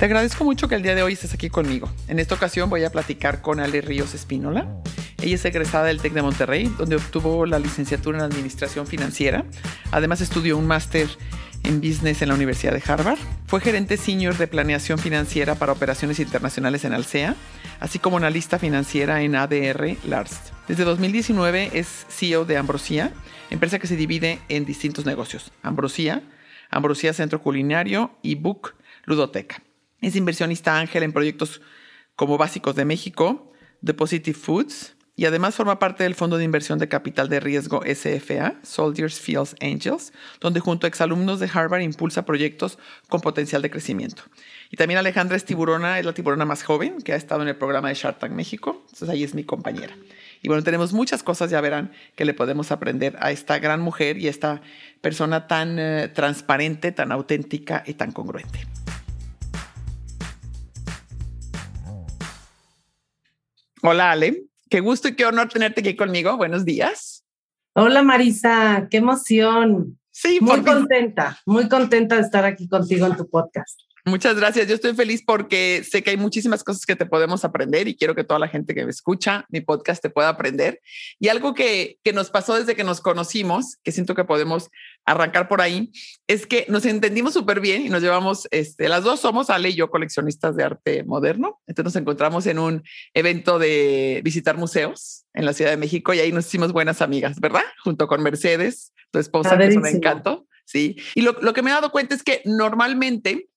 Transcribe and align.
Te 0.00 0.06
agradezco 0.06 0.44
mucho 0.44 0.66
que 0.66 0.76
el 0.76 0.82
día 0.82 0.94
de 0.94 1.02
hoy 1.02 1.12
estés 1.12 1.34
aquí 1.34 1.50
conmigo. 1.50 1.86
En 2.08 2.18
esta 2.18 2.34
ocasión 2.34 2.70
voy 2.70 2.84
a 2.84 2.90
platicar 2.90 3.42
con 3.42 3.60
Ale 3.60 3.82
Ríos 3.82 4.14
Espínola. 4.14 4.66
Ella 5.20 5.34
es 5.34 5.44
egresada 5.44 5.84
del 5.84 6.00
TEC 6.00 6.14
de 6.14 6.22
Monterrey, 6.22 6.72
donde 6.78 6.96
obtuvo 6.96 7.44
la 7.44 7.58
licenciatura 7.58 8.16
en 8.16 8.24
Administración 8.24 8.86
Financiera. 8.86 9.44
Además 9.90 10.22
estudió 10.22 10.56
un 10.56 10.66
máster 10.66 11.06
en 11.64 11.82
Business 11.82 12.22
en 12.22 12.28
la 12.28 12.34
Universidad 12.34 12.72
de 12.72 12.82
Harvard. 12.82 13.18
Fue 13.46 13.60
gerente 13.60 13.98
senior 13.98 14.38
de 14.38 14.46
planeación 14.46 14.98
financiera 14.98 15.56
para 15.56 15.72
operaciones 15.72 16.18
internacionales 16.18 16.86
en 16.86 16.94
Alsea, 16.94 17.36
así 17.78 17.98
como 17.98 18.16
analista 18.16 18.58
financiera 18.58 19.20
en 19.20 19.36
ADR 19.36 19.98
Lars. 20.08 20.40
Desde 20.66 20.84
2019 20.84 21.72
es 21.74 22.06
CEO 22.08 22.46
de 22.46 22.56
Ambrosía, 22.56 23.12
empresa 23.50 23.78
que 23.78 23.86
se 23.86 23.96
divide 23.96 24.38
en 24.48 24.64
distintos 24.64 25.04
negocios. 25.04 25.52
Ambrosía, 25.62 26.22
Ambrosía 26.70 27.12
Centro 27.12 27.42
Culinario 27.42 28.12
y 28.22 28.36
Book 28.36 28.76
Ludoteca. 29.04 29.62
Es 30.00 30.16
inversionista 30.16 30.78
ángel 30.78 31.02
en 31.02 31.12
proyectos 31.12 31.60
como 32.16 32.38
Básicos 32.38 32.74
de 32.74 32.84
México, 32.84 33.52
Depositive 33.80 34.38
Foods, 34.38 34.96
y 35.20 35.26
además 35.26 35.54
forma 35.54 35.78
parte 35.78 36.04
del 36.04 36.14
Fondo 36.14 36.38
de 36.38 36.44
Inversión 36.44 36.78
de 36.78 36.88
Capital 36.88 37.28
de 37.28 37.40
Riesgo 37.40 37.82
SFA, 37.84 38.54
Soldiers 38.62 39.20
Fields 39.20 39.54
Angels, 39.60 40.14
donde 40.40 40.60
junto 40.60 40.86
a 40.86 40.88
exalumnos 40.88 41.40
de 41.40 41.50
Harvard 41.52 41.82
impulsa 41.82 42.24
proyectos 42.24 42.78
con 43.10 43.20
potencial 43.20 43.60
de 43.60 43.68
crecimiento. 43.70 44.22
Y 44.70 44.78
también 44.78 44.96
Alejandra 44.96 45.36
es 45.36 45.44
tiburona, 45.44 45.98
es 45.98 46.06
la 46.06 46.14
tiburona 46.14 46.46
más 46.46 46.62
joven 46.62 47.02
que 47.02 47.12
ha 47.12 47.16
estado 47.16 47.42
en 47.42 47.48
el 47.48 47.56
programa 47.56 47.88
de 47.88 47.96
Shark 47.96 48.18
Tank 48.18 48.32
México, 48.32 48.78
entonces 48.86 49.10
ahí 49.10 49.22
es 49.22 49.34
mi 49.34 49.44
compañera. 49.44 49.94
Y 50.40 50.48
bueno, 50.48 50.62
tenemos 50.62 50.94
muchas 50.94 51.22
cosas, 51.22 51.50
ya 51.50 51.60
verán, 51.60 51.92
que 52.16 52.24
le 52.24 52.32
podemos 52.32 52.72
aprender 52.72 53.18
a 53.20 53.30
esta 53.30 53.58
gran 53.58 53.82
mujer 53.82 54.16
y 54.16 54.26
a 54.26 54.30
esta 54.30 54.62
persona 55.02 55.46
tan 55.46 55.78
eh, 55.78 56.08
transparente, 56.08 56.92
tan 56.92 57.12
auténtica 57.12 57.82
y 57.86 57.92
tan 57.92 58.12
congruente. 58.12 58.66
Hola 63.82 64.10
Ale, 64.10 64.44
qué 64.68 64.80
gusto 64.80 65.08
y 65.08 65.16
qué 65.16 65.24
honor 65.24 65.48
tenerte 65.48 65.80
aquí 65.80 65.96
conmigo. 65.96 66.36
Buenos 66.36 66.66
días. 66.66 67.24
Hola 67.74 68.02
Marisa, 68.02 68.88
qué 68.90 68.98
emoción. 68.98 69.98
Sí, 70.10 70.38
muy 70.42 70.62
contenta, 70.62 71.40
muy 71.46 71.66
contenta 71.66 72.16
de 72.16 72.22
estar 72.22 72.44
aquí 72.44 72.68
contigo 72.68 73.06
en 73.06 73.16
tu 73.16 73.26
podcast. 73.30 73.80
Muchas 74.04 74.36
gracias. 74.36 74.66
Yo 74.68 74.74
estoy 74.74 74.94
feliz 74.94 75.22
porque 75.24 75.84
sé 75.88 76.02
que 76.02 76.10
hay 76.10 76.16
muchísimas 76.16 76.64
cosas 76.64 76.86
que 76.86 76.96
te 76.96 77.06
podemos 77.06 77.44
aprender 77.44 77.88
y 77.88 77.96
quiero 77.96 78.14
que 78.14 78.24
toda 78.24 78.40
la 78.40 78.48
gente 78.48 78.74
que 78.74 78.84
me 78.84 78.90
escucha 78.90 79.44
mi 79.50 79.60
podcast 79.60 80.02
te 80.02 80.10
pueda 80.10 80.28
aprender. 80.28 80.80
Y 81.18 81.28
algo 81.28 81.54
que, 81.54 81.98
que 82.02 82.12
nos 82.12 82.30
pasó 82.30 82.54
desde 82.54 82.74
que 82.74 82.84
nos 82.84 83.00
conocimos, 83.00 83.76
que 83.82 83.92
siento 83.92 84.14
que 84.14 84.24
podemos 84.24 84.70
arrancar 85.04 85.48
por 85.48 85.60
ahí, 85.60 85.92
es 86.26 86.46
que 86.46 86.66
nos 86.68 86.84
entendimos 86.86 87.34
súper 87.34 87.60
bien 87.60 87.82
y 87.82 87.88
nos 87.88 88.02
llevamos, 88.02 88.48
este, 88.50 88.88
las 88.88 89.04
dos 89.04 89.20
somos, 89.20 89.50
Ale 89.50 89.70
y 89.70 89.74
yo, 89.74 89.90
coleccionistas 89.90 90.56
de 90.56 90.64
arte 90.64 91.04
moderno. 91.04 91.60
Entonces 91.66 91.94
nos 91.94 92.00
encontramos 92.00 92.46
en 92.46 92.58
un 92.58 92.82
evento 93.14 93.58
de 93.58 94.20
visitar 94.24 94.56
museos 94.56 95.24
en 95.34 95.44
la 95.44 95.52
Ciudad 95.52 95.70
de 95.70 95.76
México 95.76 96.14
y 96.14 96.20
ahí 96.20 96.32
nos 96.32 96.46
hicimos 96.46 96.72
buenas 96.72 97.02
amigas, 97.02 97.40
¿verdad? 97.40 97.64
Junto 97.84 98.06
con 98.06 98.22
Mercedes, 98.22 98.92
tu 99.10 99.18
esposa, 99.18 99.58
que 99.58 99.66
es 99.66 99.76
un 99.76 99.86
encanto. 99.86 100.46
Sí. 100.64 100.96
Y 101.16 101.22
lo, 101.22 101.32
lo 101.40 101.52
que 101.52 101.62
me 101.62 101.70
he 101.70 101.74
dado 101.74 101.90
cuenta 101.90 102.14
es 102.14 102.22
que 102.22 102.42
normalmente 102.44 103.49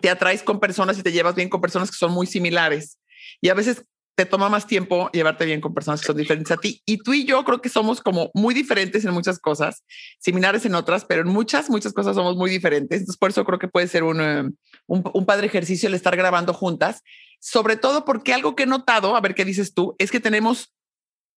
te 0.00 0.10
atraes 0.10 0.42
con 0.42 0.60
personas 0.60 0.98
y 0.98 1.02
te 1.02 1.12
llevas 1.12 1.34
bien 1.34 1.48
con 1.48 1.60
personas 1.60 1.90
que 1.90 1.96
son 1.96 2.12
muy 2.12 2.26
similares. 2.26 2.98
Y 3.40 3.48
a 3.48 3.54
veces 3.54 3.84
te 4.14 4.26
toma 4.26 4.48
más 4.48 4.66
tiempo 4.66 5.08
llevarte 5.12 5.46
bien 5.46 5.60
con 5.60 5.72
personas 5.72 6.00
que 6.00 6.06
son 6.06 6.16
diferentes 6.16 6.50
a 6.50 6.58
ti. 6.58 6.82
Y 6.84 6.98
tú 6.98 7.14
y 7.14 7.24
yo 7.24 7.42
creo 7.44 7.62
que 7.62 7.70
somos 7.70 8.02
como 8.02 8.30
muy 8.34 8.52
diferentes 8.52 9.04
en 9.04 9.14
muchas 9.14 9.38
cosas, 9.38 9.82
similares 10.18 10.66
en 10.66 10.74
otras, 10.74 11.04
pero 11.06 11.22
en 11.22 11.28
muchas, 11.28 11.70
muchas 11.70 11.92
cosas 11.92 12.16
somos 12.16 12.36
muy 12.36 12.50
diferentes. 12.50 13.00
Entonces, 13.00 13.18
por 13.18 13.30
eso 13.30 13.44
creo 13.44 13.58
que 13.58 13.68
puede 13.68 13.88
ser 13.88 14.02
un, 14.02 14.20
eh, 14.20 14.50
un, 14.86 15.10
un 15.14 15.26
padre 15.26 15.46
ejercicio 15.46 15.88
el 15.88 15.94
estar 15.94 16.16
grabando 16.16 16.52
juntas, 16.52 17.02
sobre 17.40 17.76
todo 17.76 18.04
porque 18.04 18.34
algo 18.34 18.54
que 18.54 18.64
he 18.64 18.66
notado, 18.66 19.16
a 19.16 19.20
ver 19.20 19.34
qué 19.34 19.44
dices 19.44 19.72
tú, 19.72 19.96
es 19.98 20.10
que 20.10 20.20
tenemos, 20.20 20.74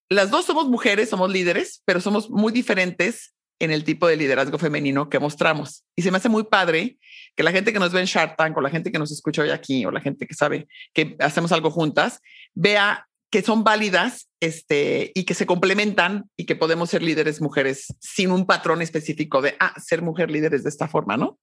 las 0.10 0.30
dos 0.30 0.46
somos 0.46 0.68
mujeres, 0.68 1.10
somos 1.10 1.32
líderes, 1.32 1.82
pero 1.86 2.02
somos 2.02 2.30
muy 2.30 2.52
diferentes 2.52 3.33
en 3.60 3.72
el 3.72 3.84
tipo 3.84 4.08
de 4.08 4.18
liderazgo 4.18 4.58
femenino 4.58 5.10
que 5.10 5.20
mostramos. 5.20 5.84
Y 5.96 6.02
se 6.02 6.12
me 6.12 6.18
hace 6.18 6.30
muy 6.30 6.44
padre 6.44 6.98
que 7.36 7.44
la 7.44 7.52
gente 7.52 7.74
que 7.74 7.80
nos 7.80 7.92
ve 7.92 8.00
en 8.02 8.06
Shark 8.06 8.36
Tank 8.36 8.58
o 8.58 8.62
la 8.62 8.70
gente 8.70 8.92
que 8.92 9.00
nos 9.00 9.12
escucha 9.12 9.42
hoy 9.42 9.50
aquí 9.50 9.86
o 9.86 9.92
la 9.92 10.02
gente 10.02 10.28
que 10.28 10.34
sabe 10.34 10.68
que 10.94 11.16
hacemos 11.20 11.52
algo 11.52 11.72
juntas, 11.72 12.20
vea 12.54 13.08
que 13.34 13.42
son 13.42 13.64
válidas 13.64 14.30
este, 14.40 15.12
y 15.16 15.24
que 15.24 15.34
se 15.34 15.48
complementan 15.48 16.30
y 16.38 16.46
que 16.46 16.56
podemos 16.56 16.92
ser 16.92 17.02
líderes 17.02 17.42
mujeres 17.42 17.88
sin 18.00 18.32
un 18.32 18.46
patrón 18.46 18.82
específico 18.84 19.42
de, 19.42 19.56
ah, 19.60 19.74
ser 19.82 20.04
mujer 20.04 20.30
líderes 20.30 20.62
de 20.64 20.70
esta 20.70 20.88
forma, 20.88 21.18
¿no? 21.18 21.40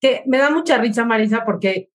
Que 0.00 0.22
me 0.26 0.38
da 0.38 0.48
mucha 0.48 0.78
risa, 0.78 1.04
Marisa, 1.04 1.44
porque 1.44 1.90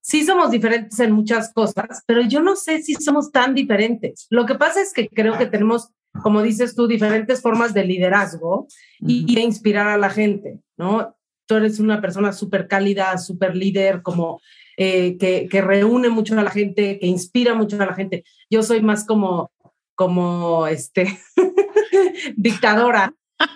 sí 0.00 0.24
somos 0.24 0.50
diferentes 0.50 0.98
en 1.00 1.12
muchas 1.12 1.52
cosas, 1.52 2.04
pero 2.06 2.22
yo 2.22 2.40
no 2.40 2.56
sé 2.56 2.80
si 2.82 2.94
somos 2.94 3.32
tan 3.32 3.54
diferentes. 3.54 4.26
Lo 4.30 4.46
que 4.46 4.54
pasa 4.54 4.80
es 4.80 4.92
que 4.92 5.08
creo 5.08 5.36
que 5.36 5.46
tenemos, 5.46 5.90
como 6.22 6.42
dices 6.42 6.74
tú, 6.74 6.86
diferentes 6.86 7.40
formas 7.40 7.74
de 7.74 7.84
liderazgo 7.84 8.66
y 9.00 9.34
de 9.34 9.40
inspirar 9.40 9.88
a 9.88 9.98
la 9.98 10.10
gente, 10.10 10.60
¿no? 10.76 11.16
tú 11.46 11.54
eres 11.54 11.78
una 11.78 12.00
persona 12.00 12.32
súper 12.32 12.68
cálida, 12.68 13.16
súper 13.18 13.56
líder, 13.56 14.02
como 14.02 14.40
eh, 14.76 15.16
que, 15.18 15.48
que, 15.48 15.60
reúne 15.62 16.08
mucho 16.08 16.38
a 16.38 16.42
la 16.42 16.50
gente, 16.50 16.98
que 16.98 17.06
inspira 17.06 17.54
mucho 17.54 17.80
a 17.80 17.86
la 17.86 17.94
gente. 17.94 18.24
Yo 18.50 18.62
soy 18.62 18.82
más 18.82 19.06
como, 19.06 19.50
como 19.94 20.66
este, 20.66 21.18
dictadora 22.36 23.14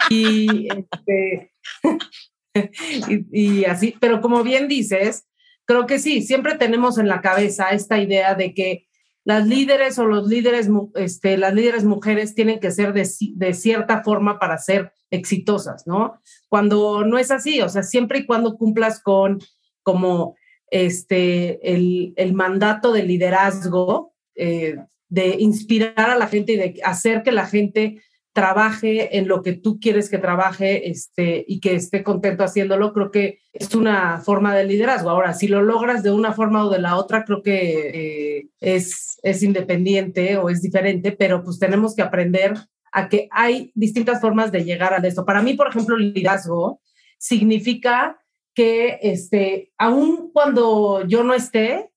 y, 0.08 0.68
este, 0.68 1.52
y, 3.08 3.60
y 3.60 3.64
así, 3.64 3.94
pero 4.00 4.20
como 4.20 4.42
bien 4.42 4.68
dices, 4.68 5.26
creo 5.66 5.86
que 5.86 5.98
sí, 5.98 6.22
siempre 6.22 6.56
tenemos 6.56 6.98
en 6.98 7.08
la 7.08 7.20
cabeza 7.20 7.70
esta 7.70 7.98
idea 7.98 8.34
de 8.34 8.54
que 8.54 8.86
las 9.24 9.46
líderes 9.46 9.98
o 9.98 10.06
los 10.06 10.26
líderes, 10.28 10.68
este, 10.94 11.36
las 11.36 11.54
líderes 11.54 11.84
mujeres 11.84 12.34
tienen 12.34 12.58
que 12.58 12.70
ser 12.70 12.92
de, 12.92 13.08
de, 13.34 13.54
cierta 13.54 14.02
forma 14.02 14.38
para 14.38 14.58
ser 14.58 14.92
exitosas, 15.10 15.86
¿no? 15.86 16.20
Cuando 16.48 17.04
no 17.04 17.18
es 17.18 17.30
así, 17.30 17.60
o 17.60 17.68
sea, 17.68 17.82
siempre 17.82 18.20
y 18.20 18.26
cuando 18.26 18.56
cumplas 18.56 19.02
con 19.02 19.38
como 19.82 20.36
este, 20.70 21.74
el, 21.74 22.12
el 22.16 22.32
mandato 22.32 22.92
de 22.92 23.02
liderazgo, 23.02 24.14
eh, 24.34 24.76
de 25.08 25.36
inspirar 25.40 26.10
a 26.10 26.16
la 26.16 26.28
gente 26.28 26.52
y 26.52 26.56
de 26.56 26.80
hacer 26.84 27.22
que 27.22 27.32
la 27.32 27.46
gente 27.46 28.00
trabaje 28.32 29.18
en 29.18 29.26
lo 29.26 29.42
que 29.42 29.54
tú 29.54 29.80
quieres 29.80 30.08
que 30.08 30.18
trabaje 30.18 30.88
este, 30.88 31.44
y 31.48 31.60
que 31.60 31.74
esté 31.74 32.04
contento 32.04 32.44
haciéndolo, 32.44 32.92
creo 32.92 33.10
que 33.10 33.40
es 33.52 33.74
una 33.74 34.18
forma 34.18 34.54
de 34.54 34.64
liderazgo. 34.64 35.10
Ahora, 35.10 35.34
si 35.34 35.48
lo 35.48 35.62
logras 35.62 36.02
de 36.02 36.12
una 36.12 36.32
forma 36.32 36.64
o 36.64 36.70
de 36.70 36.78
la 36.78 36.96
otra, 36.96 37.24
creo 37.24 37.42
que 37.42 38.38
eh, 38.38 38.48
es, 38.60 39.18
es 39.22 39.42
independiente 39.42 40.36
o 40.36 40.48
es 40.48 40.62
diferente, 40.62 41.12
pero 41.12 41.42
pues 41.42 41.58
tenemos 41.58 41.94
que 41.94 42.02
aprender 42.02 42.54
a 42.92 43.08
que 43.08 43.28
hay 43.30 43.72
distintas 43.74 44.20
formas 44.20 44.52
de 44.52 44.64
llegar 44.64 44.92
a 44.94 45.06
esto. 45.06 45.24
Para 45.24 45.42
mí, 45.42 45.54
por 45.54 45.68
ejemplo, 45.68 45.96
liderazgo 45.96 46.80
significa 47.18 48.20
que 48.54 48.98
este, 49.02 49.72
aun 49.78 50.30
cuando 50.32 51.06
yo 51.06 51.24
no 51.24 51.34
esté, 51.34 51.90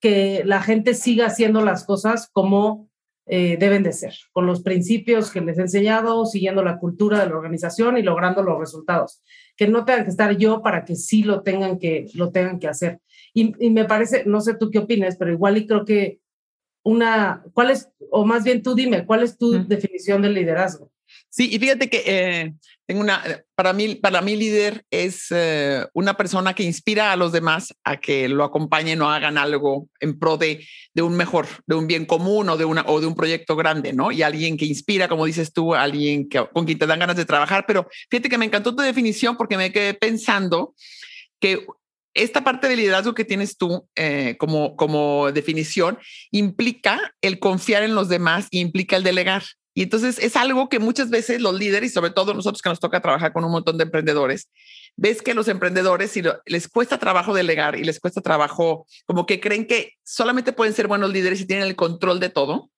que 0.00 0.42
la 0.44 0.62
gente 0.62 0.94
siga 0.94 1.26
haciendo 1.26 1.60
las 1.64 1.84
cosas 1.84 2.28
como 2.32 2.87
eh, 3.28 3.56
deben 3.58 3.82
de 3.82 3.92
ser, 3.92 4.14
con 4.32 4.46
los 4.46 4.62
principios 4.62 5.30
que 5.30 5.40
les 5.40 5.58
he 5.58 5.62
enseñado, 5.62 6.24
siguiendo 6.26 6.62
la 6.62 6.78
cultura 6.78 7.20
de 7.20 7.28
la 7.28 7.36
organización 7.36 7.98
y 7.98 8.02
logrando 8.02 8.42
los 8.42 8.58
resultados. 8.58 9.22
Que 9.56 9.68
no 9.68 9.84
tengan 9.84 10.04
que 10.04 10.10
estar 10.10 10.36
yo 10.36 10.62
para 10.62 10.84
que 10.84 10.96
sí 10.96 11.22
lo 11.22 11.42
tengan 11.42 11.78
que, 11.78 12.06
lo 12.14 12.30
tengan 12.30 12.58
que 12.58 12.68
hacer. 12.68 13.00
Y, 13.34 13.52
y 13.64 13.70
me 13.70 13.84
parece, 13.84 14.24
no 14.26 14.40
sé 14.40 14.54
tú 14.54 14.70
qué 14.70 14.78
opinas, 14.78 15.16
pero 15.16 15.32
igual 15.32 15.58
y 15.58 15.66
creo 15.66 15.84
que 15.84 16.20
una, 16.82 17.44
¿cuál 17.52 17.70
es, 17.70 17.90
o 18.10 18.24
más 18.24 18.44
bien 18.44 18.62
tú 18.62 18.74
dime, 18.74 19.04
cuál 19.04 19.22
es 19.22 19.36
tu 19.36 19.66
definición 19.66 20.22
del 20.22 20.34
liderazgo? 20.34 20.90
Sí, 21.30 21.48
y 21.52 21.58
fíjate 21.58 21.90
que 21.90 22.02
eh, 22.06 22.54
tengo 22.86 23.02
una, 23.02 23.22
para 23.54 23.74
mí, 23.74 23.96
para 23.96 24.22
mí 24.22 24.34
líder 24.34 24.82
es 24.90 25.26
eh, 25.30 25.86
una 25.92 26.16
persona 26.16 26.54
que 26.54 26.62
inspira 26.62 27.12
a 27.12 27.16
los 27.16 27.32
demás 27.32 27.74
a 27.84 27.98
que 27.98 28.28
lo 28.28 28.44
acompañen 28.44 29.02
o 29.02 29.10
hagan 29.10 29.36
algo 29.36 29.88
en 30.00 30.18
pro 30.18 30.38
de, 30.38 30.66
de 30.94 31.02
un 31.02 31.16
mejor, 31.16 31.46
de 31.66 31.74
un 31.74 31.86
bien 31.86 32.06
común 32.06 32.48
o 32.48 32.56
de, 32.56 32.64
una, 32.64 32.84
o 32.86 33.00
de 33.00 33.06
un 33.06 33.14
proyecto 33.14 33.56
grande, 33.56 33.92
¿no? 33.92 34.10
Y 34.10 34.22
alguien 34.22 34.56
que 34.56 34.64
inspira, 34.64 35.06
como 35.06 35.26
dices 35.26 35.52
tú, 35.52 35.74
alguien 35.74 36.28
que, 36.30 36.46
con 36.52 36.64
quien 36.64 36.78
te 36.78 36.86
dan 36.86 37.00
ganas 37.00 37.16
de 37.16 37.26
trabajar. 37.26 37.64
Pero 37.66 37.86
fíjate 38.10 38.30
que 38.30 38.38
me 38.38 38.46
encantó 38.46 38.74
tu 38.74 38.82
definición 38.82 39.36
porque 39.36 39.58
me 39.58 39.70
quedé 39.70 39.92
pensando 39.92 40.74
que 41.40 41.66
esta 42.14 42.42
parte 42.42 42.68
de 42.68 42.76
liderazgo 42.76 43.14
que 43.14 43.24
tienes 43.24 43.56
tú 43.56 43.86
eh, 43.94 44.36
como, 44.38 44.76
como 44.76 45.30
definición 45.30 45.98
implica 46.30 47.14
el 47.20 47.38
confiar 47.38 47.82
en 47.82 47.94
los 47.94 48.08
demás 48.08 48.48
y 48.50 48.60
implica 48.60 48.96
el 48.96 49.04
delegar. 49.04 49.44
Y 49.78 49.82
entonces 49.82 50.18
es 50.18 50.34
algo 50.34 50.68
que 50.68 50.80
muchas 50.80 51.08
veces 51.08 51.40
los 51.40 51.56
líderes 51.56 51.92
y 51.92 51.94
sobre 51.94 52.10
todo 52.10 52.34
nosotros 52.34 52.62
que 52.62 52.68
nos 52.68 52.80
toca 52.80 53.00
trabajar 53.00 53.32
con 53.32 53.44
un 53.44 53.52
montón 53.52 53.78
de 53.78 53.84
emprendedores, 53.84 54.48
ves 54.96 55.22
que 55.22 55.34
los 55.34 55.46
emprendedores 55.46 56.10
si 56.10 56.20
les 56.46 56.66
cuesta 56.66 56.98
trabajo 56.98 57.32
delegar 57.32 57.76
y 57.78 57.84
les 57.84 58.00
cuesta 58.00 58.20
trabajo, 58.20 58.88
como 59.06 59.24
que 59.24 59.38
creen 59.38 59.68
que 59.68 59.92
solamente 60.02 60.52
pueden 60.52 60.74
ser 60.74 60.88
buenos 60.88 61.12
líderes 61.12 61.40
y 61.40 61.46
tienen 61.46 61.68
el 61.68 61.76
control 61.76 62.18
de 62.18 62.28
todo, 62.28 62.72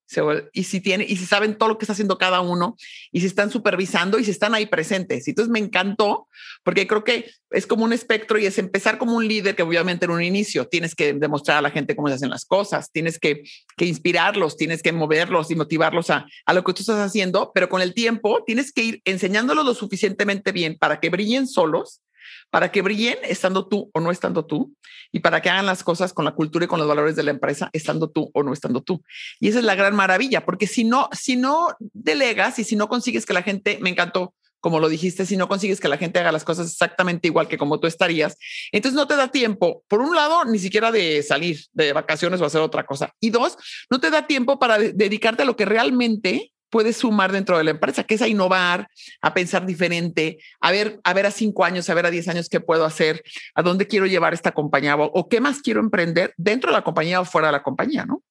y 0.53 0.65
si 0.65 0.81
tiene, 0.81 1.05
y 1.09 1.17
si 1.17 1.27
saben 1.27 1.57
todo 1.57 1.69
lo 1.69 1.79
que 1.79 1.85
está 1.85 1.93
haciendo 1.93 2.19
cada 2.19 2.41
uno, 2.41 2.77
y 3.13 3.21
si 3.21 3.27
están 3.27 3.51
supervisando 3.51 4.19
y 4.19 4.25
si 4.25 4.31
están 4.31 4.55
ahí 4.55 4.67
presentes. 4.67 5.27
Entonces 5.29 5.51
me 5.51 5.59
encantó, 5.59 6.29
porque 6.63 6.87
creo 6.87 7.05
que 7.05 7.31
es 7.51 7.67
como 7.67 7.85
un 7.85 7.93
espectro 7.93 8.39
y 8.39 8.47
es 8.47 8.59
empezar 8.59 8.99
como 8.99 9.17
un 9.17 9.27
líder 9.27 9.57
que 9.57 9.63
obviamente 9.63 10.05
en 10.05 10.13
un 10.13 10.23
inicio 10.23 10.67
tienes 10.67 10.95
que 10.95 11.13
demostrar 11.13 11.59
a 11.59 11.63
la 11.63 11.71
gente 11.71 11.97
cómo 11.97 12.09
se 12.09 12.15
hacen 12.15 12.31
las 12.31 12.45
cosas, 12.45 12.91
tienes 12.93 13.19
que, 13.19 13.43
que 13.77 13.87
inspirarlos, 13.87 14.57
tienes 14.57 14.83
que 14.83 14.93
moverlos 14.93 15.51
y 15.51 15.57
motivarlos 15.57 16.11
a, 16.11 16.27
a 16.47 16.55
lo 16.55 16.65
que 16.65 16.73
tú 16.73 16.81
estás 16.81 16.99
haciendo, 16.99 17.53
pero 17.55 17.69
con 17.69 17.83
el 17.83 17.95
tiempo 17.95 18.43
tienes 18.45 18.73
que 18.73 18.83
ir 18.83 19.03
enseñándolos 19.05 19.65
lo 19.65 19.75
suficientemente 19.75 20.53
bien 20.53 20.77
para 20.79 21.01
que 21.01 21.11
brillen 21.11 21.47
solos 21.47 22.01
para 22.51 22.71
que 22.71 22.83
brillen 22.83 23.19
estando 23.23 23.67
tú 23.67 23.91
o 23.93 24.01
no 24.01 24.11
estando 24.11 24.45
tú 24.45 24.75
y 25.13 25.21
para 25.21 25.41
que 25.41 25.51
hagan 25.51 25.67
las 25.67 25.83
cosas 25.83 26.13
con 26.13 26.25
la 26.25 26.33
cultura 26.33 26.65
y 26.65 26.69
con 26.69 26.79
los 26.79 26.89
valores 26.89 27.17
de 27.17 27.23
la 27.23 27.31
empresa 27.31 27.71
estando 27.73 28.11
tú 28.11 28.31
o 28.35 28.43
no 28.43 28.53
estando 28.53 28.83
tú. 28.83 29.03
Y 29.39 29.49
esa 29.49 29.59
es 29.59 29.65
la 29.65 29.75
gran 29.75 29.95
maravilla, 29.95 30.45
porque 30.45 30.67
si 30.67 30.85
no, 30.85 31.09
si 31.13 31.37
no 31.37 31.69
delegas 31.79 32.59
y 32.59 32.65
si 32.65 32.77
no 32.77 32.89
consigues 32.89 33.27
que 33.27 33.33
la 33.33 33.43
gente, 33.43 33.79
me 33.81 33.91
encantó, 33.91 34.35
como 34.61 34.79
lo 34.79 34.89
dijiste, 34.89 35.27
si 35.27 35.37
no 35.37 35.49
consigues 35.49 35.81
que 35.81 35.89
la 35.89 35.97
gente 35.97 36.19
haga 36.19 36.33
las 36.33 36.45
cosas 36.45 36.71
exactamente 36.71 37.29
igual 37.29 37.49
que 37.49 37.59
como 37.59 37.81
tú 37.81 37.87
estarías, 37.87 38.37
entonces 38.73 38.95
no 38.95 39.07
te 39.07 39.17
da 39.17 39.29
tiempo, 39.29 39.83
por 39.89 40.01
un 40.01 40.15
lado, 40.15 40.45
ni 40.45 40.59
siquiera 40.59 40.93
de 40.93 41.23
salir 41.23 41.61
de 41.73 41.93
vacaciones 41.93 42.41
o 42.41 42.45
hacer 42.45 42.61
otra 42.61 42.85
cosa. 42.85 43.13
Y 43.21 43.31
dos, 43.31 43.57
no 43.91 44.01
te 44.01 44.11
da 44.11 44.27
tiempo 44.27 44.59
para 44.59 44.79
dedicarte 44.79 45.43
a 45.43 45.47
lo 45.47 45.57
que 45.57 45.65
realmente 45.65 46.53
puedes 46.71 46.97
sumar 46.97 47.33
dentro 47.33 47.59
de 47.59 47.65
la 47.65 47.73
empresa, 47.73 48.05
que 48.05 48.15
es 48.15 48.23
a 48.23 48.29
innovar, 48.29 48.89
a 49.21 49.35
pensar 49.35 49.67
diferente, 49.67 50.39
a 50.61 50.71
ver, 50.71 51.01
a 51.05 51.13
ver 51.13 51.27
a 51.27 51.31
cinco 51.31 51.65
años, 51.65 51.91
a 51.91 51.95
ver 51.95 52.07
a 52.07 52.11
diez 52.11 52.29
años 52.29 52.49
qué 52.49 52.61
puedo 52.61 52.85
hacer, 52.85 53.23
a 53.55 53.63
dónde 53.63 53.87
quiero 53.87 54.07
llevar 54.07 54.33
esta 54.33 54.53
compañía 54.53 54.97
o, 54.97 55.29
qué 55.29 55.41
más 55.41 55.61
quiero 55.61 55.81
emprender 55.81 56.33
dentro 56.37 56.71
de 56.71 56.79
la 56.79 56.85
compañía 56.85 57.21
o 57.21 57.25
fuera 57.25 57.49
de 57.49 57.53
la 57.53 57.63
compañía, 57.63 58.07
¿no? 58.07 58.23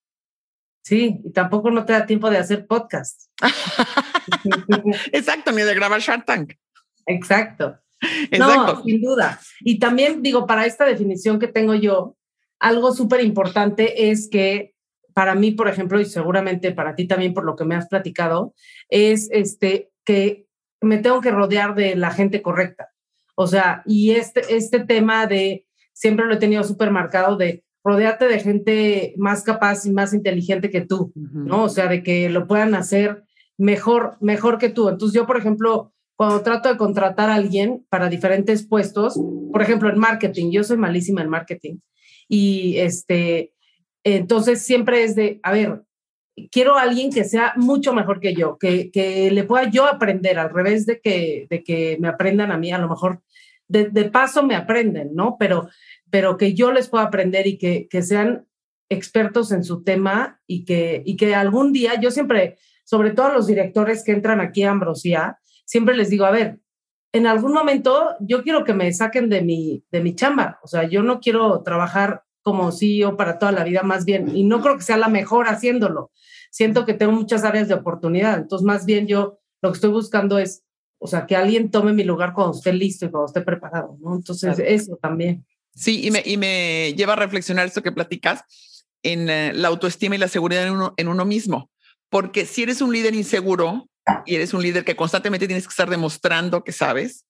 Sí, 0.82 1.20
y 1.24 1.32
tampoco 1.32 1.70
no 1.70 1.86
te 1.86 1.94
da 1.94 2.06
tiempo 2.06 2.30
de 2.30 2.38
hacer 2.38 2.66
podcast. 2.66 3.30
Exacto, 5.12 5.52
ni 5.52 5.62
de 5.62 5.76
grabar 5.76 6.00
Shark 6.00 6.26
Tank. 6.26 6.54
Exacto. 7.06 7.78
Exacto. 8.32 8.76
No, 8.76 8.84
sin 8.84 9.02
duda. 9.02 9.40
Y 9.60 9.78
también 9.78 10.22
digo, 10.22 10.48
para 10.48 10.66
esta 10.66 10.86
definición 10.86 11.38
que 11.38 11.48
tengo 11.48 11.76
yo, 11.76 12.16
algo 12.60 12.94
súper 12.94 13.22
importante 13.22 14.10
es 14.10 14.30
que 14.30 14.74
para 15.20 15.36
mí, 15.36 15.52
por 15.52 15.68
ejemplo, 15.68 16.00
y 16.00 16.06
seguramente 16.06 16.72
para 16.72 16.96
ti 16.96 17.06
también 17.06 17.34
por 17.34 17.44
lo 17.44 17.58
que 17.58 17.66
me 17.66 17.76
has 17.76 17.90
platicado, 17.90 18.54
es 18.88 19.28
este, 19.34 19.92
que 20.06 20.48
me 20.80 21.00
tengo 21.00 21.20
que 21.20 21.30
rodear 21.30 21.76
de 21.76 21.98
la 21.98 22.12
gente 22.12 22.42
correcta. 22.42 22.94
O 23.36 23.46
sea, 23.46 23.84
y 23.86 24.12
este, 24.12 24.56
este 24.56 24.80
tema 24.80 25.28
de, 25.28 25.66
siempre 25.92 26.26
lo 26.26 26.36
he 26.36 26.38
tenido 26.38 26.64
súper 26.64 26.92
marcado 26.92 27.36
de 27.36 27.66
rodearte 27.84 28.30
de 28.30 28.40
gente 28.40 29.14
más 29.18 29.44
capaz 29.44 29.86
y 29.86 29.92
más 29.92 30.14
inteligente 30.14 30.70
que 30.70 30.86
tú, 30.86 31.12
¿no? 31.16 31.66
O 31.66 31.70
sea, 31.70 31.88
de 31.88 32.02
que 32.02 32.30
lo 32.30 32.48
puedan 32.48 32.74
hacer 32.74 33.26
mejor, 33.58 34.16
mejor 34.22 34.58
que 34.58 34.70
tú. 34.70 34.88
Entonces 34.88 35.14
yo, 35.14 35.28
por 35.28 35.36
ejemplo, 35.36 35.92
cuando 36.16 36.44
trato 36.44 36.70
de 36.70 36.78
contratar 36.78 37.30
a 37.30 37.36
alguien 37.36 37.86
para 37.90 38.08
diferentes 38.08 38.66
puestos, 38.66 39.20
por 39.52 39.62
ejemplo, 39.62 39.90
en 39.90 40.00
marketing, 40.00 40.52
yo 40.52 40.64
soy 40.64 40.78
malísima 40.78 41.22
en 41.24 41.30
marketing 41.30 41.80
y 42.30 42.78
este, 42.78 43.52
entonces 44.16 44.62
siempre 44.62 45.04
es 45.04 45.16
de, 45.16 45.40
a 45.44 45.52
ver, 45.52 45.84
quiero 46.52 46.78
a 46.78 46.84
alguien 46.84 47.12
que 47.12 47.24
sea 47.24 47.54
mucho 47.58 47.94
mejor 47.94 48.20
que 48.20 48.34
yo, 48.34 48.58
que, 48.58 48.92
que 48.92 49.32
le 49.32 49.44
pueda 49.44 49.70
yo 49.70 49.86
aprender, 49.86 50.40
al 50.40 50.50
revés 50.50 50.86
de 50.86 51.00
que, 51.02 51.48
de 51.50 51.64
que 51.64 51.98
me 52.00 52.08
aprendan 52.08 52.52
a 52.52 52.58
mí, 52.58 52.72
a 52.72 52.78
lo 52.78 52.90
mejor 52.90 53.22
de, 53.68 53.86
paso 54.06 54.44
me 54.44 54.56
aprenden, 54.56 55.12
¿no? 55.14 55.38
Pero, 55.38 55.70
pero 56.10 56.38
que 56.38 56.54
yo 56.54 56.72
les 56.72 56.88
pueda 56.88 57.04
aprender 57.04 57.46
y 57.48 57.58
que, 57.58 57.88
que 57.88 58.02
sean 58.02 58.48
expertos 58.90 59.52
en 59.52 59.64
su 59.64 59.84
tema 59.84 60.42
y 60.48 60.66
que, 60.66 61.04
y 61.06 61.16
que 61.16 61.36
algún 61.36 61.72
día, 61.72 62.00
yo 62.00 62.10
siempre, 62.10 62.58
sobre 62.84 63.12
todo 63.12 63.28
a 63.28 63.34
los 63.34 63.46
directores 63.46 64.04
que 64.04 64.12
entran 64.12 64.42
aquí 64.42 64.64
a 64.64 64.72
Ambrosía, 64.72 65.40
siempre 65.66 65.96
les 65.96 66.10
digo, 66.10 66.26
a 66.26 66.32
ver, 66.32 66.60
en 67.14 67.28
algún 67.28 67.54
momento 67.54 68.16
yo 68.20 68.44
quiero 68.44 68.64
que 68.64 68.74
me 68.74 68.92
saquen 68.92 69.30
de 69.30 69.42
mi, 69.42 69.84
de 69.92 70.02
mi 70.02 70.16
chamba, 70.16 70.60
o 70.64 70.68
sea, 70.68 70.84
yo 70.84 71.04
no 71.04 71.20
quiero 71.20 71.62
trabajar 71.62 72.24
como 72.42 72.72
CEO 72.72 73.18
para 73.18 73.38
toda 73.38 73.52
la 73.52 73.64
vida, 73.64 73.84
más 73.84 74.06
bien, 74.06 74.36
y 74.36 74.44
no 74.44 74.62
creo 74.62 74.78
que 74.78 74.84
sea 74.84 74.98
la 74.98 75.10
mejor 75.10 75.48
haciéndolo. 75.48 76.12
Siento 76.52 76.86
que 76.86 76.94
tengo 76.94 77.12
muchas 77.12 77.44
áreas 77.44 77.68
de 77.68 77.76
oportunidad, 77.76 78.38
entonces 78.38 78.66
más 78.66 78.86
bien 78.86 79.08
yo 79.08 79.40
lo 79.62 79.72
que 79.72 79.76
estoy 79.76 79.92
buscando 79.92 80.40
es, 80.40 80.64
o 81.00 81.08
sea, 81.08 81.26
que 81.26 81.36
alguien 81.36 81.72
tome 81.72 81.94
mi 81.94 82.04
lugar 82.04 82.34
cuando 82.34 82.58
esté 82.58 82.74
listo 82.74 83.06
y 83.06 83.12
cuando 83.12 83.28
esté 83.28 83.42
preparado, 83.42 83.98
¿no? 84.02 84.16
Entonces, 84.16 84.58
eso 84.60 84.98
también. 85.02 85.46
Sí, 85.76 86.06
y 86.06 86.12
me, 86.12 86.24
y 86.26 86.38
me 86.38 86.94
lleva 86.96 87.14
a 87.14 87.18
reflexionar 87.18 87.68
esto 87.68 87.84
que 87.84 87.92
platicas 87.92 88.44
en 89.04 89.30
eh, 89.30 89.54
la 89.54 89.70
autoestima 89.70 90.16
y 90.16 90.18
la 90.18 90.28
seguridad 90.28 90.66
en 90.66 90.74
uno, 90.74 90.94
en 90.98 91.08
uno 91.08 91.26
mismo, 91.26 91.70
porque 92.10 92.46
si 92.46 92.64
eres 92.64 92.82
un 92.82 92.92
líder 92.92 93.16
inseguro 93.16 93.90
y 94.26 94.36
eres 94.36 94.54
un 94.54 94.62
líder 94.62 94.84
que 94.84 94.96
constantemente 94.96 95.48
tienes 95.48 95.66
que 95.66 95.72
estar 95.72 95.90
demostrando 95.90 96.64
que 96.64 96.72
sabes, 96.72 97.26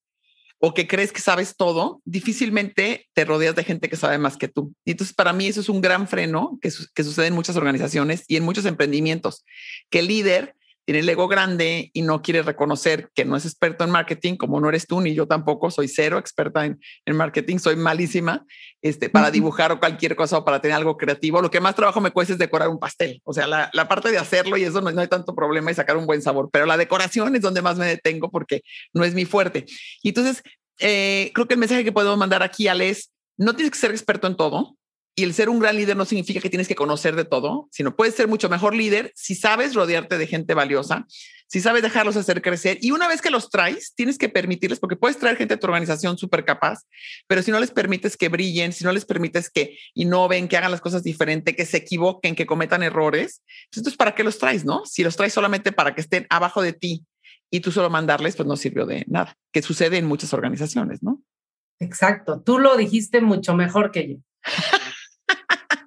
o 0.60 0.74
que 0.74 0.88
crees 0.88 1.12
que 1.12 1.22
sabes 1.22 1.56
todo, 1.56 2.02
difícilmente 2.06 3.08
te 3.14 3.26
rodeas 3.26 3.56
de 3.56 3.64
gente 3.64 3.90
que 3.90 3.96
sabe 3.96 4.18
más 4.18 4.38
que 4.38 4.50
tú. 4.50 4.74
Y 4.86 4.92
entonces 4.92 5.16
para 5.16 5.34
mí 5.34 5.48
eso 5.48 5.62
es 5.62 5.70
un 5.70 5.82
gran 5.82 6.08
freno 6.08 6.60
que, 6.62 6.70
que 6.94 7.04
sucede 7.04 7.28
en 7.28 7.36
muchas 7.36 7.56
organizaciones 7.56 8.26
y 8.28 8.36
en 8.36 8.44
muchos 8.44 8.66
emprendimientos, 8.66 9.46
que 9.90 10.00
el 10.00 10.08
líder 10.08 10.56
tiene 10.90 11.02
el 11.02 11.10
ego 11.10 11.28
grande 11.28 11.92
y 11.94 12.02
no 12.02 12.24
quiere 12.24 12.42
reconocer 12.42 13.12
que 13.14 13.24
no 13.24 13.36
es 13.36 13.46
experto 13.46 13.84
en 13.84 13.92
marketing, 13.92 14.38
como 14.38 14.60
no 14.60 14.70
eres 14.70 14.88
tú 14.88 15.02
ni 15.02 15.14
yo 15.14 15.28
tampoco, 15.28 15.70
soy 15.70 15.88
cero 15.88 16.18
experta 16.18 16.66
en, 16.66 16.80
en 17.06 17.16
marketing, 17.16 17.60
soy 17.60 17.76
malísima 17.76 18.44
este, 18.82 19.08
para 19.08 19.30
dibujar 19.30 19.72
o 19.72 19.80
cualquier 19.80 20.16
cosa 20.16 20.40
o 20.40 20.46
para 20.46 20.62
tener 20.62 20.76
algo 20.76 20.98
creativo. 20.98 21.44
Lo 21.44 21.52
que 21.52 21.60
más 21.60 21.76
trabajo 21.76 22.02
me 22.02 22.10
cuesta 22.10 22.34
es 22.34 22.40
decorar 22.40 22.70
un 22.70 22.80
pastel. 22.80 23.22
O 23.24 23.34
sea, 23.36 23.46
la, 23.46 23.70
la 23.72 23.88
parte 23.88 24.10
de 24.10 24.18
hacerlo 24.18 24.58
y 24.58 24.64
eso 24.64 24.82
no, 24.82 24.90
no, 24.90 25.00
hay 25.00 25.08
tanto 25.08 25.36
problema 25.36 25.70
y 25.70 25.76
sacar 25.76 25.96
un 25.96 26.08
buen 26.08 26.24
sabor, 26.24 26.50
pero 26.52 26.66
la 26.66 26.76
decoración 26.76 27.36
es 27.36 27.44
donde 27.44 27.62
más 27.62 27.78
me 27.78 27.86
detengo 27.86 28.32
porque 28.32 28.64
no 28.92 29.04
es 29.04 29.14
mi 29.14 29.26
fuerte. 29.26 29.68
Y 30.02 30.10
entonces, 30.10 30.42
eh, 30.80 31.30
creo 31.36 31.48
que 31.48 31.54
el 31.54 31.60
mensaje 31.60 31.84
que 31.84 31.92
podemos 31.92 32.18
mandar 32.18 32.42
aquí, 32.42 32.68
Ale, 32.68 32.90
es 32.90 33.12
no 33.38 33.56
tienes 33.56 33.74
que 33.74 33.78
ser 33.78 33.92
experto 33.92 34.26
en 34.26 34.36
todo, 34.36 34.76
y 35.20 35.24
el 35.24 35.34
ser 35.34 35.50
un 35.50 35.60
gran 35.60 35.76
líder 35.76 35.98
no 35.98 36.06
significa 36.06 36.40
que 36.40 36.50
tienes 36.50 36.70
que 36.70 36.76
conocer 36.76 37.14
de 37.18 37.26
todo, 37.26 37.68
sino 37.74 37.94
puedes 37.94 38.16
ser 38.16 38.30
mucho 38.30 38.48
mejor 38.48 38.74
líder 38.74 39.12
si 39.16 39.36
sabes 39.36 39.76
rodearte 39.76 40.18
de 40.18 40.28
gente 40.28 40.54
valiosa, 40.54 41.06
si 41.46 41.60
sabes 41.60 41.84
dejarlos 41.84 42.16
hacer 42.16 42.42
crecer. 42.42 42.78
Y 42.80 42.92
una 42.92 43.06
vez 43.10 43.22
que 43.22 43.30
los 43.30 43.50
traes, 43.50 43.94
tienes 43.96 44.18
que 44.18 44.30
permitirles, 44.30 44.80
porque 44.80 44.96
puedes 44.96 45.18
traer 45.18 45.36
gente 45.36 45.56
a 45.56 45.60
tu 45.60 45.68
organización 45.68 46.18
súper 46.18 46.46
capaz, 46.46 46.84
pero 47.28 47.44
si 47.44 47.52
no 47.52 47.60
les 47.60 47.70
permites 47.70 48.16
que 48.16 48.30
brillen, 48.30 48.72
si 48.72 48.86
no 48.86 48.94
les 48.94 49.04
permites 49.04 49.50
que 49.50 49.78
innoven, 49.94 50.48
que 50.48 50.56
hagan 50.56 50.72
las 50.72 50.80
cosas 50.80 51.04
diferente, 51.04 51.54
que 51.54 51.66
se 51.66 51.76
equivoquen, 51.76 52.34
que 52.34 52.46
cometan 52.46 52.82
errores, 52.82 53.42
pues 53.46 53.80
entonces, 53.80 53.98
¿para 53.98 54.16
qué 54.16 54.24
los 54.24 54.38
traes? 54.38 54.64
No? 54.64 54.86
Si 54.86 55.04
los 55.04 55.18
traes 55.18 55.34
solamente 55.34 55.74
para 55.74 55.94
que 55.96 56.00
estén 56.00 56.28
abajo 56.30 56.62
de 56.62 56.72
ti 56.72 57.06
y 57.52 57.60
tú 57.60 57.74
solo 57.74 57.90
mandarles, 57.90 58.38
pues 58.38 58.48
no 58.48 58.56
sirvió 58.56 58.86
de 58.86 59.04
nada, 59.10 59.36
que 59.52 59.62
sucede 59.62 59.98
en 59.98 60.06
muchas 60.06 60.32
organizaciones, 60.32 61.04
¿no? 61.04 61.22
Exacto, 61.82 62.42
tú 62.42 62.58
lo 62.58 62.78
dijiste 62.78 63.20
mucho 63.20 63.54
mejor 63.54 63.92
que 63.92 64.08
yo. 64.08 64.16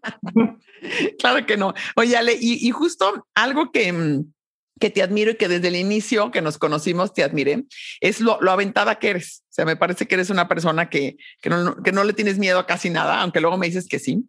claro 1.18 1.46
que 1.46 1.56
no. 1.56 1.74
Oye, 1.96 2.16
Ale, 2.16 2.36
y, 2.40 2.70
justo 2.70 3.26
algo 3.34 3.70
que, 3.70 3.92
mm, 3.92 4.32
que 4.80 4.90
te 4.90 5.02
admiro 5.02 5.32
y 5.32 5.36
que 5.36 5.48
desde 5.48 5.68
el 5.68 5.76
inicio 5.76 6.30
que 6.30 6.42
nos 6.42 6.58
conocimos 6.58 7.14
te 7.14 7.22
admiré, 7.22 7.64
es 8.00 8.20
lo, 8.20 8.40
lo 8.40 8.50
aventada 8.50 8.98
que 8.98 9.10
eres. 9.10 9.44
O 9.50 9.52
sea, 9.52 9.64
me 9.64 9.76
parece 9.76 10.06
que 10.06 10.14
eres 10.14 10.30
una 10.30 10.48
persona 10.48 10.88
que, 10.88 11.16
que, 11.40 11.50
no, 11.50 11.82
que 11.82 11.92
no 11.92 12.04
le 12.04 12.12
tienes 12.12 12.38
miedo 12.38 12.58
a 12.58 12.66
casi 12.66 12.90
nada, 12.90 13.20
aunque 13.20 13.40
luego 13.40 13.58
me 13.58 13.66
dices 13.66 13.86
que 13.88 13.98
sí, 13.98 14.28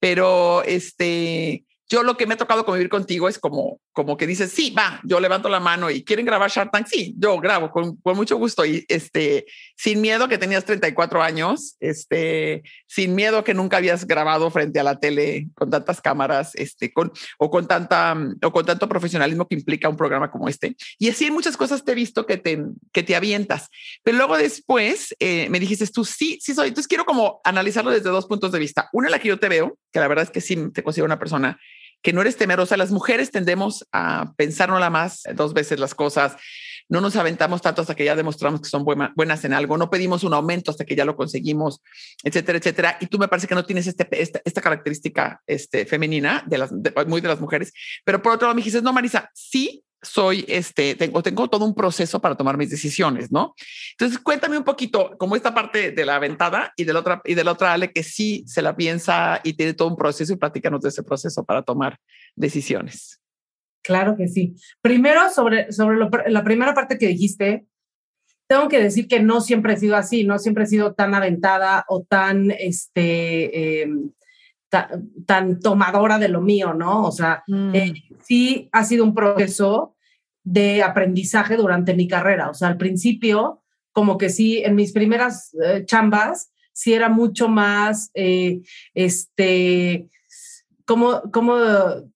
pero 0.00 0.62
este, 0.64 1.64
yo 1.88 2.02
lo 2.02 2.16
que 2.16 2.26
me 2.26 2.34
ha 2.34 2.38
tocado 2.38 2.64
convivir 2.64 2.88
contigo 2.88 3.28
es 3.28 3.38
como, 3.38 3.80
como 3.92 4.16
que 4.16 4.26
dices, 4.26 4.50
sí, 4.52 4.70
va, 4.76 5.00
yo 5.04 5.20
levanto 5.20 5.48
la 5.48 5.60
mano 5.60 5.90
y 5.90 6.02
quieren 6.02 6.24
grabar 6.24 6.50
Shark 6.50 6.70
Tank. 6.72 6.86
Sí, 6.86 7.14
yo 7.18 7.38
grabo 7.38 7.70
con, 7.70 7.96
con, 7.96 8.16
mucho 8.16 8.36
gusto 8.36 8.64
y 8.64 8.84
este, 8.88 9.44
sin 9.76 10.00
miedo 10.00 10.28
que 10.28 10.38
tenías 10.38 10.64
34 10.64 11.22
años, 11.22 11.76
este, 11.80 12.62
sin 12.86 13.14
miedo 13.14 13.44
que 13.44 13.54
nunca 13.54 13.76
habías 13.76 14.06
grabado 14.06 14.50
frente 14.50 14.80
a 14.80 14.82
la 14.82 14.98
tele 14.98 15.48
con 15.54 15.70
tantas 15.70 16.00
cámaras, 16.00 16.54
este, 16.54 16.92
con, 16.92 17.12
o 17.38 17.50
con 17.50 17.66
tanta, 17.66 18.16
o 18.42 18.52
con 18.52 18.64
tanto 18.64 18.88
profesionalismo 18.88 19.46
que 19.46 19.56
implica 19.56 19.88
un 19.88 19.96
programa 19.96 20.30
como 20.30 20.48
este. 20.48 20.76
Y 20.98 21.10
así 21.10 21.26
en 21.26 21.34
muchas 21.34 21.56
cosas 21.56 21.84
te 21.84 21.92
he 21.92 21.94
visto 21.94 22.24
que 22.24 22.38
te, 22.38 22.64
que 22.92 23.02
te 23.02 23.14
avientas. 23.14 23.68
Pero 24.02 24.16
luego 24.16 24.38
después 24.38 25.14
eh, 25.18 25.48
me 25.50 25.60
dijiste 25.60 25.86
tú, 25.88 26.04
sí, 26.04 26.38
sí 26.40 26.54
soy. 26.54 26.68
Entonces 26.68 26.88
quiero 26.88 27.04
como 27.04 27.40
analizarlo 27.44 27.90
desde 27.90 28.08
dos 28.08 28.26
puntos 28.26 28.52
de 28.52 28.58
vista. 28.58 28.88
Una, 28.92 29.10
la 29.10 29.18
que 29.18 29.28
yo 29.28 29.38
te 29.38 29.48
veo, 29.48 29.76
que 29.92 30.00
la 30.00 30.08
verdad 30.08 30.24
es 30.24 30.30
que 30.30 30.40
sí 30.40 30.56
te 30.72 30.82
considero 30.82 31.06
una 31.06 31.18
persona 31.18 31.58
que 32.04 32.12
no 32.12 32.20
eres 32.20 32.36
temerosa. 32.36 32.76
Las 32.76 32.90
mujeres 32.90 33.30
tendemos 33.30 33.88
a 33.90 34.34
pensárnosla 34.36 34.90
más 34.90 35.22
dos 35.34 35.54
veces 35.54 35.80
las 35.80 35.94
cosas. 35.94 36.36
No 36.88 37.00
nos 37.00 37.16
aventamos 37.16 37.62
tanto 37.62 37.82
hasta 37.82 37.94
que 37.94 38.04
ya 38.04 38.14
demostramos 38.14 38.60
que 38.60 38.68
son 38.68 38.84
buenas 38.84 39.44
en 39.44 39.52
algo. 39.52 39.78
No 39.78 39.90
pedimos 39.90 40.22
un 40.24 40.34
aumento 40.34 40.70
hasta 40.70 40.84
que 40.84 40.96
ya 40.96 41.04
lo 41.04 41.16
conseguimos, 41.16 41.80
etcétera, 42.22 42.58
etcétera. 42.58 42.98
Y 43.00 43.06
tú 43.06 43.18
me 43.18 43.28
parece 43.28 43.46
que 43.46 43.54
no 43.54 43.64
tienes 43.64 43.86
este, 43.86 44.06
esta, 44.12 44.60
característica 44.60 45.40
este, 45.46 45.86
femenina 45.86 46.44
de 46.46 46.68
muy 47.06 47.20
de 47.20 47.28
las 47.28 47.40
mujeres. 47.40 47.72
Pero 48.04 48.20
por 48.22 48.32
otro 48.32 48.46
lado 48.46 48.54
me 48.54 48.60
dijiste, 48.60 48.82
no, 48.82 48.92
Marisa, 48.92 49.30
sí 49.34 49.84
soy, 50.04 50.44
este, 50.48 50.94
tengo, 50.94 51.22
tengo 51.22 51.48
todo 51.48 51.64
un 51.64 51.74
proceso 51.74 52.20
para 52.20 52.36
tomar 52.36 52.56
mis 52.56 52.70
decisiones, 52.70 53.32
¿no? 53.32 53.54
Entonces, 53.92 54.18
cuéntame 54.18 54.58
un 54.58 54.64
poquito 54.64 55.16
como 55.18 55.36
esta 55.36 55.54
parte 55.54 55.92
de 55.92 56.04
la 56.04 56.16
aventada 56.16 56.72
y 56.76 56.84
de 56.84 56.92
la 56.92 57.00
otra, 57.00 57.22
y 57.24 57.34
de 57.34 57.44
la 57.44 57.52
otra 57.52 57.72
Ale 57.72 57.92
que 57.92 58.02
sí 58.02 58.44
se 58.46 58.62
la 58.62 58.76
piensa 58.76 59.40
y 59.42 59.54
tiene 59.54 59.74
todo 59.74 59.88
un 59.88 59.96
proceso 59.96 60.32
y 60.32 60.36
platícanos 60.36 60.80
de 60.82 60.90
ese 60.90 61.02
proceso 61.02 61.44
para 61.44 61.62
tomar 61.62 61.98
decisiones. 62.36 63.20
Claro 63.84 64.16
que 64.16 64.26
sí. 64.28 64.56
Primero, 64.80 65.28
sobre, 65.30 65.70
sobre 65.70 65.98
la 66.30 66.42
primera 66.42 66.74
parte 66.74 66.98
que 66.98 67.06
dijiste, 67.06 67.66
tengo 68.46 68.68
que 68.68 68.82
decir 68.82 69.06
que 69.06 69.20
no 69.20 69.40
siempre 69.40 69.74
he 69.74 69.76
sido 69.76 69.96
así, 69.96 70.24
no 70.24 70.38
siempre 70.38 70.64
he 70.64 70.66
sido 70.66 70.94
tan 70.94 71.14
aventada 71.14 71.84
o 71.88 72.02
tan, 72.02 72.50
este, 72.50 73.82
em, 73.82 74.10
tan 75.26 75.60
tomadora 75.60 76.18
de 76.18 76.28
lo 76.28 76.40
mío, 76.40 76.74
¿no? 76.74 77.04
O 77.04 77.12
sea, 77.12 77.44
mm. 77.46 77.74
eh, 77.74 77.94
sí 78.22 78.68
ha 78.72 78.84
sido 78.84 79.04
un 79.04 79.14
proceso 79.14 79.94
de 80.42 80.82
aprendizaje 80.82 81.56
durante 81.56 81.94
mi 81.94 82.08
carrera. 82.08 82.50
O 82.50 82.54
sea, 82.54 82.68
al 82.68 82.76
principio, 82.76 83.62
como 83.92 84.18
que 84.18 84.30
sí, 84.30 84.58
en 84.58 84.74
mis 84.74 84.92
primeras 84.92 85.54
eh, 85.62 85.84
chambas, 85.86 86.50
sí 86.72 86.92
era 86.92 87.08
mucho 87.08 87.48
más, 87.48 88.10
eh, 88.14 88.60
este, 88.94 90.08
¿cómo, 90.84 91.22
¿cómo 91.32 91.56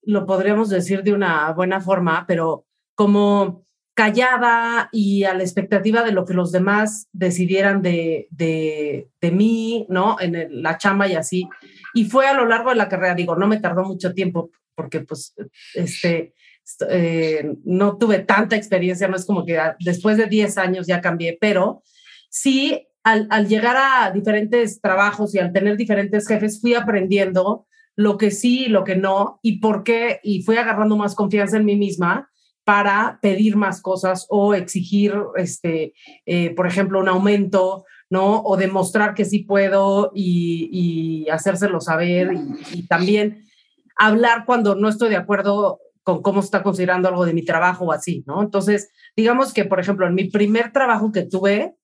lo 0.03 0.27
podríamos 0.27 0.69
decir 0.69 1.03
de 1.03 1.13
una 1.13 1.53
buena 1.53 1.81
forma? 1.81 2.25
Pero 2.27 2.67
como 2.95 3.67
callada 3.95 4.89
y 4.93 5.25
a 5.25 5.35
la 5.35 5.43
expectativa 5.43 6.05
de 6.05 6.13
lo 6.13 6.25
que 6.25 6.35
los 6.35 6.53
demás 6.53 7.09
decidieran 7.13 7.83
de, 7.83 8.29
de, 8.31 9.11
de 9.21 9.31
mí, 9.33 9.87
¿no? 9.89 10.21
En 10.21 10.63
la 10.63 10.79
chamba 10.79 11.09
y 11.09 11.17
así. 11.17 11.49
Y 11.95 12.05
fue 12.05 12.29
a 12.29 12.35
lo 12.35 12.47
largo 12.47 12.71
de 12.71 12.77
la 12.77 12.89
carrera, 12.89 13.17
digo, 13.17 13.35
no 13.35 13.49
me 13.49 13.59
tardó 13.59 13.83
mucho 13.83 14.15
tiempo 14.15 14.51
porque 14.77 15.01
pues 15.01 15.35
este, 15.75 16.33
eh, 16.89 17.57
no 17.65 17.99
tuve 17.99 18.21
tanta 18.21 18.55
experiencia, 18.55 19.09
no 19.09 19.17
es 19.17 19.27
como 19.27 19.45
que 19.45 19.59
después 19.81 20.17
de 20.17 20.27
10 20.27 20.59
años 20.59 20.87
ya 20.87 21.01
cambié, 21.01 21.37
pero 21.41 21.83
sí, 22.31 22.87
al, 23.03 23.27
al 23.31 23.49
llegar 23.49 23.77
a 23.77 24.13
diferentes 24.13 24.81
trabajos 24.81 25.35
y 25.35 25.39
al 25.41 25.53
tener 25.53 25.77
diferentes 25.77 26.29
jefes, 26.29 26.61
fui 26.61 26.75
aprendiendo 26.75 27.67
lo 27.99 28.17
que 28.17 28.31
sí 28.31 28.67
y 28.67 28.69
lo 28.69 28.85
que 28.85 28.95
no, 28.95 29.41
y 29.43 29.59
por 29.59 29.83
qué, 29.83 30.21
y 30.23 30.45
fui 30.45 30.57
agarrando 30.57 30.97
más 30.97 31.17
confianza 31.17 31.57
en 31.57 31.65
mí 31.65 31.75
misma 31.75 32.31
para 32.63 33.19
pedir 33.21 33.57
más 33.57 33.83
cosas 33.83 34.25
o 34.29 34.55
exigir, 34.55 35.13
este, 35.35 35.95
eh, 36.25 36.55
por 36.55 36.69
ejemplo, 36.69 37.01
un 37.01 37.09
aumento, 37.09 37.85
¿no? 38.09 38.41
O 38.43 38.57
demostrar 38.57 39.15
que 39.15 39.25
sí 39.25 39.41
puedo 39.41 40.13
y, 40.15 41.27
hacérselo 41.29 41.81
saber 41.81 42.31
y, 42.73 42.87
también 42.87 43.45
hablar 43.97 44.45
cuando 44.47 44.77
no 44.77 44.89
estoy 44.89 45.09
de 45.09 45.17
acuerdo 45.17 45.81
con 46.05 46.23
cómo 46.23 46.39
está 46.39 46.63
considerando 46.63 47.09
algo 47.09 47.27
de 47.27 47.35
mi 47.35 47.45
trabajo 47.45 47.87
o 47.87 47.93
así, 47.93 48.23
¿no? 48.29 48.43
Entonces, 48.43 48.93
digamos 49.17 49.53
que, 49.53 49.65
por 49.65 49.81
ejemplo, 49.81 50.07
en 50.07 50.15
mi 50.15 50.31
primer 50.31 50.71
trabajo 50.71 51.11
que 51.11 51.25
tuve, 51.25 51.75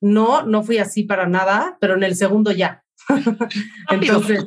no, 0.00 0.46
no 0.46 0.62
fui 0.62 0.78
así 0.78 1.02
para 1.02 1.26
nada, 1.26 1.78
pero 1.80 1.94
en 1.94 2.04
el 2.04 2.14
segundo 2.14 2.52
ya. 2.52 2.84
Entonces, 3.90 4.46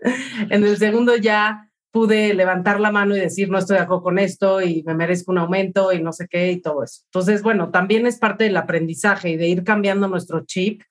en 0.50 0.64
el 0.64 0.76
segundo 0.76 1.16
ya 1.16 1.70
pude 1.96 2.34
levantar 2.34 2.78
la 2.78 2.92
mano 2.92 3.16
y 3.16 3.20
decir, 3.20 3.48
no 3.48 3.56
estoy 3.56 3.78
de 3.78 3.84
acuerdo 3.84 4.02
con 4.02 4.18
esto 4.18 4.60
y 4.60 4.82
me 4.82 4.94
merezco 4.94 5.32
un 5.32 5.38
aumento 5.38 5.94
y 5.94 6.02
no 6.02 6.12
sé 6.12 6.28
qué 6.28 6.52
y 6.52 6.60
todo 6.60 6.84
eso. 6.84 7.02
Entonces, 7.06 7.42
bueno, 7.42 7.70
también 7.70 8.06
es 8.06 8.18
parte 8.18 8.44
del 8.44 8.58
aprendizaje 8.58 9.30
y 9.30 9.36
de 9.38 9.48
ir 9.48 9.64
cambiando 9.64 10.06
nuestro 10.06 10.44
chip 10.44 10.82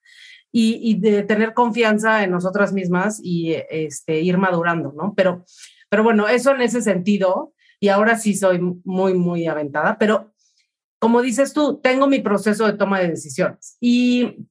y, 0.51 0.99
de 0.99 1.21
tener 1.21 1.53
confianza 1.53 2.23
en 2.23 2.31
nosotras 2.31 2.71
mismas 2.71 3.19
y 3.21 3.53
este, 3.69 4.21
ir 4.21 4.37
madurando, 4.37 4.93
¿no? 4.97 5.13
Pero, 5.15 5.45
pero 5.89 6.01
bueno, 6.01 6.27
eso 6.27 6.55
en 6.55 6.61
ese 6.61 6.81
sentido, 6.81 7.53
y 7.79 7.89
ahora 7.89 8.17
sí 8.17 8.33
soy 8.33 8.59
muy, 8.83 9.13
muy 9.13 9.45
aventada, 9.47 9.97
pero 9.99 10.33
como 10.97 11.21
dices 11.21 11.53
tú, 11.53 11.81
tengo 11.83 12.07
mi 12.07 12.19
proceso 12.19 12.65
de 12.65 12.73
toma 12.73 12.99
de 12.99 13.09
decisiones 13.09 13.77
y 13.79 14.47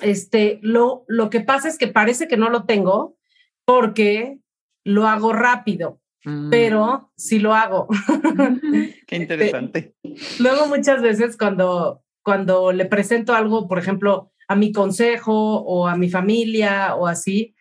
este, 0.00 0.58
lo, 0.62 1.04
lo 1.06 1.30
que 1.30 1.40
pasa 1.40 1.68
es 1.68 1.78
que 1.78 1.88
parece 1.88 2.26
que 2.26 2.36
no 2.36 2.48
lo 2.48 2.64
tengo 2.64 3.16
porque 3.64 4.38
lo 4.84 5.06
hago 5.06 5.32
rápido, 5.32 6.00
mm. 6.24 6.50
pero 6.50 7.12
sí 7.16 7.38
lo 7.38 7.54
hago. 7.54 7.88
Qué 9.06 9.16
interesante. 9.16 9.94
Luego 10.38 10.66
muchas 10.66 11.02
veces 11.02 11.36
cuando, 11.36 12.02
cuando 12.22 12.72
le 12.72 12.84
presento 12.84 13.34
algo, 13.34 13.66
por 13.66 13.78
ejemplo, 13.78 14.32
a 14.48 14.56
mi 14.56 14.72
consejo 14.72 15.62
o 15.62 15.86
a 15.88 15.96
mi 15.96 16.10
familia 16.10 16.94
o 16.96 17.06
así, 17.06 17.54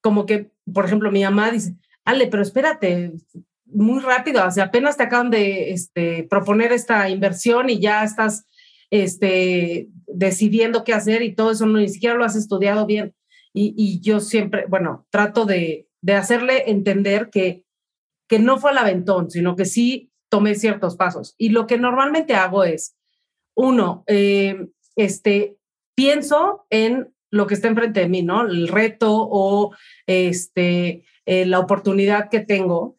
como 0.00 0.26
que, 0.26 0.50
por 0.72 0.84
ejemplo, 0.84 1.12
mi 1.12 1.22
mamá 1.22 1.50
dice, 1.50 1.76
Ale, 2.04 2.26
pero 2.26 2.42
espérate, 2.42 3.12
muy 3.66 4.00
rápido, 4.00 4.46
o 4.46 4.50
sea, 4.50 4.64
apenas 4.64 4.96
te 4.96 5.02
acaban 5.02 5.30
de 5.30 5.72
este, 5.72 6.24
proponer 6.24 6.72
esta 6.72 7.08
inversión 7.08 7.70
y 7.70 7.80
ya 7.80 8.04
estás 8.04 8.46
este, 8.90 9.88
decidiendo 10.06 10.84
qué 10.84 10.92
hacer 10.92 11.22
y 11.22 11.34
todo 11.34 11.50
eso, 11.50 11.66
ni 11.66 11.88
siquiera 11.88 12.14
lo 12.14 12.24
has 12.24 12.36
estudiado 12.36 12.86
bien. 12.86 13.14
Y, 13.56 14.00
yo 14.00 14.18
siempre, 14.18 14.66
bueno, 14.68 15.06
trato 15.10 15.44
de, 15.46 15.88
de 16.02 16.14
hacerle 16.14 16.70
entender 16.70 17.30
que, 17.30 17.64
que 18.28 18.40
no 18.40 18.58
fue 18.58 18.72
al 18.72 18.78
aventón, 18.78 19.30
sino 19.30 19.54
que 19.54 19.64
sí 19.64 20.10
tomé 20.28 20.56
ciertos 20.56 20.96
pasos. 20.96 21.36
Y 21.38 21.50
lo 21.50 21.68
que 21.68 21.78
normalmente 21.78 22.34
hago 22.34 22.64
es, 22.64 22.96
uno, 23.56 24.02
eh, 24.08 24.66
este, 24.96 25.56
pienso 25.94 26.66
en 26.70 27.14
lo 27.30 27.46
que 27.46 27.54
está 27.54 27.68
enfrente 27.68 28.00
de 28.00 28.08
mí, 28.08 28.22
¿no? 28.22 28.42
El 28.42 28.68
reto 28.68 29.12
o 29.12 29.74
este, 30.06 31.04
eh, 31.26 31.46
la 31.46 31.60
oportunidad 31.60 32.30
que 32.30 32.40
tengo. 32.40 32.96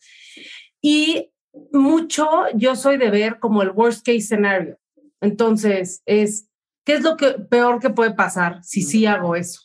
Y 0.82 1.32
mucho 1.72 2.28
yo 2.54 2.76
soy 2.76 2.98
de 2.98 3.10
ver 3.10 3.40
como 3.40 3.62
el 3.62 3.72
worst 3.72 4.06
case 4.06 4.22
scenario. 4.22 4.78
Entonces, 5.22 6.02
es, 6.06 6.50
¿qué 6.86 6.94
es 6.94 7.02
lo 7.02 7.18
que, 7.18 7.32
peor 7.32 7.80
que 7.80 7.90
puede 7.90 8.14
pasar 8.14 8.64
si 8.64 8.82
sí 8.82 9.06
hago 9.06 9.36
eso? 9.36 9.62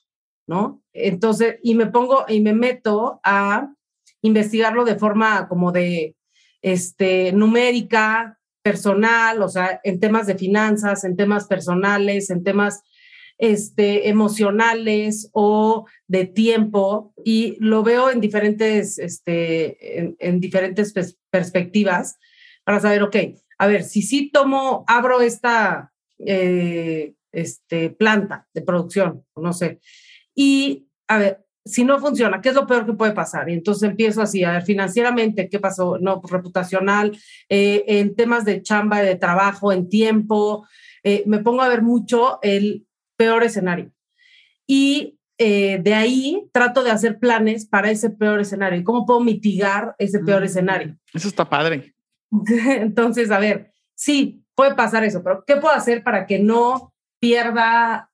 ¿No? 0.51 0.83
Entonces, 0.93 1.61
y 1.63 1.77
me 1.77 1.87
pongo 1.87 2.25
y 2.27 2.41
me 2.41 2.53
meto 2.53 3.21
a 3.23 3.73
investigarlo 4.21 4.85
de 4.85 4.97
forma 4.97 5.47
como 5.47 5.71
de, 5.71 6.17
este, 6.61 7.31
numérica, 7.33 8.37
personal, 8.63 9.43
o 9.43 9.49
sea, 9.49 9.81
en 9.85 10.01
temas 10.01 10.27
de 10.27 10.35
finanzas, 10.35 11.05
en 11.05 11.17
temas 11.17 11.47
personales, 11.47 12.31
en 12.31 12.43
temas 12.43 12.83
este, 13.39 14.09
emocionales 14.09 15.31
o 15.33 15.87
de 16.09 16.27
tiempo, 16.27 17.15
y 17.25 17.57
lo 17.61 17.85
veo 17.85 18.11
en 18.11 18.21
diferentes, 18.21 18.99
este, 18.99 20.17
en, 20.19 20.41
diferentes 20.41 20.93
perspectivas 21.31 22.19
para 22.65 22.81
saber, 22.81 23.05
ok, 23.05 23.17
a 23.57 23.67
ver, 23.69 23.85
si 23.85 24.03
sí 24.03 24.33
tomo, 24.33 24.85
abro 24.89 25.21
esta 25.21 25.93
eh, 26.19 27.15
este, 27.31 27.91
planta 27.91 28.49
de 28.53 28.63
producción, 28.63 29.25
no 29.37 29.53
sé, 29.53 29.79
y, 30.43 30.89
a 31.07 31.19
ver, 31.19 31.47
si 31.67 31.85
no 31.85 31.99
funciona, 31.99 32.41
¿qué 32.41 32.49
es 32.49 32.55
lo 32.55 32.67
peor 32.67 32.87
que 32.87 32.95
puede 32.95 33.13
pasar? 33.13 33.51
Y 33.51 33.53
entonces 33.53 33.91
empiezo 33.91 34.23
así, 34.23 34.43
a 34.43 34.53
ver, 34.53 34.63
financieramente, 34.63 35.51
¿qué 35.51 35.61
pasó? 35.61 35.99
No, 35.99 36.19
pues, 36.19 36.33
reputacional, 36.33 37.15
eh, 37.51 37.85
en 37.87 38.17
temas 38.17 38.47
de 38.47 38.63
chamba, 38.63 39.03
de 39.03 39.17
trabajo, 39.17 39.71
en 39.71 39.91
tiempo, 39.91 40.67
eh, 41.05 41.25
me 41.27 41.41
pongo 41.41 41.61
a 41.61 41.69
ver 41.69 41.83
mucho 41.83 42.39
el 42.41 42.87
peor 43.19 43.45
escenario. 43.45 43.93
Y 44.67 45.19
eh, 45.37 45.79
de 45.83 45.93
ahí 45.93 46.49
trato 46.53 46.83
de 46.83 46.91
hacer 46.91 47.19
planes 47.19 47.67
para 47.67 47.91
ese 47.91 48.09
peor 48.09 48.41
escenario. 48.41 48.83
¿Cómo 48.83 49.05
puedo 49.05 49.21
mitigar 49.21 49.95
ese 49.99 50.21
peor 50.21 50.41
mm, 50.41 50.47
escenario? 50.47 50.97
Eso 51.13 51.29
está 51.29 51.47
padre. 51.51 51.95
entonces, 52.31 53.31
a 53.31 53.39
ver, 53.39 53.73
sí, 53.95 54.43
puede 54.55 54.75
pasar 54.75 55.05
eso, 55.05 55.23
pero 55.23 55.45
¿qué 55.47 55.57
puedo 55.57 55.75
hacer 55.75 56.03
para 56.03 56.25
que 56.25 56.39
no 56.39 56.95
pierda 57.19 58.10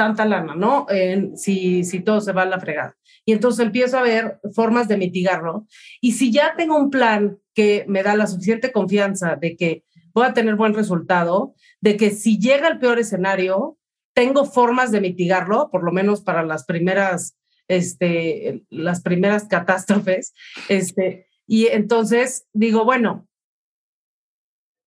tanta 0.00 0.24
lana, 0.24 0.54
¿no? 0.54 0.86
si, 1.34 1.84
si 1.84 2.00
todo 2.00 2.22
se 2.22 2.32
va 2.32 2.42
a 2.42 2.46
la 2.46 2.58
fregada. 2.58 2.96
Y 3.26 3.32
entonces 3.32 3.66
empiezo 3.66 3.98
a 3.98 4.02
ver 4.02 4.40
formas 4.54 4.88
de 4.88 4.96
mitigarlo. 4.96 5.66
Y 6.00 6.12
si 6.12 6.32
ya 6.32 6.54
tengo 6.56 6.78
un 6.78 6.88
plan 6.88 7.36
que 7.52 7.84
me 7.86 8.02
da 8.02 8.16
la 8.16 8.26
suficiente 8.26 8.72
confianza 8.72 9.36
de 9.36 9.56
que 9.56 9.84
voy 10.14 10.24
a 10.24 10.32
tener 10.32 10.56
buen 10.56 10.72
resultado, 10.72 11.54
de 11.82 11.98
que 11.98 12.12
si 12.12 12.38
llega 12.38 12.68
el 12.68 12.78
peor 12.78 12.98
escenario, 12.98 13.76
tengo 14.14 14.46
formas 14.46 14.90
de 14.90 15.02
mitigarlo, 15.02 15.68
por 15.70 15.84
lo 15.84 15.92
menos 15.92 16.22
para 16.22 16.44
las 16.44 16.64
primeras, 16.64 17.36
este, 17.68 18.64
las 18.70 19.02
primeras 19.02 19.48
catástrofes, 19.48 20.32
este, 20.70 21.28
y 21.46 21.66
entonces 21.66 22.48
digo, 22.54 22.86
bueno, 22.86 23.28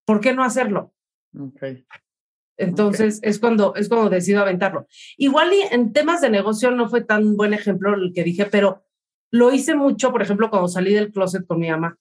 ¿por 0.04 0.20
qué 0.20 0.32
no 0.32 0.42
hacerlo? 0.42 0.92
Okay. 1.38 1.86
Entonces 2.56 3.18
es 3.22 3.38
cuando 3.38 3.74
es 3.74 3.88
cuando 3.88 4.10
decido 4.10 4.40
aventarlo. 4.40 4.86
Igual 5.16 5.52
y 5.52 5.62
en 5.74 5.92
temas 5.92 6.20
de 6.20 6.30
negocio 6.30 6.70
no 6.70 6.88
fue 6.88 7.02
tan 7.02 7.36
buen 7.36 7.52
ejemplo 7.54 7.94
el 7.94 8.12
que 8.14 8.24
dije, 8.24 8.46
pero 8.46 8.84
lo 9.30 9.52
hice 9.52 9.74
mucho, 9.74 10.12
por 10.12 10.22
ejemplo, 10.22 10.50
cuando 10.50 10.68
salí 10.68 10.94
del 10.94 11.10
closet 11.10 11.46
con 11.46 11.58
mi 11.58 11.70
mamá. 11.70 11.98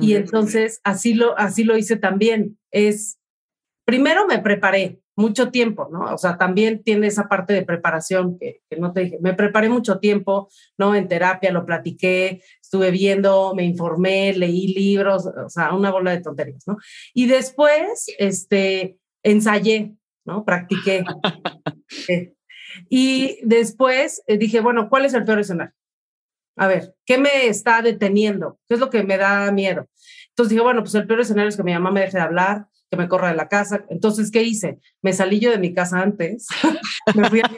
Y 0.00 0.14
entonces 0.14 0.80
así 0.84 1.12
lo 1.14 1.38
así 1.38 1.64
lo 1.64 1.76
hice 1.76 1.96
también. 1.96 2.58
Es 2.70 3.18
primero 3.84 4.26
me 4.26 4.38
preparé 4.38 5.00
mucho 5.16 5.50
tiempo, 5.50 5.88
¿no? 5.92 6.14
O 6.14 6.18
sea, 6.18 6.38
también 6.38 6.82
tiene 6.82 7.06
esa 7.06 7.28
parte 7.28 7.52
de 7.52 7.62
preparación 7.62 8.38
que, 8.38 8.62
que 8.68 8.76
no 8.78 8.92
te 8.92 9.00
dije. 9.00 9.18
Me 9.20 9.34
preparé 9.34 9.68
mucho 9.68 9.98
tiempo, 9.98 10.48
¿no? 10.78 10.94
En 10.94 11.08
terapia 11.08 11.52
lo 11.52 11.66
platiqué, 11.66 12.42
estuve 12.60 12.90
viendo, 12.90 13.54
me 13.54 13.64
informé, 13.64 14.32
leí 14.32 14.68
libros, 14.68 15.26
o 15.26 15.48
sea, 15.50 15.74
una 15.74 15.90
bola 15.90 16.12
de 16.12 16.22
tonterías, 16.22 16.66
¿no? 16.66 16.78
Y 17.12 17.26
después, 17.26 18.06
este, 18.18 18.96
ensayé, 19.22 19.94
¿no? 20.24 20.44
Practiqué. 20.44 21.04
Eh, 22.08 22.32
y 22.88 23.38
después 23.42 24.22
eh, 24.26 24.38
dije, 24.38 24.60
bueno, 24.60 24.88
¿cuál 24.88 25.04
es 25.04 25.12
el 25.12 25.24
peor 25.24 25.40
escenario? 25.40 25.74
A 26.56 26.66
ver, 26.66 26.94
¿qué 27.04 27.18
me 27.18 27.46
está 27.46 27.82
deteniendo? 27.82 28.58
¿Qué 28.66 28.74
es 28.74 28.80
lo 28.80 28.88
que 28.88 29.02
me 29.02 29.18
da 29.18 29.52
miedo? 29.52 29.88
Entonces 30.30 30.50
dije, 30.50 30.62
bueno, 30.62 30.82
pues 30.82 30.94
el 30.94 31.06
peor 31.06 31.20
escenario 31.20 31.50
es 31.50 31.56
que 31.56 31.62
mi 31.62 31.74
mamá 31.74 31.90
me 31.90 32.00
deje 32.00 32.16
de 32.16 32.22
hablar, 32.22 32.66
que 32.90 32.96
me 32.96 33.08
corra 33.08 33.28
de 33.28 33.36
la 33.36 33.48
casa. 33.48 33.84
Entonces, 33.90 34.30
¿qué 34.30 34.42
hice? 34.42 34.80
Me 35.02 35.12
salí 35.12 35.38
yo 35.38 35.50
de 35.50 35.58
mi 35.58 35.74
casa 35.74 36.00
antes, 36.00 36.46
me 37.14 37.28
fui 37.28 37.40
a 37.40 37.50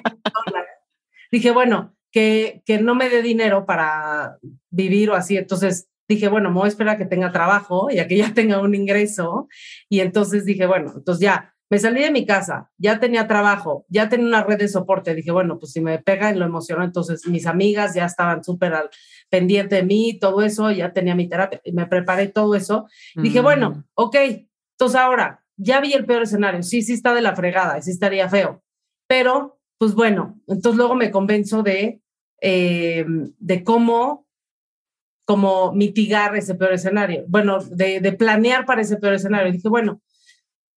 Dije, 1.31 1.51
bueno, 1.51 1.97
que, 2.13 2.63
que 2.65 2.81
no 2.81 2.95
me 2.95 3.09
dé 3.09 3.23
dinero 3.23 3.67
para 3.67 4.39
vivir 4.71 5.11
o 5.11 5.15
así. 5.15 5.37
Entonces 5.37 5.89
dije, 6.09 6.29
bueno, 6.29 6.51
me 6.51 6.57
voy 6.57 6.67
a 6.67 6.69
esperar 6.69 6.95
a 6.95 6.99
que 6.99 7.07
tenga 7.07 7.33
trabajo 7.33 7.91
y 7.91 7.99
a 7.99 8.07
que 8.07 8.17
ya 8.17 8.33
tenga 8.35 8.61
un 8.61 8.75
ingreso. 8.75 9.49
Y 9.89 10.01
entonces 10.01 10.45
dije, 10.45 10.67
bueno, 10.67 10.93
entonces 10.97 11.21
ya 11.21 11.54
me 11.75 11.81
salí 11.81 12.03
de 12.03 12.13
mi 12.13 12.25
casa, 12.25 12.71
ya 12.79 13.01
tenía 13.01 13.27
trabajo, 13.27 13.85
ya 13.89 14.09
tenía 14.09 14.29
una 14.29 14.45
red 14.45 14.59
de 14.59 14.69
soporte. 14.69 15.13
Dije, 15.13 15.33
bueno, 15.33 15.59
pues 15.59 15.73
si 15.73 15.81
me 15.81 15.99
pega 15.99 16.31
en 16.31 16.39
lo 16.39 16.45
emocional, 16.45 16.87
entonces 16.87 17.27
mis 17.27 17.47
amigas 17.47 17.95
ya 17.97 18.05
estaban 18.05 18.45
súper 18.45 18.75
al 18.75 18.91
pendiente 19.29 19.75
de 19.75 19.83
mí, 19.83 20.17
todo 20.21 20.43
eso, 20.43 20.71
ya 20.71 20.93
tenía 20.93 21.17
mi 21.17 21.29
terapia, 21.29 21.61
y 21.65 21.73
me 21.73 21.87
preparé 21.87 22.29
todo 22.29 22.55
eso. 22.55 22.87
Dije, 23.17 23.41
bueno, 23.41 23.71
mm. 23.71 23.85
ok, 23.95 24.17
entonces 24.75 25.01
ahora 25.01 25.45
ya 25.57 25.81
vi 25.81 25.95
el 25.95 26.07
peor 26.07 26.23
escenario. 26.23 26.63
Sí, 26.63 26.81
sí 26.83 26.93
está 26.93 27.13
de 27.13 27.23
la 27.23 27.35
fregada, 27.35 27.83
sí 27.83 27.91
estaría 27.91 28.29
feo. 28.29 28.63
Pero, 29.09 29.59
pues 29.77 29.97
bueno, 29.97 30.41
entonces 30.47 30.77
luego 30.77 30.95
me 30.95 31.11
convenzo 31.11 31.65
de, 31.65 32.01
eh, 32.41 33.05
de 33.09 33.65
cómo, 33.65 34.29
cómo 35.25 35.73
mitigar 35.73 36.37
ese 36.37 36.55
peor 36.55 36.75
escenario. 36.75 37.25
Bueno, 37.27 37.59
de, 37.59 37.99
de 37.99 38.13
planear 38.13 38.65
para 38.65 38.83
ese 38.83 38.97
peor 38.97 39.15
escenario. 39.15 39.51
Dije, 39.51 39.69
bueno, 39.69 40.01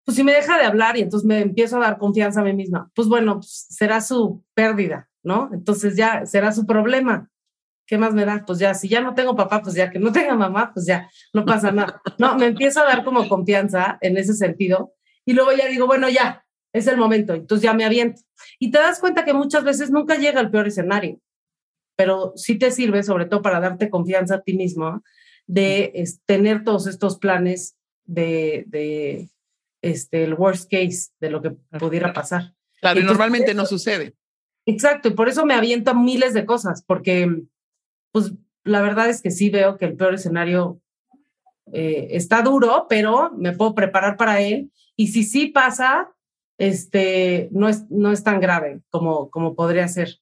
pues 0.07 0.15
si 0.15 0.23
me 0.23 0.31
deja 0.31 0.57
de 0.57 0.63
hablar 0.63 0.95
y 0.95 1.01
entonces 1.01 1.27
me 1.27 1.41
empiezo 1.41 1.75
a 1.75 1.81
dar 1.81 1.97
confianza 1.97 2.39
a 2.39 2.43
mí 2.45 2.53
misma, 2.53 2.89
pues 2.95 3.09
bueno, 3.09 3.41
pues 3.41 3.67
será 3.69 3.99
su 3.99 4.41
pérdida, 4.53 5.09
¿no? 5.21 5.49
Entonces 5.51 5.97
ya 5.97 6.25
será 6.25 6.53
su 6.53 6.65
problema. 6.65 7.29
¿Qué 7.85 7.97
más 7.97 8.13
me 8.13 8.23
da? 8.23 8.45
Pues 8.47 8.57
ya, 8.57 8.73
si 8.73 8.87
ya 8.87 9.01
no 9.01 9.15
tengo 9.15 9.35
papá, 9.35 9.61
pues 9.61 9.75
ya 9.75 9.91
que 9.91 9.99
no 9.99 10.13
tenga 10.13 10.33
mamá, 10.33 10.71
pues 10.73 10.85
ya, 10.85 11.09
no 11.33 11.43
pasa 11.43 11.73
nada. 11.73 12.01
No, 12.19 12.37
me 12.37 12.45
empiezo 12.45 12.79
a 12.79 12.85
dar 12.85 13.03
como 13.03 13.27
confianza 13.27 13.97
en 13.99 14.15
ese 14.15 14.33
sentido 14.33 14.93
y 15.25 15.33
luego 15.33 15.51
ya 15.51 15.67
digo, 15.67 15.87
bueno, 15.87 16.07
ya, 16.07 16.45
es 16.71 16.87
el 16.87 16.95
momento, 16.95 17.33
entonces 17.33 17.63
ya 17.63 17.73
me 17.73 17.83
aviento. 17.83 18.21
Y 18.59 18.71
te 18.71 18.77
das 18.77 19.01
cuenta 19.01 19.25
que 19.25 19.33
muchas 19.33 19.65
veces 19.65 19.91
nunca 19.91 20.15
llega 20.15 20.39
el 20.39 20.49
peor 20.49 20.67
escenario, 20.67 21.19
pero 21.97 22.31
sí 22.37 22.57
te 22.57 22.71
sirve 22.71 23.03
sobre 23.03 23.25
todo 23.25 23.41
para 23.41 23.59
darte 23.59 23.89
confianza 23.89 24.35
a 24.35 24.41
ti 24.41 24.55
mismo 24.55 25.03
de 25.47 26.01
tener 26.25 26.63
todos 26.63 26.87
estos 26.87 27.17
planes 27.19 27.75
de 28.05 29.27
este, 29.81 30.23
el 30.23 30.33
worst 30.33 30.69
case 30.71 31.09
de 31.19 31.29
lo 31.29 31.41
que 31.41 31.51
pudiera 31.79 32.13
pasar. 32.13 32.53
Claro, 32.81 32.99
y 32.99 33.03
normalmente 33.03 33.53
no 33.53 33.65
sucede. 33.65 34.15
Exacto, 34.65 35.07
y 35.07 35.11
por 35.11 35.29
eso 35.29 35.45
me 35.45 35.53
aviento 35.53 35.91
a 35.91 35.93
miles 35.93 36.33
de 36.33 36.45
cosas, 36.45 36.83
porque 36.85 37.43
pues 38.11 38.33
la 38.63 38.81
verdad 38.81 39.09
es 39.09 39.21
que 39.21 39.31
sí 39.31 39.49
veo 39.49 39.77
que 39.77 39.85
el 39.85 39.95
peor 39.95 40.13
escenario 40.13 40.81
eh, 41.71 42.09
está 42.11 42.41
duro, 42.41 42.85
pero 42.89 43.31
me 43.37 43.53
puedo 43.53 43.73
preparar 43.75 44.17
para 44.17 44.41
él. 44.41 44.71
Y 44.95 45.07
si 45.07 45.23
sí 45.23 45.47
pasa, 45.47 46.09
este, 46.57 47.49
no 47.51 47.69
es, 47.69 47.89
no 47.89 48.11
es 48.11 48.23
tan 48.23 48.39
grave 48.39 48.81
como, 48.89 49.29
como 49.29 49.55
podría 49.55 49.87
ser. 49.87 50.19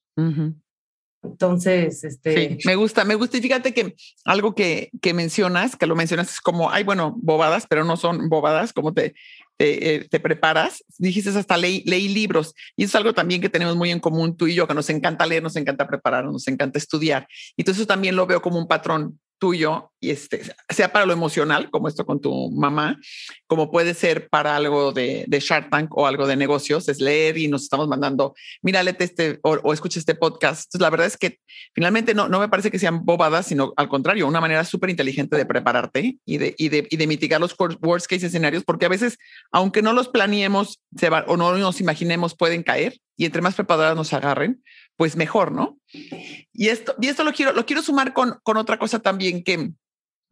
Entonces, 1.22 2.04
este. 2.04 2.58
Sí, 2.58 2.58
me 2.66 2.76
gusta, 2.76 3.04
me 3.04 3.14
gusta. 3.14 3.36
Y 3.36 3.42
fíjate 3.42 3.74
que 3.74 3.94
algo 4.24 4.54
que, 4.54 4.90
que 5.00 5.14
mencionas, 5.14 5.76
que 5.76 5.86
lo 5.86 5.96
mencionas 5.96 6.30
es 6.30 6.40
como, 6.40 6.70
ay, 6.70 6.84
bueno, 6.84 7.14
bobadas, 7.16 7.66
pero 7.68 7.84
no 7.84 7.96
son 7.96 8.28
bobadas, 8.28 8.72
como 8.72 8.92
te, 8.94 9.14
te, 9.56 10.06
te 10.10 10.20
preparas. 10.20 10.84
Dijiste 10.98 11.30
hasta 11.30 11.56
leí, 11.56 11.82
leí 11.84 12.08
libros. 12.08 12.54
Y 12.76 12.84
eso 12.84 12.90
es 12.90 12.94
algo 12.96 13.14
también 13.14 13.40
que 13.40 13.48
tenemos 13.48 13.76
muy 13.76 13.90
en 13.90 14.00
común 14.00 14.36
tú 14.36 14.46
y 14.46 14.54
yo, 14.54 14.66
que 14.66 14.74
nos 14.74 14.90
encanta 14.90 15.26
leer, 15.26 15.42
nos 15.42 15.56
encanta 15.56 15.86
prepararnos, 15.86 16.32
nos 16.32 16.48
encanta 16.48 16.78
estudiar. 16.78 17.26
Y 17.56 17.62
entonces 17.62 17.82
eso 17.82 17.86
también 17.86 18.16
lo 18.16 18.26
veo 18.26 18.42
como 18.42 18.58
un 18.58 18.68
patrón 18.68 19.18
tuyo 19.38 19.92
y 20.00 20.10
este, 20.10 20.42
sea 20.68 20.92
para 20.92 21.06
lo 21.06 21.12
emocional, 21.12 21.70
como 21.70 21.88
esto 21.88 22.04
con 22.04 22.20
tu 22.20 22.50
mamá, 22.50 22.98
como 23.46 23.70
puede 23.70 23.94
ser 23.94 24.28
para 24.28 24.56
algo 24.56 24.92
de, 24.92 25.24
de 25.26 25.40
Shark 25.40 25.70
Tank 25.70 25.96
o 25.96 26.06
algo 26.06 26.26
de 26.26 26.36
negocios, 26.36 26.88
es 26.88 27.00
leer 27.00 27.38
y 27.38 27.48
nos 27.48 27.62
estamos 27.62 27.88
mandando, 27.88 28.34
mira, 28.62 28.82
este 28.82 29.38
o, 29.42 29.58
o 29.62 29.72
escucha 29.72 29.98
este 29.98 30.14
podcast. 30.14 30.66
Entonces, 30.66 30.80
la 30.80 30.90
verdad 30.90 31.06
es 31.06 31.16
que 31.16 31.40
finalmente 31.74 32.14
no, 32.14 32.28
no 32.28 32.40
me 32.40 32.48
parece 32.48 32.70
que 32.70 32.78
sean 32.78 33.04
bobadas, 33.04 33.46
sino 33.46 33.72
al 33.76 33.88
contrario, 33.88 34.26
una 34.26 34.40
manera 34.40 34.64
súper 34.64 34.90
inteligente 34.90 35.36
de 35.36 35.46
prepararte 35.46 36.18
y 36.24 36.38
de, 36.38 36.54
y 36.58 36.68
de, 36.68 36.86
y 36.90 36.96
de 36.96 37.06
mitigar 37.06 37.40
los 37.40 37.54
worst 37.80 38.06
case 38.06 38.26
escenarios, 38.26 38.64
porque 38.64 38.86
a 38.86 38.90
veces, 38.90 39.18
aunque 39.52 39.82
no 39.82 39.92
los 39.92 40.08
planeemos 40.08 40.82
o 41.26 41.36
no 41.36 41.56
nos 41.56 41.80
imaginemos, 41.80 42.34
pueden 42.36 42.62
caer 42.62 42.98
y 43.16 43.24
entre 43.24 43.42
más 43.42 43.54
preparadas 43.54 43.96
nos 43.96 44.12
agarren, 44.12 44.62
pues 44.96 45.16
mejor, 45.16 45.52
¿no? 45.52 45.78
Y 46.52 46.68
esto, 46.68 46.94
y 47.00 47.08
esto 47.08 47.22
lo 47.22 47.32
quiero, 47.32 47.52
lo 47.52 47.66
quiero 47.66 47.82
sumar 47.82 48.12
con, 48.12 48.38
con 48.42 48.56
otra 48.56 48.78
cosa 48.78 48.98
también 48.98 49.44
que, 49.44 49.72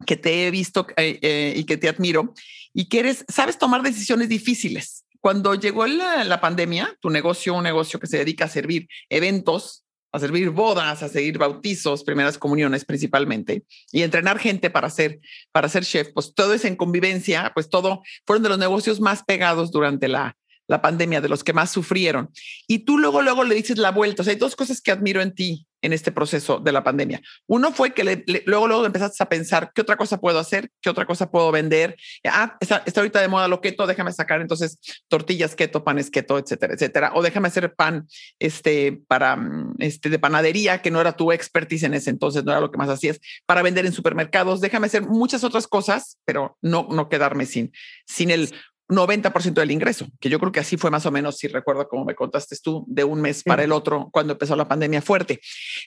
que 0.05 0.17
te 0.17 0.47
he 0.47 0.51
visto 0.51 0.87
eh, 0.97 1.19
eh, 1.21 1.53
y 1.55 1.63
que 1.65 1.77
te 1.77 1.87
admiro 1.87 2.33
y 2.73 2.89
que 2.89 2.99
eres, 2.99 3.25
sabes 3.27 3.57
tomar 3.57 3.83
decisiones 3.83 4.27
difíciles. 4.27 5.05
Cuando 5.21 5.55
llegó 5.55 5.87
la, 5.87 6.23
la, 6.23 6.41
pandemia, 6.41 6.97
tu 6.99 7.09
negocio, 7.09 7.53
un 7.53 7.63
negocio 7.63 7.99
que 7.99 8.07
se 8.07 8.17
dedica 8.17 8.45
a 8.45 8.49
servir 8.49 8.87
eventos, 9.09 9.85
a 10.11 10.19
servir 10.19 10.49
bodas, 10.49 11.01
a 11.01 11.09
seguir 11.09 11.37
bautizos, 11.37 12.03
primeras 12.03 12.37
comuniones 12.37 12.85
principalmente, 12.85 13.63
y 13.91 14.03
entrenar 14.03 14.39
gente 14.39 14.69
para 14.69 14.89
ser, 14.89 15.19
para 15.51 15.69
ser 15.69 15.83
chef, 15.83 16.09
pues 16.13 16.33
todo 16.33 16.53
es 16.53 16.63
en 16.65 16.75
convivencia, 16.75 17.51
pues 17.53 17.69
todo 17.69 18.03
fueron 18.25 18.43
de 18.43 18.49
los 18.49 18.59
negocios 18.59 18.99
más 18.99 19.23
pegados 19.23 19.71
durante 19.71 20.07
la, 20.07 20.37
la 20.67 20.81
pandemia, 20.81 21.21
de 21.21 21.29
los 21.29 21.43
que 21.43 21.53
más 21.53 21.71
sufrieron. 21.71 22.29
Y 22.67 22.79
tú 22.79 22.97
luego, 22.97 23.21
luego 23.21 23.43
le 23.43 23.55
dices 23.55 23.77
la 23.77 23.91
vuelta. 23.91 24.21
O 24.21 24.25
sea, 24.25 24.33
hay 24.33 24.39
dos 24.39 24.55
cosas 24.55 24.81
que 24.81 24.91
admiro 24.91 25.21
en 25.21 25.33
ti 25.33 25.67
en 25.85 25.93
este 25.93 26.11
proceso 26.11 26.59
de 26.59 26.71
la 26.71 26.83
pandemia. 26.83 27.21
Uno 27.47 27.71
fue 27.71 27.93
que 27.93 28.23
luego, 28.45 28.67
luego 28.67 28.85
empezaste 28.85 29.21
a 29.21 29.29
pensar, 29.29 29.71
¿qué 29.73 29.81
otra 29.81 29.97
cosa 29.97 30.19
puedo 30.19 30.39
hacer? 30.39 30.71
¿Qué 30.81 30.89
otra 30.89 31.05
cosa 31.05 31.29
puedo 31.29 31.51
vender? 31.51 31.95
Ah, 32.25 32.57
está, 32.59 32.81
está 32.85 33.01
ahorita 33.01 33.21
de 33.21 33.27
moda 33.27 33.47
lo 33.47 33.61
keto, 33.61 33.85
déjame 33.85 34.11
sacar 34.11 34.41
entonces 34.41 34.79
tortillas 35.07 35.55
keto, 35.55 35.83
panes 35.83 36.09
keto, 36.09 36.39
etcétera, 36.39 36.73
etcétera. 36.73 37.11
O 37.13 37.21
déjame 37.21 37.49
hacer 37.49 37.75
pan 37.75 38.07
este, 38.39 38.99
para, 39.07 39.35
mm, 39.35 39.75
este, 39.77 40.09
de 40.09 40.17
panadería, 40.17 40.81
que 40.81 40.89
no 40.89 40.99
era 40.99 41.15
tu 41.15 41.31
expertise 41.31 41.83
en 41.83 41.93
ese 41.93 42.09
entonces, 42.09 42.43
no 42.43 42.51
era 42.51 42.61
lo 42.61 42.71
que 42.71 42.79
más 42.79 42.89
hacías, 42.89 43.19
para 43.45 43.61
vender 43.61 43.85
en 43.85 43.93
supermercados. 43.93 44.61
Déjame 44.61 44.87
hacer 44.87 45.03
muchas 45.03 45.43
otras 45.43 45.67
cosas, 45.67 46.17
pero 46.25 46.57
no, 46.63 46.87
no 46.89 47.09
quedarme 47.09 47.45
sin, 47.45 47.71
sin 48.07 48.31
el 48.31 48.49
90% 48.87 49.53
del 49.53 49.71
ingreso, 49.71 50.07
que 50.19 50.29
yo 50.29 50.39
creo 50.39 50.51
que 50.51 50.59
así 50.59 50.77
fue 50.77 50.91
más 50.91 51.05
o 51.05 51.11
menos, 51.11 51.37
si 51.37 51.47
recuerdo 51.47 51.87
como 51.87 52.05
me 52.05 52.15
contaste 52.15 52.55
tú, 52.61 52.85
de 52.87 53.03
un 53.03 53.19
mes 53.21 53.43
para 53.43 53.63
el 53.63 53.71
otro 53.71 54.09
cuando 54.11 54.33
empezó 54.33 54.55
la 54.55 54.67
pandemia 54.67 55.01
fuerte. 55.01 55.39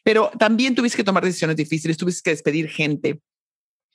Pero 0.02 0.30
también 0.38 0.74
tuviste 0.74 0.96
que 0.96 1.04
tomar 1.04 1.24
decisiones 1.24 1.56
difíciles, 1.56 1.96
tuviste 1.96 2.22
que 2.22 2.30
despedir 2.30 2.68
gente, 2.68 3.20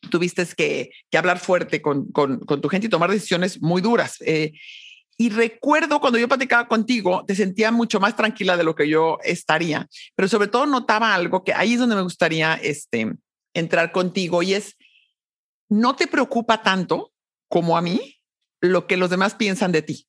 tuviste 0.09 0.45
que, 0.55 0.91
que 1.09 1.17
hablar 1.17 1.39
fuerte 1.39 1.81
con, 1.81 2.11
con, 2.11 2.39
con, 2.39 2.61
tu 2.61 2.69
gente 2.69 2.87
y 2.87 2.89
tomar 2.89 3.11
decisiones 3.11 3.61
muy 3.61 3.81
duras. 3.81 4.17
Eh, 4.21 4.53
y 5.17 5.29
recuerdo 5.29 5.99
cuando 5.99 6.17
yo 6.17 6.27
platicaba 6.27 6.67
contigo, 6.67 7.23
te 7.25 7.35
sentía 7.35 7.71
mucho 7.71 7.99
más 7.99 8.15
tranquila 8.15 8.57
de 8.57 8.63
lo 8.63 8.73
que 8.73 8.89
yo 8.89 9.19
estaría, 9.23 9.87
pero 10.15 10.27
sobre 10.27 10.47
todo 10.47 10.65
notaba 10.65 11.13
algo 11.13 11.43
que 11.43 11.53
ahí 11.53 11.73
es 11.73 11.79
donde 11.79 11.95
me 11.95 12.01
gustaría 12.01 12.55
este, 12.55 13.13
entrar 13.53 13.91
contigo 13.91 14.41
y 14.41 14.55
es, 14.55 14.75
no 15.69 15.95
te 15.95 16.07
preocupa 16.07 16.63
tanto 16.63 17.11
como 17.47 17.77
a 17.77 17.81
mí 17.81 18.17
lo 18.63 18.87
que 18.87 18.97
los 18.97 19.09
demás 19.09 19.35
piensan 19.35 19.73
de 19.73 19.81
ti. 19.81 20.07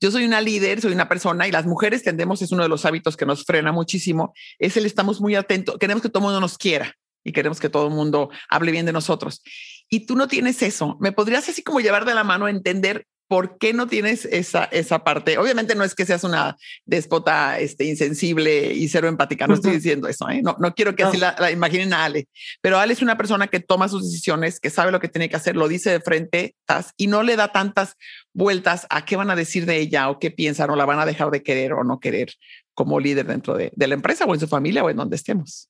Yo 0.00 0.10
soy 0.10 0.24
una 0.24 0.40
líder, 0.40 0.80
soy 0.80 0.92
una 0.92 1.08
persona 1.08 1.48
y 1.48 1.52
las 1.52 1.66
mujeres 1.66 2.02
tendemos, 2.02 2.40
es 2.42 2.52
uno 2.52 2.62
de 2.62 2.68
los 2.68 2.84
hábitos 2.84 3.16
que 3.16 3.26
nos 3.26 3.44
frena 3.44 3.72
muchísimo, 3.72 4.32
es 4.58 4.76
el 4.76 4.86
estamos 4.86 5.20
muy 5.20 5.34
atentos, 5.34 5.76
queremos 5.78 6.02
que 6.02 6.08
todo 6.08 6.20
el 6.20 6.24
mundo 6.26 6.40
nos 6.40 6.58
quiera 6.58 6.94
y 7.24 7.32
queremos 7.32 7.58
que 7.58 7.68
todo 7.68 7.88
el 7.88 7.94
mundo 7.94 8.30
hable 8.48 8.70
bien 8.70 8.86
de 8.86 8.92
nosotros. 8.92 9.42
Y 9.88 10.06
tú 10.06 10.14
no 10.14 10.28
tienes 10.28 10.62
eso. 10.62 10.96
¿Me 11.00 11.10
podrías 11.10 11.48
así 11.48 11.62
como 11.62 11.80
llevar 11.80 12.04
de 12.04 12.14
la 12.14 12.22
mano 12.22 12.46
a 12.46 12.50
entender 12.50 13.06
¿por 13.34 13.58
qué 13.58 13.72
no 13.72 13.88
tienes 13.88 14.26
esa, 14.26 14.62
esa 14.66 15.02
parte? 15.02 15.38
Obviamente 15.38 15.74
no 15.74 15.82
es 15.82 15.96
que 15.96 16.06
seas 16.06 16.22
una 16.22 16.56
déspota 16.84 17.58
este, 17.58 17.82
insensible 17.84 18.72
y 18.72 18.86
cero 18.86 19.08
empática, 19.08 19.48
no 19.48 19.54
estoy 19.54 19.72
diciendo 19.72 20.06
eso, 20.06 20.30
¿eh? 20.30 20.40
no, 20.40 20.54
no 20.60 20.72
quiero 20.72 20.94
que 20.94 21.02
así 21.02 21.16
la, 21.16 21.34
la, 21.40 21.50
imaginen 21.50 21.92
a 21.94 22.04
Ale, 22.04 22.28
pero 22.60 22.78
Ale 22.78 22.92
es 22.92 23.02
una 23.02 23.16
persona 23.16 23.48
que 23.48 23.58
toma 23.58 23.88
sus 23.88 24.04
decisiones, 24.04 24.60
que 24.60 24.70
sabe 24.70 24.92
lo 24.92 25.00
que 25.00 25.08
tiene 25.08 25.28
que 25.28 25.34
hacer, 25.34 25.56
lo 25.56 25.66
dice 25.66 25.90
de 25.90 26.00
frente 26.00 26.54
y 26.96 27.08
no 27.08 27.24
le 27.24 27.34
da 27.34 27.50
tantas 27.50 27.96
vueltas 28.32 28.86
a 28.88 29.04
qué 29.04 29.16
van 29.16 29.30
a 29.30 29.34
decir 29.34 29.66
de 29.66 29.78
ella 29.78 30.10
o 30.10 30.20
qué 30.20 30.30
piensan 30.30 30.70
o 30.70 30.76
la 30.76 30.84
van 30.84 31.00
a 31.00 31.06
dejar 31.06 31.32
de 31.32 31.42
querer 31.42 31.72
o 31.72 31.82
no 31.82 31.98
querer 31.98 32.34
como 32.72 33.00
líder 33.00 33.26
dentro 33.26 33.56
de, 33.56 33.72
de 33.74 33.88
la 33.88 33.94
empresa 33.94 34.26
o 34.26 34.34
en 34.34 34.38
su 34.38 34.46
familia 34.46 34.84
o 34.84 34.90
en 34.90 34.96
donde 34.96 35.16
estemos. 35.16 35.68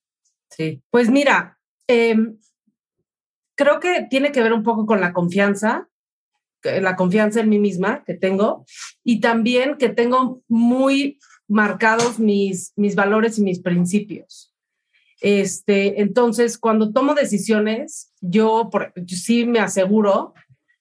Sí, 0.51 0.83
pues 0.91 1.09
mira, 1.09 1.59
eh, 1.89 2.15
creo 3.55 3.81
que 3.81 4.07
tiene 4.11 4.33
que 4.33 4.43
ver 4.43 4.53
un 4.53 4.65
poco 4.65 4.85
con 4.85 5.01
la 5.01 5.15
confianza 5.15 5.89
la 6.65 6.97
confianza 6.97 7.41
en 7.41 7.49
mí 7.49 7.59
misma 7.59 8.05
que 8.05 8.15
tengo 8.15 8.65
y 9.03 9.21
también 9.21 9.77
que 9.77 9.89
tengo 9.89 10.43
muy 10.49 11.19
marcados 11.49 12.19
mis, 12.19 12.73
mis 12.77 12.95
valores 12.95 13.39
y 13.39 13.43
mis 13.43 13.61
principios. 13.61 14.55
Este, 15.21 16.01
entonces, 16.01 16.59
cuando 16.59 16.93
tomo 16.93 17.15
decisiones, 17.15 18.13
yo, 18.21 18.69
sí 19.07 19.47
me 19.47 19.61
aseguro 19.61 20.35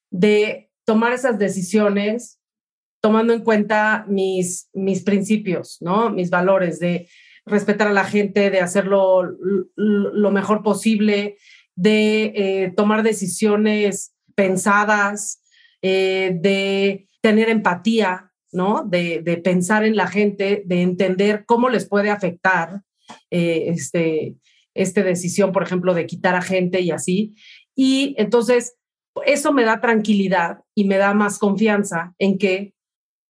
de 0.09 0.69
tomar 0.85 1.13
esas 1.13 1.39
decisiones 1.39 2.39
tomando 3.01 3.33
en 3.33 3.41
cuenta 3.43 4.05
mis, 4.07 4.69
mis 4.73 5.03
principios, 5.03 5.77
¿no? 5.81 6.09
Mis 6.09 6.29
valores 6.29 6.79
de 6.79 7.07
respetar 7.45 7.87
a 7.87 7.93
la 7.93 8.05
gente, 8.05 8.49
de 8.49 8.61
hacerlo 8.61 9.23
lo 9.75 10.31
mejor 10.31 10.63
posible, 10.63 11.37
de 11.75 12.33
eh, 12.35 12.73
tomar 12.75 13.03
decisiones 13.03 14.13
pensadas, 14.35 15.42
eh, 15.85 16.31
de 16.39 17.09
tener 17.21 17.49
empatía, 17.49 18.31
¿no? 18.53 18.85
De, 18.85 19.21
de, 19.21 19.35
pensar 19.35 19.83
en 19.83 19.97
la 19.97 20.07
gente, 20.07 20.63
de 20.65 20.81
entender 20.81 21.43
cómo 21.45 21.67
les 21.67 21.85
puede 21.89 22.09
afectar 22.09 22.83
eh, 23.29 23.65
este, 23.67 24.37
esta 24.73 25.03
decisión, 25.03 25.51
por 25.51 25.61
ejemplo, 25.61 25.93
de 25.93 26.05
quitar 26.05 26.35
a 26.35 26.41
gente 26.41 26.79
y 26.79 26.91
así. 26.91 27.35
Y 27.75 28.15
entonces, 28.17 28.77
eso 29.25 29.51
me 29.51 29.65
da 29.65 29.81
tranquilidad 29.81 30.59
y 30.73 30.85
me 30.85 30.97
da 30.97 31.13
más 31.13 31.37
confianza 31.37 32.15
en 32.17 32.37
que 32.37 32.73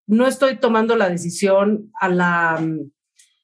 no 0.06 0.28
estoy 0.28 0.58
tomando 0.58 0.96
la 0.96 1.10
decisión 1.10 1.92
a 2.00 2.08
la, 2.08 2.64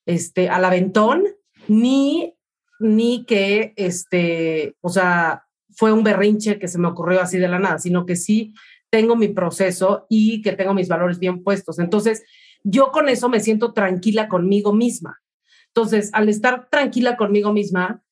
este, 0.05 0.49
al 0.49 0.65
aventón, 0.65 1.23
ni, 1.67 2.35
ni 2.79 3.25
que, 3.25 3.73
este, 3.75 4.75
o 4.81 4.89
sea, 4.89 5.47
fue 5.75 5.93
un 5.93 6.03
berrinche 6.03 6.59
que 6.59 6.67
se 6.67 6.77
me 6.77 6.89
ocurrió 6.89 7.21
así 7.21 7.39
de 7.39 7.47
la 7.47 7.57
nada, 7.57 7.79
sino 7.79 8.05
que 8.05 8.15
sí 8.15 8.53
tengo 8.89 9.15
mi 9.15 9.27
proceso 9.27 10.05
y 10.09 10.41
que 10.41 10.53
tengo 10.53 10.73
mis 10.73 10.87
valores 10.87 11.19
bien 11.19 11.43
puestos. 11.43 11.79
Entonces, 11.79 12.23
yo 12.63 12.91
con 12.91 13.09
eso 13.09 13.29
me 13.29 13.39
siento 13.39 13.73
tranquila 13.73 14.27
conmigo 14.27 14.73
misma. 14.73 15.21
Entonces, 15.67 16.09
al 16.13 16.29
estar 16.29 16.69
tranquila 16.69 17.15
conmigo 17.15 17.53
misma, 17.53 18.03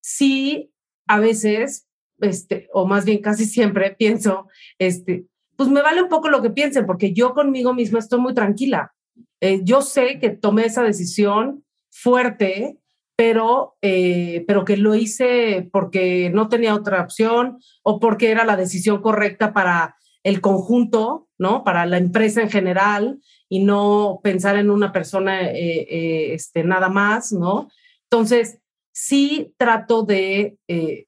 sí, 0.00 0.72
a 1.06 1.20
veces, 1.20 1.88
este, 2.20 2.68
o 2.72 2.86
más 2.86 3.04
bien 3.04 3.20
casi 3.20 3.44
siempre 3.46 3.94
pienso, 3.96 4.48
este, 4.78 5.26
pues 5.56 5.68
me 5.68 5.82
vale 5.82 6.02
un 6.02 6.08
poco 6.08 6.28
lo 6.28 6.42
que 6.42 6.50
piensen, 6.50 6.86
porque 6.86 7.12
yo 7.12 7.34
conmigo 7.34 7.74
misma 7.74 7.98
estoy 7.98 8.20
muy 8.20 8.34
tranquila. 8.34 8.94
Eh, 9.40 9.60
yo 9.64 9.82
sé 9.82 10.18
que 10.18 10.30
tomé 10.30 10.66
esa 10.66 10.82
decisión 10.82 11.64
fuerte, 11.90 12.78
pero, 13.16 13.76
eh, 13.82 14.44
pero 14.46 14.64
que 14.64 14.76
lo 14.76 14.94
hice 14.94 15.68
porque 15.70 16.30
no 16.30 16.48
tenía 16.48 16.74
otra 16.74 17.02
opción 17.02 17.58
o 17.82 18.00
porque 18.00 18.30
era 18.30 18.44
la 18.44 18.56
decisión 18.56 19.02
correcta 19.02 19.52
para 19.52 19.96
el 20.24 20.40
conjunto, 20.40 21.28
¿no? 21.38 21.64
Para 21.64 21.86
la 21.86 21.98
empresa 21.98 22.42
en 22.42 22.50
general 22.50 23.20
y 23.48 23.64
no 23.64 24.20
pensar 24.22 24.56
en 24.56 24.70
una 24.70 24.92
persona 24.92 25.42
eh, 25.50 25.86
eh, 25.88 26.34
este, 26.34 26.64
nada 26.64 26.88
más, 26.88 27.32
¿no? 27.32 27.68
Entonces, 28.04 28.58
sí 28.92 29.54
trato 29.56 30.02
de 30.04 30.58
eh, 30.68 31.06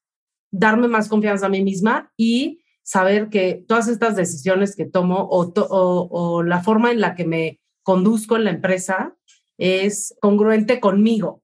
darme 0.50 0.88
más 0.88 1.08
confianza 1.08 1.46
a 1.46 1.50
mí 1.50 1.62
misma 1.62 2.12
y 2.16 2.60
saber 2.82 3.28
que 3.28 3.64
todas 3.66 3.88
estas 3.88 4.16
decisiones 4.16 4.76
que 4.76 4.84
tomo 4.84 5.28
o, 5.30 5.52
o, 5.56 6.42
la 6.42 6.62
forma 6.62 6.90
en 6.90 7.00
la 7.00 7.14
que 7.14 7.24
me 7.24 7.60
conduzco 7.82 8.36
en 8.36 8.44
la 8.44 8.50
empresa 8.50 9.16
es 9.56 10.14
congruente 10.20 10.80
conmigo, 10.80 11.42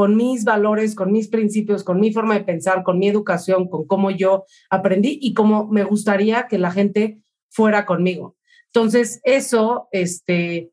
con 0.00 0.16
mis 0.16 0.44
valores, 0.44 0.94
con 0.94 1.12
mis 1.12 1.28
principios, 1.28 1.84
con 1.84 2.00
mi 2.00 2.10
forma 2.10 2.32
de 2.32 2.42
pensar, 2.42 2.84
con 2.84 2.98
mi 2.98 3.06
educación, 3.06 3.68
con 3.68 3.86
cómo 3.86 4.10
yo 4.10 4.46
aprendí 4.70 5.18
y 5.20 5.34
cómo 5.34 5.66
me 5.66 5.84
gustaría 5.84 6.48
que 6.48 6.56
la 6.56 6.70
gente 6.70 7.20
fuera 7.50 7.84
conmigo. 7.84 8.34
Entonces, 8.68 9.20
eso, 9.24 9.88
este, 9.92 10.72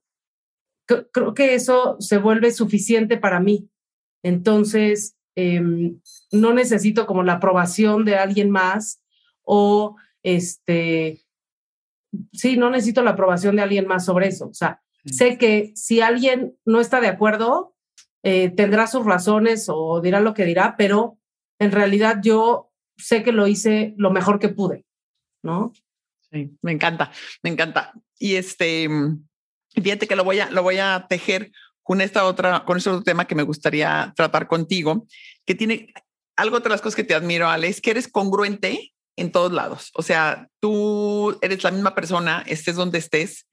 creo 0.86 1.34
que 1.34 1.56
eso 1.56 1.98
se 2.00 2.20
vuelve 2.20 2.52
suficiente 2.52 3.18
para 3.18 3.42
mí. 3.42 3.70
Entonces, 4.24 5.18
em, 5.36 6.00
no 6.32 6.54
necesito 6.54 7.06
como 7.06 7.22
la 7.22 7.34
aprobación 7.34 8.06
de 8.06 8.16
alguien 8.16 8.50
más 8.50 9.02
o, 9.44 9.98
este, 10.24 11.20
sí, 12.32 12.56
no 12.56 12.70
necesito 12.70 13.04
la 13.04 13.12
aprobación 13.12 13.58
de 13.58 13.64
alguien 13.64 13.88
más 13.88 14.06
sobre 14.06 14.30
eso. 14.30 14.48
O 14.48 14.54
sea, 14.54 14.82
sé 15.04 15.38
que 15.38 15.74
si 15.76 16.00
alguien 16.00 16.56
no 16.64 16.80
está 16.80 17.02
de 17.02 17.08
acuerdo, 17.08 17.76
eh, 18.24 18.50
tendrá 18.50 18.88
sus 18.88 19.06
razones 19.06 19.68
o 19.70 20.02
dirá 20.02 20.20
lo 20.20 20.34
que 20.34 20.46
dirá, 20.46 20.76
pero 20.78 21.18
en 21.60 21.72
realidad 21.72 22.20
yo 22.22 22.72
sé 22.98 23.24
que 23.24 23.32
lo 23.32 23.48
hice 23.48 23.94
lo 23.98 24.12
mejor 24.12 24.40
que 24.40 24.50
pude, 24.50 24.86
¿no? 25.44 25.74
Sí, 26.32 26.58
me 26.62 26.72
encanta, 26.72 27.12
me 27.44 27.50
encanta. 27.50 27.94
Y 28.20 28.36
este, 28.36 28.90
fíjate 29.74 30.08
que 30.08 30.16
lo 30.16 30.24
voy 30.24 30.40
a, 30.40 30.50
lo 30.52 30.64
voy 30.64 30.78
a 30.78 31.06
tejer 31.08 31.52
con 31.84 32.02
esta 32.02 32.26
otra, 32.26 32.66
con 32.66 32.78
este 32.78 32.90
otro 32.90 33.04
tema 33.04 33.26
que 33.26 33.36
me 33.36 33.44
gustaría 33.44 34.14
tratar 34.16 34.48
contigo, 34.48 35.08
que 35.46 35.56
tiene 35.56 35.94
algo 36.36 36.60
de 36.60 36.70
las 36.70 36.82
cosas 36.82 36.96
que 36.96 37.04
te 37.04 37.16
admiro, 37.16 37.48
Ale, 37.48 37.68
es 37.68 37.82
que 37.82 37.92
eres 37.92 38.08
congruente 38.08 38.94
en 39.16 39.32
todos 39.32 39.52
lados. 39.52 39.92
O 39.96 40.04
sea, 40.04 40.50
tú 40.60 41.38
eres 41.42 41.64
la 41.64 41.72
misma 41.72 41.96
persona, 41.96 42.44
estés 42.46 42.76
donde 42.76 43.00
estés. 43.00 43.48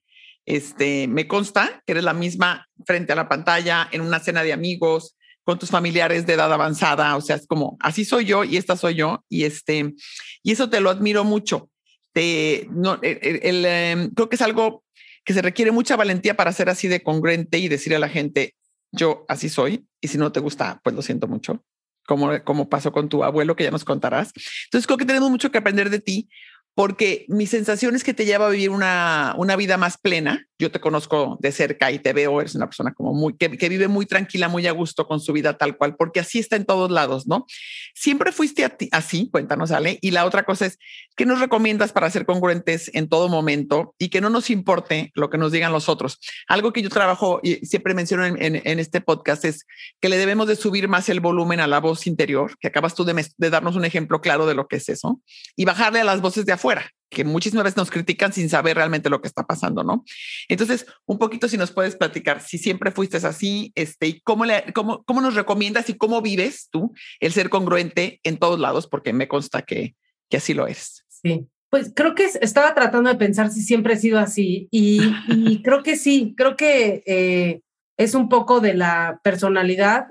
Este, 0.46 1.08
me 1.08 1.26
consta 1.26 1.82
que 1.86 1.92
eres 1.92 2.04
la 2.04 2.12
misma 2.12 2.68
frente 2.86 3.12
a 3.12 3.16
la 3.16 3.28
pantalla, 3.28 3.88
en 3.90 4.00
una 4.00 4.20
cena 4.20 4.42
de 4.42 4.52
amigos, 4.52 5.16
con 5.44 5.58
tus 5.58 5.70
familiares 5.70 6.26
de 6.26 6.34
edad 6.34 6.52
avanzada. 6.52 7.16
O 7.16 7.20
sea, 7.20 7.36
es 7.36 7.46
como, 7.46 7.76
así 7.80 8.04
soy 8.04 8.24
yo 8.24 8.44
y 8.44 8.56
esta 8.56 8.76
soy 8.76 8.94
yo. 8.94 9.24
Y 9.28 9.44
este, 9.44 9.94
y 10.42 10.52
eso 10.52 10.70
te 10.70 10.80
lo 10.80 10.90
admiro 10.90 11.24
mucho. 11.24 11.70
Te, 12.12 12.68
no, 12.70 12.98
el, 13.02 13.64
em, 13.64 14.10
creo 14.10 14.28
que 14.28 14.36
es 14.36 14.42
algo 14.42 14.84
que 15.24 15.34
se 15.34 15.42
requiere 15.42 15.70
mucha 15.70 15.96
valentía 15.96 16.36
para 16.36 16.52
ser 16.52 16.68
así 16.68 16.88
de 16.88 17.02
congruente 17.02 17.58
y 17.58 17.68
decirle 17.68 17.96
a 17.96 18.00
la 18.00 18.08
gente, 18.08 18.54
yo 18.92 19.24
así 19.28 19.48
soy, 19.48 19.86
y 20.00 20.08
si 20.08 20.18
no 20.18 20.30
te 20.30 20.40
gusta, 20.40 20.80
pues 20.84 20.94
lo 20.94 21.02
siento 21.02 21.26
mucho, 21.26 21.64
como, 22.06 22.42
como 22.44 22.68
pasó 22.68 22.92
con 22.92 23.08
tu 23.08 23.24
abuelo, 23.24 23.56
que 23.56 23.64
ya 23.64 23.70
nos 23.70 23.84
contarás. 23.84 24.32
Entonces 24.66 24.86
creo 24.86 24.98
que 24.98 25.06
tenemos 25.06 25.30
mucho 25.30 25.50
que 25.50 25.58
aprender 25.58 25.90
de 25.90 25.98
ti, 25.98 26.28
porque 26.74 27.24
mi 27.28 27.46
sensación 27.46 27.94
es 27.94 28.02
que 28.02 28.14
te 28.14 28.24
lleva 28.24 28.48
a 28.48 28.50
vivir 28.50 28.70
una, 28.70 29.34
una 29.38 29.54
vida 29.54 29.76
más 29.76 29.96
plena. 29.96 30.46
Yo 30.58 30.70
te 30.72 30.80
conozco 30.80 31.36
de 31.40 31.52
cerca 31.52 31.92
y 31.92 31.98
te 32.00 32.12
veo, 32.12 32.40
eres 32.40 32.54
una 32.54 32.66
persona 32.66 32.92
como 32.92 33.12
muy, 33.12 33.36
que, 33.36 33.56
que, 33.56 33.68
vive 33.68 33.86
muy 33.86 34.06
tranquila, 34.06 34.48
muy 34.48 34.66
a 34.66 34.72
gusto 34.72 35.06
con 35.06 35.20
su 35.20 35.32
vida 35.32 35.56
tal 35.56 35.76
cual, 35.76 35.96
porque 35.96 36.20
así 36.20 36.38
está 36.38 36.56
en 36.56 36.64
todos 36.64 36.90
lados, 36.90 37.26
¿no? 37.26 37.46
Siempre 37.94 38.32
fuiste 38.32 38.64
a 38.64 38.70
ti, 38.70 38.88
así, 38.92 39.28
cuéntanos, 39.30 39.70
Ale. 39.70 39.98
Y 40.00 40.10
la 40.10 40.24
otra 40.24 40.44
cosa 40.44 40.66
es, 40.66 40.78
¿qué 41.16 41.26
nos 41.26 41.40
recomiendas 41.40 41.92
para 41.92 42.10
ser 42.10 42.26
congruentes 42.26 42.90
en 42.94 43.08
todo 43.08 43.28
momento 43.28 43.94
y 43.98 44.08
que 44.08 44.20
no 44.20 44.30
nos 44.30 44.50
importe 44.50 45.12
lo 45.14 45.30
que 45.30 45.38
nos 45.38 45.52
digan 45.52 45.72
los 45.72 45.88
otros? 45.88 46.18
Algo 46.48 46.72
que 46.72 46.82
yo 46.82 46.88
trabajo 46.88 47.40
y 47.42 47.66
siempre 47.66 47.94
menciono 47.94 48.26
en, 48.26 48.42
en, 48.42 48.62
en 48.64 48.78
este 48.80 49.00
podcast 49.00 49.44
es 49.44 49.64
que 50.00 50.08
le 50.08 50.18
debemos 50.18 50.48
de 50.48 50.56
subir 50.56 50.88
más 50.88 51.08
el 51.08 51.20
volumen 51.20 51.60
a 51.60 51.66
la 51.66 51.78
voz 51.78 52.06
interior, 52.06 52.56
que 52.58 52.68
acabas 52.68 52.94
tú 52.94 53.04
de, 53.04 53.26
de 53.36 53.50
darnos 53.50 53.76
un 53.76 53.84
ejemplo 53.84 54.20
claro 54.20 54.46
de 54.46 54.54
lo 54.54 54.66
que 54.66 54.76
es 54.76 54.88
eso, 54.88 55.20
y 55.56 55.64
bajarle 55.64 56.00
a 56.00 56.04
las 56.04 56.20
voces 56.20 56.46
de 56.46 56.52
afuera 56.52 56.63
fuera, 56.64 56.90
que 57.10 57.24
muchísimas 57.24 57.64
veces 57.64 57.76
nos 57.76 57.90
critican 57.90 58.32
sin 58.32 58.48
saber 58.48 58.78
realmente 58.78 59.10
lo 59.10 59.20
que 59.20 59.28
está 59.28 59.42
pasando, 59.42 59.84
¿no? 59.84 60.02
Entonces, 60.48 60.86
un 61.04 61.18
poquito 61.18 61.46
si 61.46 61.58
nos 61.58 61.72
puedes 61.72 61.94
platicar, 61.94 62.40
si 62.40 62.56
siempre 62.56 62.90
fuiste 62.90 63.18
así, 63.18 63.70
este, 63.74 64.06
y 64.06 64.20
cómo, 64.22 64.46
le, 64.46 64.72
cómo, 64.72 65.04
cómo 65.04 65.20
nos 65.20 65.34
recomiendas 65.34 65.90
y 65.90 65.98
cómo 65.98 66.22
vives 66.22 66.70
tú 66.70 66.94
el 67.20 67.32
ser 67.32 67.50
congruente 67.50 68.18
en 68.22 68.38
todos 68.38 68.58
lados, 68.58 68.86
porque 68.86 69.12
me 69.12 69.28
consta 69.28 69.60
que, 69.60 69.94
que 70.30 70.38
así 70.38 70.54
lo 70.54 70.66
eres. 70.66 71.04
Sí. 71.10 71.46
Pues 71.68 71.92
creo 71.94 72.14
que 72.14 72.24
estaba 72.40 72.74
tratando 72.74 73.10
de 73.10 73.16
pensar 73.16 73.50
si 73.50 73.60
siempre 73.60 73.92
he 73.92 73.98
sido 73.98 74.18
así 74.18 74.68
y, 74.70 75.02
y 75.28 75.60
creo 75.60 75.82
que 75.82 75.96
sí, 75.96 76.32
creo 76.34 76.56
que 76.56 77.02
eh, 77.04 77.60
es 77.98 78.14
un 78.14 78.30
poco 78.30 78.60
de 78.60 78.72
la 78.72 79.20
personalidad 79.22 80.06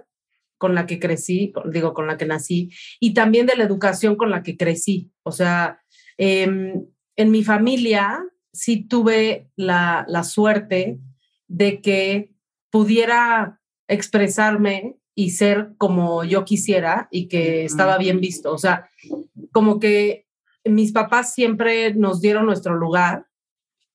con 0.59 0.75
la 0.75 0.85
que 0.85 0.99
crecí, 0.99 1.51
digo, 1.65 1.95
con 1.95 2.05
la 2.05 2.15
que 2.15 2.25
nací, 2.25 2.69
y 2.99 3.13
también 3.15 3.47
de 3.47 3.57
la 3.57 3.65
educación 3.65 4.15
con 4.15 4.29
la 4.29 4.43
que 4.43 4.55
crecí. 4.55 5.11
O 5.23 5.31
sea, 5.33 5.82
Em, 6.17 6.85
en 7.15 7.31
mi 7.31 7.43
familia 7.43 8.23
sí 8.51 8.87
tuve 8.87 9.49
la, 9.55 10.05
la 10.07 10.23
suerte 10.23 10.99
de 11.47 11.81
que 11.81 12.33
pudiera 12.71 13.61
expresarme 13.87 14.97
y 15.15 15.31
ser 15.31 15.73
como 15.77 16.23
yo 16.23 16.45
quisiera 16.45 17.07
y 17.11 17.27
que 17.27 17.65
estaba 17.65 17.97
bien 17.97 18.19
visto. 18.19 18.51
O 18.51 18.57
sea, 18.57 18.89
como 19.51 19.79
que 19.79 20.27
mis 20.65 20.91
papás 20.91 21.33
siempre 21.33 21.93
nos 21.93 22.21
dieron 22.21 22.45
nuestro 22.45 22.75
lugar 22.75 23.27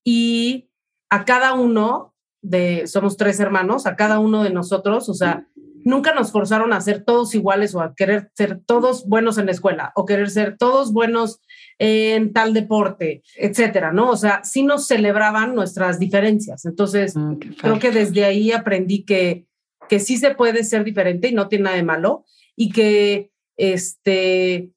y 0.03 0.69
a 1.09 1.25
cada 1.25 1.53
uno 1.53 2.15
de, 2.41 2.87
somos 2.87 3.17
tres 3.17 3.39
hermanos, 3.39 3.85
a 3.85 3.95
cada 3.95 4.19
uno 4.19 4.43
de 4.43 4.51
nosotros, 4.51 5.09
o 5.09 5.13
sea, 5.13 5.47
nunca 5.83 6.13
nos 6.13 6.31
forzaron 6.31 6.71
a 6.73 6.81
ser 6.81 7.03
todos 7.03 7.35
iguales 7.35 7.75
o 7.75 7.81
a 7.81 7.95
querer 7.95 8.31
ser 8.35 8.61
todos 8.65 9.07
buenos 9.07 9.37
en 9.37 9.47
la 9.47 9.51
escuela 9.51 9.91
o 9.95 10.05
querer 10.05 10.29
ser 10.29 10.57
todos 10.57 10.93
buenos 10.93 11.41
en 11.79 12.33
tal 12.33 12.53
deporte, 12.53 13.23
etcétera, 13.37 13.93
¿no? 13.93 14.11
O 14.11 14.17
sea, 14.17 14.43
sí 14.43 14.63
nos 14.63 14.85
celebraban 14.85 15.55
nuestras 15.55 15.97
diferencias. 15.97 16.65
Entonces, 16.65 17.15
mm, 17.15 17.35
creo 17.57 17.79
que 17.79 17.91
desde 17.91 18.25
ahí 18.25 18.51
aprendí 18.51 19.05
que, 19.05 19.45
que 19.87 20.01
sí 20.01 20.17
se 20.17 20.35
puede 20.35 20.65
ser 20.65 20.83
diferente 20.83 21.29
y 21.29 21.33
no 21.33 21.47
tiene 21.47 21.63
nada 21.63 21.77
de 21.77 21.83
malo 21.83 22.25
y 22.57 22.71
que, 22.71 23.31
este, 23.55 24.71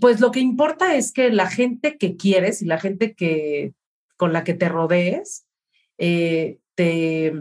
pues 0.00 0.20
lo 0.20 0.30
que 0.30 0.40
importa 0.40 0.94
es 0.94 1.12
que 1.12 1.30
la 1.30 1.48
gente 1.48 1.96
que 1.96 2.16
quieres 2.16 2.60
y 2.60 2.66
la 2.66 2.78
gente 2.78 3.14
que, 3.14 3.72
con 4.18 4.34
la 4.34 4.44
que 4.44 4.52
te 4.52 4.68
rodees, 4.68 5.46
eh, 5.96 6.58
te, 6.74 7.32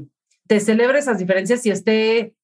te 0.47 0.59
celebre 0.61 0.99
esas 0.99 1.19
diferencias 1.19 1.65
y 1.65 1.71
esté, 1.71 2.35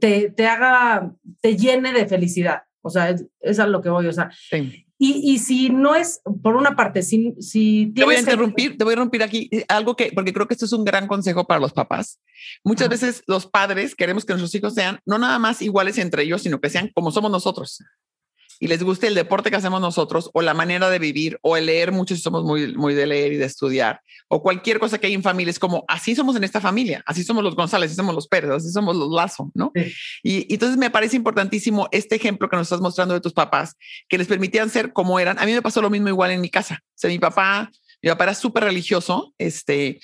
te, 0.00 0.30
te 0.30 0.46
haga, 0.46 1.14
te 1.40 1.56
llene 1.56 1.94
de 1.94 2.06
felicidad. 2.06 2.64
O 2.82 2.90
sea, 2.90 3.08
es, 3.08 3.24
es 3.40 3.58
a 3.58 3.66
lo 3.66 3.80
que 3.80 3.88
voy. 3.88 4.06
O 4.06 4.12
sea, 4.12 4.30
sí. 4.32 4.87
Y, 5.00 5.32
y, 5.32 5.38
si 5.38 5.70
no 5.70 5.94
es, 5.94 6.20
por 6.42 6.56
una 6.56 6.74
parte, 6.74 7.02
si, 7.02 7.34
si 7.40 7.92
Te 7.94 8.04
voy 8.04 8.16
a 8.16 8.18
interrumpir, 8.18 8.76
te 8.76 8.82
voy 8.82 8.90
a 8.90 8.94
interrumpir 8.94 9.22
aquí 9.22 9.48
eh, 9.52 9.64
algo 9.68 9.94
que, 9.94 10.10
porque 10.12 10.32
creo 10.32 10.48
que 10.48 10.54
esto 10.54 10.64
es 10.64 10.72
un 10.72 10.84
gran 10.84 11.06
consejo 11.06 11.46
para 11.46 11.60
los 11.60 11.72
papás. 11.72 12.20
Muchas 12.64 12.88
veces 12.88 13.22
los 13.28 13.46
padres 13.46 13.94
queremos 13.94 14.24
que 14.24 14.32
nuestros 14.32 14.54
hijos 14.56 14.74
sean 14.74 14.98
no 15.06 15.18
nada 15.18 15.38
más 15.38 15.62
iguales 15.62 15.98
entre 15.98 16.24
ellos, 16.24 16.42
sino 16.42 16.60
que 16.60 16.68
sean 16.68 16.90
como 16.94 17.12
somos 17.12 17.30
nosotros. 17.30 17.80
Y 18.60 18.68
les 18.68 18.82
guste 18.82 19.06
el 19.06 19.14
deporte 19.14 19.50
que 19.50 19.56
hacemos 19.56 19.80
nosotros 19.80 20.30
o 20.34 20.42
la 20.42 20.54
manera 20.54 20.90
de 20.90 20.98
vivir 20.98 21.38
o 21.42 21.56
el 21.56 21.66
leer 21.66 21.92
mucho 21.92 22.14
si 22.14 22.20
somos 22.20 22.44
muy, 22.44 22.74
muy 22.74 22.94
de 22.94 23.06
leer 23.06 23.32
y 23.32 23.36
de 23.36 23.44
estudiar 23.44 24.00
o 24.28 24.42
cualquier 24.42 24.78
cosa 24.78 24.98
que 24.98 25.06
hay 25.06 25.14
en 25.14 25.22
familia, 25.22 25.50
es 25.50 25.58
como 25.58 25.84
así 25.88 26.14
somos 26.14 26.36
en 26.36 26.44
esta 26.44 26.60
familia, 26.60 27.02
así 27.06 27.24
somos 27.24 27.42
los 27.42 27.56
González, 27.56 27.90
así 27.90 27.96
somos 27.96 28.14
los 28.14 28.28
Pérez, 28.28 28.50
así 28.50 28.70
somos 28.70 28.94
los 28.94 29.10
Lazo, 29.10 29.50
¿no? 29.54 29.72
Y, 30.22 30.46
y, 30.50 30.54
entonces 30.54 30.76
me 30.76 30.90
parece 30.90 31.16
importantísimo 31.16 31.88
este 31.92 32.16
ejemplo 32.16 32.48
que 32.48 32.56
nos 32.56 32.66
estás 32.66 32.80
mostrando 32.80 33.14
de 33.14 33.20
tus 33.20 33.32
papás, 33.32 33.74
que 34.08 34.18
les 34.18 34.26
permitían 34.26 34.68
ser 34.68 34.92
como 34.92 35.18
eran. 35.18 35.38
A 35.38 35.46
mí 35.46 35.52
me 35.52 35.62
pasó 35.62 35.80
lo 35.80 35.88
mismo 35.88 36.08
igual 36.08 36.30
en 36.30 36.42
mi 36.42 36.50
casa. 36.50 36.82
O 36.82 36.92
sea, 36.94 37.08
mi 37.08 37.18
papá, 37.18 37.70
mi 38.02 38.10
papá 38.10 38.24
era 38.24 38.34
súper 38.34 38.64
religioso, 38.64 39.34
este, 39.38 39.98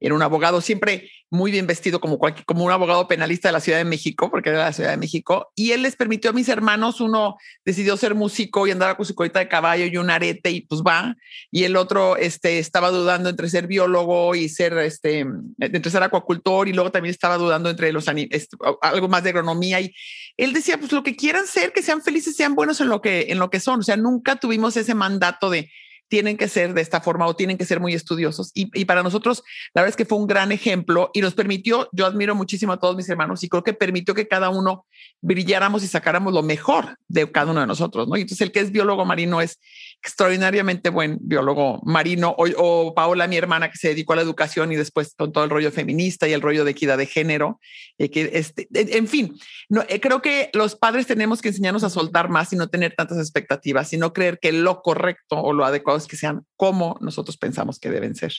era 0.00 0.14
un 0.14 0.22
abogado 0.22 0.60
siempre 0.60 1.10
muy 1.30 1.50
bien 1.50 1.66
vestido 1.66 2.00
como, 2.00 2.18
como 2.18 2.64
un 2.64 2.70
abogado 2.70 3.08
penalista 3.08 3.48
de 3.48 3.52
la 3.52 3.60
Ciudad 3.60 3.78
de 3.78 3.84
México, 3.84 4.30
porque 4.30 4.50
era 4.50 4.58
de 4.58 4.64
la 4.64 4.72
Ciudad 4.72 4.90
de 4.90 4.96
México, 4.96 5.50
y 5.56 5.72
él 5.72 5.82
les 5.82 5.96
permitió 5.96 6.30
a 6.30 6.32
mis 6.32 6.48
hermanos, 6.48 7.00
uno 7.00 7.36
decidió 7.64 7.96
ser 7.96 8.14
músico 8.14 8.66
y 8.66 8.70
andaba 8.70 8.96
con 8.96 9.06
su 9.06 9.14
colita 9.14 9.40
de 9.40 9.48
caballo 9.48 9.86
y 9.86 9.96
un 9.96 10.10
arete 10.10 10.50
y 10.50 10.60
pues 10.60 10.82
va, 10.82 11.16
y 11.50 11.64
el 11.64 11.76
otro 11.76 12.16
este, 12.16 12.58
estaba 12.58 12.90
dudando 12.90 13.28
entre 13.28 13.48
ser 13.48 13.66
biólogo 13.66 14.34
y 14.34 14.48
ser, 14.48 14.78
este, 14.78 15.26
entre 15.58 15.90
ser 15.90 16.02
acuacultor 16.02 16.68
y 16.68 16.72
luego 16.72 16.92
también 16.92 17.10
estaba 17.10 17.38
dudando 17.38 17.70
entre 17.70 17.92
los 17.92 18.06
este, 18.08 18.56
algo 18.82 19.08
más 19.08 19.24
de 19.24 19.30
agronomía 19.30 19.80
y 19.80 19.94
él 20.36 20.52
decía, 20.52 20.78
pues 20.78 20.92
lo 20.92 21.02
que 21.02 21.16
quieran 21.16 21.46
ser, 21.46 21.72
que 21.72 21.82
sean 21.82 22.02
felices, 22.02 22.36
sean 22.36 22.54
buenos 22.54 22.80
en 22.80 22.88
lo 22.88 23.00
que, 23.00 23.26
en 23.30 23.38
lo 23.38 23.50
que 23.50 23.58
son, 23.58 23.80
o 23.80 23.82
sea, 23.82 23.96
nunca 23.96 24.36
tuvimos 24.36 24.76
ese 24.76 24.94
mandato 24.94 25.50
de 25.50 25.70
tienen 26.08 26.36
que 26.36 26.48
ser 26.48 26.74
de 26.74 26.80
esta 26.80 27.00
forma 27.00 27.26
o 27.26 27.34
tienen 27.34 27.58
que 27.58 27.64
ser 27.64 27.80
muy 27.80 27.94
estudiosos. 27.94 28.50
Y, 28.54 28.84
para 28.84 29.02
nosotros, 29.02 29.42
la 29.74 29.82
verdad 29.82 29.90
es 29.90 29.96
que 29.96 30.04
fue 30.04 30.18
un 30.18 30.26
gran 30.26 30.52
ejemplo 30.52 31.10
y 31.12 31.20
nos 31.20 31.34
permitió, 31.34 31.88
yo 31.92 32.06
admiro 32.06 32.34
muchísimo 32.34 32.72
a 32.72 32.78
todos 32.78 32.96
mis 32.96 33.08
hermanos 33.08 33.42
y 33.42 33.48
creo 33.48 33.64
que 33.64 33.72
permitió 33.72 34.14
que 34.14 34.28
cada 34.28 34.50
uno 34.50 34.86
brilláramos 35.20 35.82
y 35.82 35.88
sacáramos 35.88 36.32
lo 36.32 36.42
mejor 36.42 36.98
de 37.08 37.30
cada 37.30 37.50
uno 37.50 37.60
de 37.60 37.66
nosotros, 37.66 38.08
¿no? 38.08 38.16
Y 38.16 38.22
entonces 38.22 38.42
el 38.42 38.52
que 38.52 38.60
es 38.60 38.70
biólogo 38.70 39.04
marino 39.04 39.40
es 39.40 39.58
extraordinariamente 40.02 40.90
buen 40.90 41.18
biólogo 41.20 41.80
marino 41.84 42.34
o, 42.38 42.94
Paola, 42.94 43.26
mi 43.26 43.36
hermana, 43.36 43.70
que 43.70 43.78
se 43.78 43.88
dedicó 43.88 44.12
a 44.12 44.16
la 44.16 44.22
educación 44.22 44.72
y 44.72 44.76
después 44.76 45.14
con 45.16 45.32
todo 45.32 45.44
el 45.44 45.50
rollo 45.50 45.72
feminista 45.72 46.28
y 46.28 46.32
el 46.32 46.42
rollo 46.42 46.64
de 46.64 46.70
equidad 46.70 46.98
de 46.98 47.06
género. 47.06 47.60
Eh, 47.98 48.10
que 48.10 48.30
este, 48.34 48.68
en 48.72 49.08
fin, 49.08 49.36
no, 49.68 49.82
eh, 49.88 50.00
creo 50.00 50.22
que 50.22 50.50
los 50.52 50.76
padres 50.76 51.06
tenemos 51.06 51.42
que 51.42 51.48
enseñarnos 51.48 51.82
a 51.82 51.90
soltar 51.90 52.28
más 52.28 52.52
y 52.52 52.56
no 52.56 52.68
tener 52.68 52.94
tantas 52.94 53.18
expectativas, 53.18 53.88
sino 53.88 54.12
creer 54.12 54.38
que 54.38 54.52
lo 54.52 54.82
correcto 54.82 55.40
o 55.40 55.52
lo 55.52 55.64
adecuado 55.64 55.95
que 56.04 56.16
sean 56.16 56.44
como 56.56 56.98
nosotros 57.00 57.36
pensamos 57.36 57.78
que 57.78 57.90
deben 57.90 58.14
ser. 58.14 58.32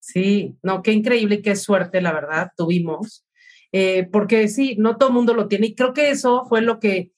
Sí, 0.00 0.56
no, 0.62 0.82
qué 0.82 0.92
increíble 0.92 1.36
y 1.36 1.42
qué 1.42 1.56
suerte, 1.56 2.02
la 2.02 2.12
verdad, 2.12 2.50
tuvimos. 2.56 3.24
Eh, 3.72 4.08
porque 4.12 4.48
sí, 4.48 4.76
no 4.78 4.98
todo 4.98 5.08
el 5.08 5.14
mundo 5.14 5.34
lo 5.34 5.48
tiene 5.48 5.68
y 5.68 5.74
creo 5.74 5.94
que 5.94 6.10
eso 6.10 6.44
fue 6.46 6.60
lo 6.60 6.78
que 6.78 7.12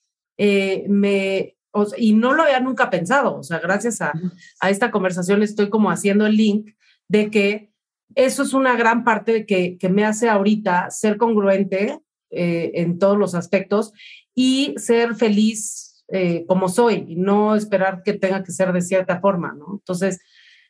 me 0.89 1.57
y 1.97 2.15
no 2.15 2.33
lo 2.33 2.43
había 2.43 2.61
nunca 2.61 2.91
pensado, 2.91 3.37
o 3.37 3.43
sea, 3.43 3.59
gracias 3.59 4.01
a, 4.01 4.13
esta 4.69 4.91
conversación 4.91 5.43
estoy 5.43 5.69
como 5.69 5.91
haciendo 5.91 6.27
el 6.27 6.37
link 6.37 6.71
de 7.09 7.31
que 7.31 7.71
eso 8.15 8.43
es 8.43 8.55
una 8.55 8.77
gran 8.77 9.05
parte 9.05 9.47
que, 9.47 9.77
que 9.79 9.89
me 9.89 10.05
hace 10.05 10.29
ahorita 10.29 10.91
ser 10.91 11.17
congruente 11.17 11.99
eh, 12.31 12.73
en 12.75 12.99
todos 12.99 13.19
los 13.19 13.35
aspectos 13.35 13.93
y 14.35 14.75
ser 14.77 15.15
feliz 15.15 15.86
eh, 16.09 16.45
como 16.47 16.69
soy 16.69 17.05
y 17.09 17.17
no 17.17 17.57
esperar 17.57 18.03
que 18.05 18.15
tenga 18.15 18.45
que 18.45 18.53
ser 18.53 18.73
de 18.73 18.81
cierta 18.81 19.21
forma, 19.21 19.55
¿no? 19.55 19.67
Entonces, 19.73 20.21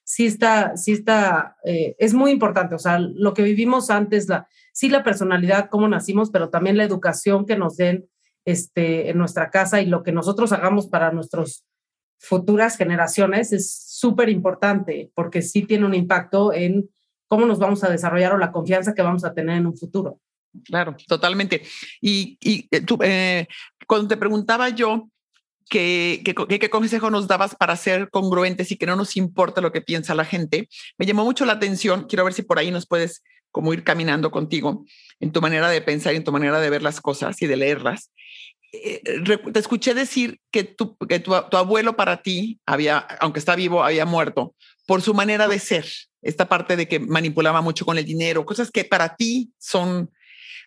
sí 0.02 0.26
está, 0.26 0.76
sí 0.76 0.92
está, 0.92 1.56
eh, 1.64 1.96
es 1.98 2.14
muy 2.14 2.30
importante, 2.30 2.74
o 2.74 2.78
sea, 2.78 2.98
lo 2.98 3.34
que 3.34 3.42
vivimos 3.42 3.90
antes, 3.90 4.28
la, 4.28 4.48
sí 4.72 4.88
la 4.88 5.02
personalidad, 5.02 5.68
cómo 5.68 5.88
nacimos, 5.88 6.30
pero 6.30 6.48
también 6.48 6.76
la 6.76 6.84
educación 6.84 7.44
que 7.44 7.56
nos 7.56 7.76
den 7.76 8.08
este, 8.44 9.10
en 9.10 9.18
nuestra 9.18 9.50
casa 9.50 9.80
y 9.80 9.86
lo 9.86 10.02
que 10.02 10.12
nosotros 10.12 10.52
hagamos 10.52 10.86
para 10.86 11.10
nuestras 11.10 11.66
futuras 12.18 12.76
generaciones 12.76 13.52
es 13.52 13.74
súper 13.74 14.28
importante 14.28 15.10
porque 15.14 15.42
sí 15.42 15.62
tiene 15.62 15.84
un 15.84 15.94
impacto 15.94 16.52
en 16.52 16.88
cómo 17.28 17.44
nos 17.44 17.58
vamos 17.58 17.82
a 17.84 17.90
desarrollar 17.90 18.32
o 18.32 18.38
la 18.38 18.52
confianza 18.52 18.94
que 18.94 19.02
vamos 19.02 19.24
a 19.24 19.34
tener 19.34 19.56
en 19.56 19.66
un 19.66 19.76
futuro. 19.76 20.20
Claro, 20.64 20.96
totalmente. 21.06 21.62
Y, 22.00 22.38
y 22.40 22.68
eh, 22.70 22.80
tú, 22.80 22.98
eh, 23.02 23.46
cuando 23.86 24.08
te 24.08 24.16
preguntaba 24.16 24.68
yo 24.70 25.10
qué 25.68 26.22
qué 26.24 26.70
consejo 26.70 27.10
nos 27.10 27.26
dabas 27.26 27.54
para 27.54 27.76
ser 27.76 28.10
congruentes 28.10 28.70
y 28.70 28.76
que 28.76 28.86
no 28.86 28.96
nos 28.96 29.16
importa 29.16 29.60
lo 29.60 29.72
que 29.72 29.80
piensa 29.80 30.14
la 30.14 30.24
gente, 30.24 30.68
me 30.98 31.06
llamó 31.06 31.24
mucho 31.24 31.44
la 31.44 31.54
atención. 31.54 32.06
Quiero 32.08 32.24
ver 32.24 32.34
si 32.34 32.42
por 32.42 32.58
ahí 32.58 32.70
nos 32.70 32.86
puedes 32.86 33.22
como 33.56 33.72
ir 33.72 33.84
caminando 33.84 34.30
contigo 34.30 34.84
en 35.18 35.32
tu 35.32 35.40
manera 35.40 35.70
de 35.70 35.80
pensar 35.80 36.12
y 36.12 36.18
en 36.18 36.24
tu 36.24 36.32
manera 36.32 36.60
de 36.60 36.68
ver 36.68 36.82
las 36.82 37.00
cosas 37.00 37.40
y 37.40 37.46
de 37.46 37.56
leerlas. 37.56 38.10
Eh, 38.72 39.00
te 39.50 39.58
escuché 39.58 39.94
decir 39.94 40.40
que, 40.50 40.64
tu, 40.64 40.96
que 40.98 41.20
tu, 41.20 41.34
abuelo 41.34 41.96
para 41.96 42.22
ti 42.22 42.60
había, 42.66 42.98
aunque 42.98 43.38
está 43.38 43.56
vivo, 43.56 43.82
había 43.82 44.04
muerto 44.04 44.54
por 44.86 45.00
su 45.00 45.14
manera 45.14 45.48
de 45.48 45.58
ser. 45.58 45.86
Esta 46.20 46.48
parte 46.48 46.76
de 46.76 46.86
que 46.86 46.98
manipulaba 46.98 47.62
mucho 47.62 47.86
con 47.86 47.96
el 47.96 48.04
dinero, 48.04 48.44
cosas 48.44 48.70
que 48.70 48.84
para 48.84 49.16
ti 49.16 49.52
son 49.58 50.10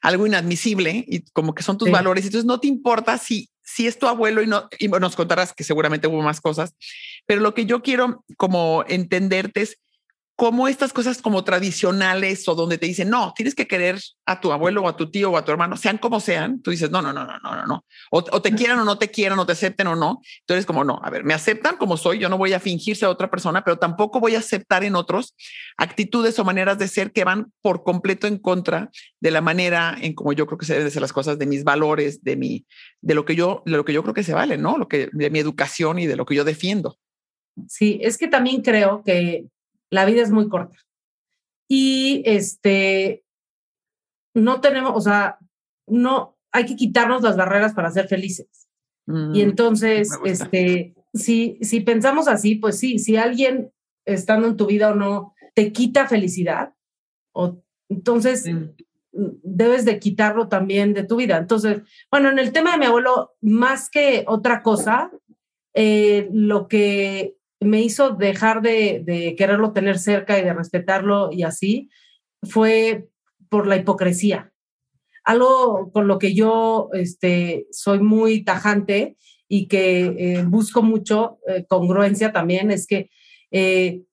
algo 0.01 0.25
inadmisible 0.25 1.03
y 1.07 1.25
como 1.31 1.53
que 1.53 1.63
son 1.63 1.77
tus 1.77 1.91
valores. 1.91 2.25
Entonces 2.25 2.45
no 2.45 2.59
te 2.59 2.67
importa 2.67 3.17
si, 3.17 3.49
si 3.69 3.85
es 3.85 3.99
tu 3.99 4.07
abuelo 4.07 4.41
y, 4.41 4.47
no, 4.47 4.67
nos 4.99 5.15
contarás 5.15 5.53
que 5.53 5.63
seguramente 5.63 6.07
hubo 6.07 6.21
más 6.23 6.41
cosas, 6.41 6.73
pero 7.27 7.41
lo 7.41 7.53
que 7.53 7.65
yo 7.65 7.83
quiero 7.83 8.25
como 8.35 8.83
entenderte 8.87 9.61
es 9.61 9.77
como 10.39 10.69
estas 10.69 10.93
cosas 10.93 11.21
como 11.21 11.43
tradicionales 11.43 12.47
o 12.47 12.55
donde 12.55 12.77
te 12.77 12.85
dicen, 12.85 13.09
no, 13.09 13.33
tienes 13.35 13.53
que 13.53 13.67
querer 13.67 13.99
a 14.25 14.39
tu 14.39 14.53
abuelo 14.53 14.83
o 14.83 14.87
a 14.87 14.95
tu 14.95 15.11
tío 15.11 15.31
o 15.31 15.35
a 15.35 15.43
tu 15.43 15.51
hermano, 15.51 15.75
sean 15.75 15.97
como 15.97 16.21
sean, 16.21 16.61
tú 16.61 16.71
dices, 16.71 16.89
no, 16.89 17.01
no, 17.01 17.11
no, 17.11 17.25
no, 17.25 17.37
no, 17.43 17.65
no, 17.65 17.85
o, 18.09 18.19
o 18.19 18.41
te 18.41 18.55
quieran 18.55 18.79
o 18.79 18.85
no 18.85 18.97
te 18.97 19.09
quieran, 19.09 19.37
o 19.37 19.45
te 19.45 19.51
acepten 19.51 19.87
o 19.87 19.97
no. 19.97 20.21
Entonces, 20.39 20.65
como 20.65 20.85
no, 20.85 20.97
a 21.03 21.09
ver, 21.09 21.25
me 21.25 21.33
aceptan 21.33 21.75
como 21.75 21.97
soy, 21.97 22.19
yo 22.19 22.29
no 22.29 22.37
voy 22.37 22.53
a 22.53 22.61
fingirse 22.61 23.03
a 23.03 23.09
otra 23.09 23.29
persona, 23.29 23.65
pero 23.65 23.79
tampoco 23.79 24.21
voy 24.21 24.35
a 24.35 24.39
aceptar 24.39 24.85
en 24.85 24.95
otros 24.95 25.35
actitudes 25.75 26.39
o 26.39 26.45
maneras 26.45 26.79
de 26.79 26.87
ser 26.87 27.11
que 27.11 27.25
van 27.25 27.51
por 27.61 27.83
completo 27.83 28.25
en 28.25 28.37
contra 28.37 28.91
de 29.19 29.31
la 29.31 29.41
manera 29.41 29.97
en 29.99 30.13
como 30.13 30.31
yo 30.31 30.47
creo 30.47 30.57
que 30.57 30.65
se 30.65 30.75
deben 30.75 30.89
ser 30.89 31.01
las 31.01 31.11
cosas, 31.11 31.37
de 31.37 31.47
mis 31.47 31.65
valores, 31.65 32.23
de 32.23 32.37
mi, 32.37 32.65
de 33.01 33.13
lo 33.13 33.25
que 33.25 33.35
yo, 33.35 33.61
de 33.65 33.73
lo 33.73 33.83
que 33.83 33.91
yo 33.91 34.03
creo 34.03 34.13
que 34.13 34.23
se 34.23 34.33
vale, 34.33 34.57
¿no? 34.57 34.77
Lo 34.77 34.87
que, 34.87 35.09
de 35.11 35.29
mi 35.31 35.39
educación 35.39 35.99
y 35.99 36.07
de 36.07 36.15
lo 36.15 36.25
que 36.25 36.35
yo 36.35 36.45
defiendo. 36.45 36.97
Sí, 37.67 37.99
es 38.01 38.17
que 38.17 38.29
también 38.29 38.61
creo 38.61 39.03
que 39.03 39.47
la 39.89 40.05
vida 40.05 40.21
es 40.21 40.31
muy 40.31 40.49
corta. 40.49 40.77
Y 41.67 42.23
este, 42.25 43.23
no 44.33 44.61
tenemos, 44.61 44.93
o 44.95 45.01
sea, 45.01 45.37
no, 45.87 46.37
hay 46.51 46.65
que 46.65 46.75
quitarnos 46.75 47.21
las 47.21 47.37
barreras 47.37 47.73
para 47.73 47.91
ser 47.91 48.07
felices. 48.07 48.67
y 49.07 49.11
mm, 49.11 49.35
entonces, 49.35 50.09
este, 50.25 50.95
si, 51.13 51.57
si 51.61 51.81
pensamos 51.81 52.27
así, 52.27 52.55
pues 52.55 52.77
sí, 52.79 52.99
si 52.99 53.17
alguien 53.17 53.71
estando 54.05 54.47
en 54.47 54.57
tu 54.57 54.65
vida 54.65 54.91
o 54.91 54.95
no 54.95 55.33
te 55.53 55.71
quita 55.71 56.07
felicidad, 56.07 56.73
o, 57.33 57.61
entonces 57.89 58.45
debes 59.11 59.85
de 59.85 59.99
quitarlo 59.99 60.47
también 60.47 60.93
de 60.93 61.03
tu 61.03 61.15
vida. 61.17 61.37
Entonces, 61.37 61.81
bueno, 62.11 62.29
en 62.29 62.39
el 62.39 62.51
tema 62.51 62.73
de 62.73 62.77
mi 62.77 62.85
abuelo, 62.85 63.35
más 63.41 63.89
que 63.89 64.23
otra 64.27 64.61
cosa, 64.61 65.11
eh, 65.73 66.29
lo 66.31 66.67
que 66.67 67.35
me 67.59 67.81
hizo 67.81 68.11
dejar 68.11 68.61
de, 68.61 69.35
quererlo 69.37 69.73
tener 69.73 69.99
cerca 69.99 70.39
y 70.39 70.43
de 70.43 70.53
respetarlo 70.53 71.29
y 71.31 71.43
así, 71.43 71.89
fue 72.43 73.09
por 73.49 73.67
la 73.67 73.77
hipocresía. 73.77 74.53
Algo 75.23 75.91
con 75.91 76.07
lo 76.07 76.17
que 76.17 76.33
yo 76.33 76.89
este, 76.93 77.67
soy 77.71 77.99
muy 77.99 78.43
tajante 78.43 79.17
y 79.47 79.67
que 79.67 80.15
eh, 80.17 80.43
busco 80.47 80.81
mucho 80.81 81.39
eh, 81.47 81.65
congruencia 81.67 82.31
también 82.31 82.71
es 82.71 82.87
que 82.87 83.09
eh, 83.51 84.03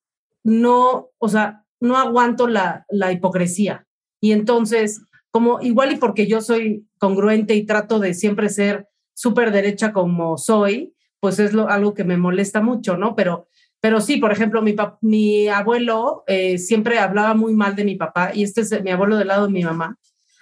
no, 0.43 1.11
o 1.19 1.29
sea, 1.29 1.65
no 1.81 1.99
aguanto 1.99 2.49
la, 2.49 2.85
la 2.89 3.13
hipocresía. 3.13 3.87
Y 4.21 4.33
entonces, 4.33 5.03
como 5.31 5.61
igual 5.61 5.93
y 5.93 5.97
porque 5.97 6.27
yo 6.27 6.41
soy 6.41 6.87
congruente 6.99 7.55
y 7.55 7.67
trato 7.67 7.99
de 7.99 8.15
siempre 8.15 8.49
ser 8.49 8.89
súper 9.15 9.53
derecha 9.53 9.93
como 9.93 10.39
soy, 10.39 10.96
pues 11.21 11.39
es 11.39 11.53
lo, 11.53 11.69
algo 11.69 11.95
que 11.95 12.05
me 12.05 12.17
molesta 12.17 12.61
mucho, 12.61 12.97
¿no? 12.97 13.15
Pero, 13.15 13.49
pero 13.81 14.01
sí, 14.01 14.17
por 14.19 14.33
ejemplo, 14.33 14.63
mi, 14.63 14.75
mi 15.01 15.49
abuelo 15.49 16.25
eh, 16.27 16.59
siempre 16.59 16.99
hablaba 16.99 17.35
muy 17.35 17.55
mal 17.55 17.77
de 17.77 17.85
mi 17.85 17.97
papá, 17.97 18.33
y 18.35 18.43
este 18.43 18.63
es 18.63 18.83
mi 18.83 18.91
abuelo 18.91 19.17
del 19.17 19.29
lado 19.29 19.47
de 19.47 19.53
mi 19.53 19.65
mamá, 19.65 19.99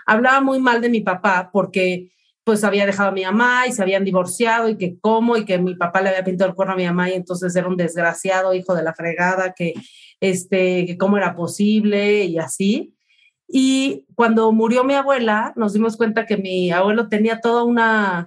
hablaba 0.07 0.41
muy 0.41 0.61
mal 0.61 0.81
de 0.81 0.89
mi 0.89 1.01
papá 1.01 1.51
porque 1.53 2.11
pues 2.45 2.63
había 2.63 2.85
dejado 2.85 3.09
a 3.09 3.13
mi 3.13 3.25
mamá 3.25 3.67
y 3.67 3.73
se 3.73 3.83
habían 3.83 4.05
divorciado 4.05 4.69
y 4.69 4.77
que 4.77 4.99
cómo 5.01 5.37
y 5.39 5.47
que 5.47 5.59
mi 5.59 5.75
papá 5.77 6.03
le 6.03 6.11
había 6.11 6.25
pintado 6.25 6.51
el 6.51 6.55
cuerno 6.55 6.75
a 6.75 6.77
mi 6.77 6.85
mamá 6.85 7.09
y 7.09 7.15
entonces 7.15 7.57
era 7.57 7.67
un 7.67 7.77
desgraciado 7.77 8.53
hijo 8.53 8.75
de 8.75 8.83
la 8.83 8.93
fregada, 8.93 9.55
que 9.55 9.73
este, 10.21 10.85
que 10.87 10.99
cómo 10.99 11.17
era 11.17 11.35
posible 11.35 12.25
y 12.25 12.39
así. 12.39 12.95
Y 13.49 14.07
cuando 14.15 14.53
murió 14.53 14.85
mi 14.85 14.95
abuela, 14.95 15.53
nos 15.57 15.73
dimos 15.73 15.97
cuenta 15.97 16.27
que 16.27 16.37
mi 16.37 16.71
abuelo 16.71 17.09
tenía 17.09 17.41
toda 17.41 17.65
una 17.65 18.27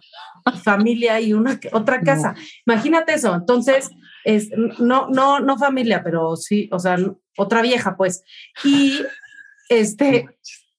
familia 0.53 1.19
y 1.19 1.33
una 1.33 1.59
otra 1.71 2.01
casa. 2.01 2.35
Imagínate 2.65 3.13
eso. 3.13 3.33
Entonces, 3.35 3.89
es, 4.23 4.49
no, 4.79 5.07
no, 5.09 5.39
no 5.39 5.57
familia, 5.57 6.03
pero 6.03 6.35
sí, 6.35 6.69
o 6.71 6.79
sea, 6.79 6.97
otra 7.37 7.61
vieja, 7.61 7.95
pues. 7.97 8.23
Y 8.63 8.99
este, 9.69 10.27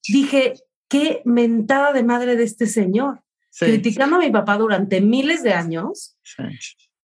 dije, 0.07 0.53
qué 0.87 1.21
mentada 1.25 1.93
de 1.93 2.03
madre 2.03 2.35
de 2.35 2.43
este 2.43 2.67
señor. 2.67 3.21
Criticando 3.57 4.17
a 4.17 4.19
mi 4.19 4.31
papá 4.31 4.57
durante 4.57 5.01
miles 5.01 5.43
de 5.43 5.53
años 5.53 6.15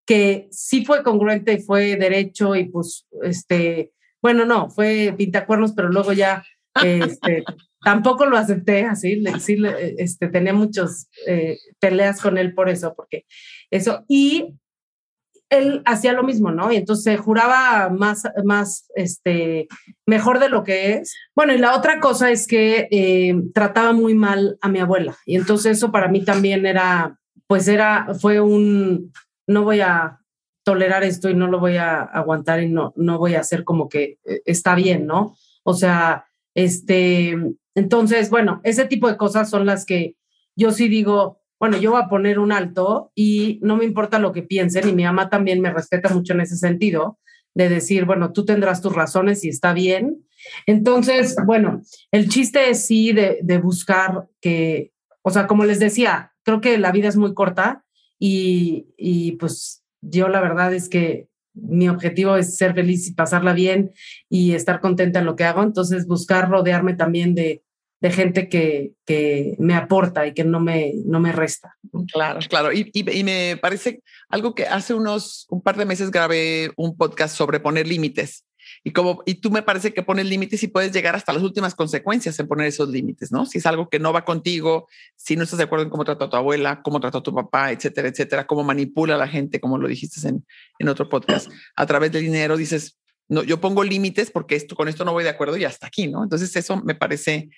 que 0.05 0.47
sí 0.51 0.85
fue 0.85 1.03
congruente 1.03 1.53
y 1.53 1.61
fue 1.61 1.95
derecho 1.95 2.55
y 2.55 2.65
pues, 2.65 3.07
este, 3.23 3.91
bueno, 4.21 4.45
no, 4.45 4.69
fue 4.69 5.13
pintacuernos, 5.17 5.73
pero 5.73 5.89
luego 5.89 6.13
ya, 6.13 6.45
este, 6.83 7.43
tampoco 7.85 8.25
lo 8.25 8.35
acepté 8.35 8.83
así, 8.85 9.23
sí, 9.39 9.57
este, 9.99 10.27
tenía 10.27 10.53
muchas 10.53 11.07
eh, 11.27 11.59
peleas 11.79 12.19
con 12.19 12.39
él 12.39 12.55
por 12.55 12.67
eso, 12.67 12.95
porque 12.95 13.25
eso, 13.69 14.03
y 14.07 14.55
él 15.51 15.83
hacía 15.85 16.13
lo 16.13 16.23
mismo, 16.23 16.49
¿no? 16.49 16.71
Y 16.71 16.77
entonces 16.77 17.19
juraba 17.19 17.89
más, 17.89 18.23
más, 18.43 18.89
este, 18.95 19.67
mejor 20.07 20.39
de 20.39 20.49
lo 20.49 20.63
que 20.63 20.93
es. 20.93 21.13
Bueno, 21.35 21.53
y 21.53 21.59
la 21.59 21.77
otra 21.77 21.99
cosa 21.99 22.31
es 22.31 22.47
que 22.47 22.87
eh, 22.89 23.35
trataba 23.53 23.93
muy 23.93 24.15
mal 24.15 24.57
a 24.61 24.69
mi 24.69 24.79
abuela. 24.79 25.15
Y 25.27 25.35
entonces 25.35 25.77
eso 25.77 25.91
para 25.91 26.07
mí 26.07 26.25
también 26.25 26.65
era, 26.65 27.19
pues 27.45 27.67
era, 27.67 28.07
fue 28.19 28.41
un, 28.41 29.13
no 29.45 29.63
voy 29.63 29.81
a 29.81 30.21
tolerar 30.63 31.03
esto 31.03 31.29
y 31.29 31.35
no 31.35 31.45
lo 31.45 31.59
voy 31.59 31.77
a 31.77 32.01
aguantar 32.01 32.63
y 32.63 32.67
no, 32.67 32.93
no 32.95 33.19
voy 33.19 33.35
a 33.35 33.41
hacer 33.41 33.63
como 33.63 33.87
que 33.87 34.17
eh, 34.25 34.41
está 34.45 34.73
bien, 34.73 35.05
¿no? 35.05 35.35
O 35.63 35.75
sea, 35.75 36.25
este, 36.55 37.37
entonces, 37.75 38.29
bueno, 38.29 38.61
ese 38.63 38.85
tipo 38.85 39.07
de 39.07 39.17
cosas 39.17 39.49
son 39.49 39.65
las 39.65 39.85
que 39.85 40.15
yo 40.55 40.71
sí 40.71 40.87
digo, 40.87 41.41
bueno, 41.59 41.77
yo 41.77 41.91
voy 41.91 42.01
a 42.01 42.07
poner 42.07 42.39
un 42.39 42.51
alto 42.51 43.11
y 43.13 43.59
no 43.61 43.75
me 43.75 43.85
importa 43.85 44.19
lo 44.19 44.31
que 44.31 44.43
piensen 44.43 44.87
y 44.87 44.93
mi 44.93 45.03
mamá 45.03 45.29
también 45.29 45.61
me 45.61 45.73
respeta 45.73 46.09
mucho 46.09 46.33
en 46.33 46.41
ese 46.41 46.55
sentido, 46.55 47.19
de 47.53 47.69
decir, 47.69 48.05
bueno, 48.05 48.33
tú 48.33 48.45
tendrás 48.45 48.81
tus 48.81 48.93
razones 48.93 49.43
y 49.43 49.49
está 49.49 49.73
bien. 49.73 50.25
Entonces, 50.65 51.35
bueno, 51.45 51.81
el 52.11 52.29
chiste 52.29 52.69
es 52.69 52.85
sí 52.85 53.13
de, 53.13 53.39
de 53.41 53.57
buscar 53.57 54.27
que, 54.41 54.91
o 55.21 55.29
sea, 55.29 55.47
como 55.47 55.65
les 55.65 55.79
decía, 55.79 56.33
creo 56.43 56.61
que 56.61 56.77
la 56.77 56.91
vida 56.91 57.07
es 57.07 57.15
muy 57.15 57.33
corta 57.33 57.85
y, 58.19 58.87
y 58.97 59.33
pues 59.33 59.83
yo 60.01 60.27
la 60.27 60.41
verdad 60.41 60.73
es 60.73 60.89
que 60.89 61.27
mi 61.55 61.89
objetivo 61.89 62.35
es 62.35 62.57
ser 62.57 62.73
feliz 62.73 63.07
y 63.07 63.13
pasarla 63.13 63.53
bien 63.53 63.91
y 64.29 64.53
estar 64.53 64.81
contenta 64.81 65.19
en 65.19 65.25
lo 65.25 65.35
que 65.35 65.45
hago, 65.45 65.63
entonces 65.63 66.05
buscar 66.05 66.49
rodearme 66.49 66.93
también 66.93 67.33
de, 67.33 67.63
de 68.01 68.11
gente 68.11 68.49
que, 68.49 68.91
que, 69.05 69.55
me 69.57 69.73
aporta 69.73 70.27
y 70.27 70.33
que 70.33 70.43
no 70.43 70.59
me, 70.59 70.93
no 71.05 71.19
me 71.19 71.31
resta. 71.31 71.75
Claro, 72.11 72.39
claro. 72.47 72.73
Y, 72.73 72.91
y, 72.93 73.23
me 73.23 73.57
parece 73.61 74.01
algo 74.29 74.53
que 74.53 74.65
hace 74.67 74.93
unos, 74.93 75.47
un 75.49 75.61
par 75.61 75.77
de 75.77 75.85
meses 75.85 76.11
grabé 76.11 76.71
un 76.75 76.97
podcast 76.97 77.35
sobre 77.35 77.59
poner 77.59 77.87
límites. 77.87 78.45
Y 78.83 78.91
como, 78.91 79.21
y 79.25 79.35
tú 79.35 79.51
me 79.51 79.63
parece 79.63 79.93
que 79.93 80.03
pones 80.03 80.25
límites 80.25 80.61
y 80.63 80.67
puedes 80.67 80.91
llegar 80.91 81.15
hasta 81.15 81.33
las 81.33 81.43
últimas 81.43 81.75
consecuencias 81.75 82.39
en 82.39 82.47
poner 82.47 82.67
esos 82.67 82.89
límites, 82.89 83.31
¿no? 83.31 83.45
Si 83.45 83.57
es 83.57 83.65
algo 83.65 83.89
que 83.89 83.99
no 83.99 84.13
va 84.13 84.25
contigo, 84.25 84.87
si 85.15 85.35
no 85.35 85.43
estás 85.43 85.57
de 85.57 85.65
acuerdo 85.65 85.85
en 85.85 85.89
cómo 85.89 86.05
trató 86.05 86.25
a 86.25 86.29
tu 86.29 86.37
abuela, 86.37 86.81
cómo 86.81 86.99
trató 86.99 87.19
a 87.19 87.23
tu 87.23 87.33
papá, 87.33 87.71
etcétera, 87.71 88.07
etcétera, 88.07 88.47
cómo 88.47 88.63
manipula 88.63 89.15
a 89.15 89.17
la 89.17 89.27
gente, 89.27 89.59
como 89.59 89.77
lo 89.77 89.87
dijiste 89.87 90.27
en, 90.27 90.45
en 90.79 90.89
otro 90.89 91.09
podcast, 91.09 91.49
a 91.75 91.85
través 91.85 92.11
del 92.11 92.23
dinero, 92.23 92.57
dices, 92.57 92.97
no, 93.27 93.43
yo 93.43 93.59
pongo 93.59 93.83
límites 93.83 94.31
porque 94.31 94.55
esto, 94.55 94.75
con 94.75 94.87
esto 94.87 95.03
no 95.03 95.13
voy 95.13 95.23
de 95.23 95.29
acuerdo 95.29 95.57
y 95.57 95.65
hasta 95.65 95.87
aquí, 95.87 96.07
¿no? 96.07 96.23
Entonces 96.23 96.55
eso 96.55 96.77
me 96.83 96.95
parece 96.95 97.49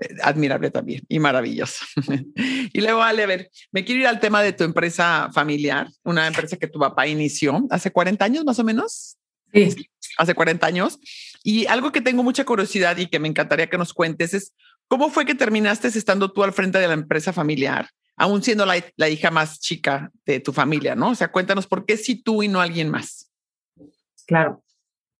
eh, 0.00 0.14
admirable 0.22 0.70
también 0.70 1.02
y 1.08 1.18
maravilloso. 1.18 1.84
y 2.72 2.80
luego, 2.80 3.02
Ale, 3.02 3.22
a 3.24 3.26
ver, 3.26 3.50
me 3.72 3.84
quiero 3.84 4.02
ir 4.02 4.06
al 4.06 4.20
tema 4.20 4.42
de 4.42 4.52
tu 4.52 4.64
empresa 4.64 5.30
familiar, 5.32 5.88
una 6.04 6.26
empresa 6.26 6.56
que 6.56 6.68
tu 6.68 6.78
papá 6.78 7.06
inició 7.06 7.66
hace 7.70 7.90
40 7.90 8.24
años 8.24 8.44
más 8.44 8.58
o 8.58 8.64
menos. 8.64 9.16
Sí. 9.56 9.88
Hace 10.18 10.34
40 10.34 10.66
años. 10.66 10.98
Y 11.42 11.66
algo 11.66 11.92
que 11.92 12.00
tengo 12.00 12.22
mucha 12.22 12.44
curiosidad 12.44 12.96
y 12.96 13.06
que 13.06 13.18
me 13.18 13.28
encantaría 13.28 13.68
que 13.68 13.78
nos 13.78 13.92
cuentes 13.92 14.34
es, 14.34 14.54
¿cómo 14.88 15.10
fue 15.10 15.24
que 15.24 15.34
terminaste 15.34 15.88
estando 15.88 16.32
tú 16.32 16.42
al 16.42 16.52
frente 16.52 16.78
de 16.78 16.88
la 16.88 16.94
empresa 16.94 17.32
familiar? 17.32 17.88
aún 18.16 18.42
siendo 18.42 18.64
la, 18.66 18.82
la 18.96 19.08
hija 19.08 19.30
más 19.30 19.60
chica 19.60 20.10
de 20.24 20.40
tu 20.40 20.52
familia, 20.52 20.94
¿no? 20.94 21.10
O 21.10 21.14
sea, 21.14 21.30
cuéntanos 21.30 21.66
por 21.66 21.84
qué 21.84 21.96
si 21.96 22.22
tú 22.22 22.42
y 22.42 22.48
no 22.48 22.60
alguien 22.60 22.90
más. 22.90 23.30
Claro. 24.26 24.62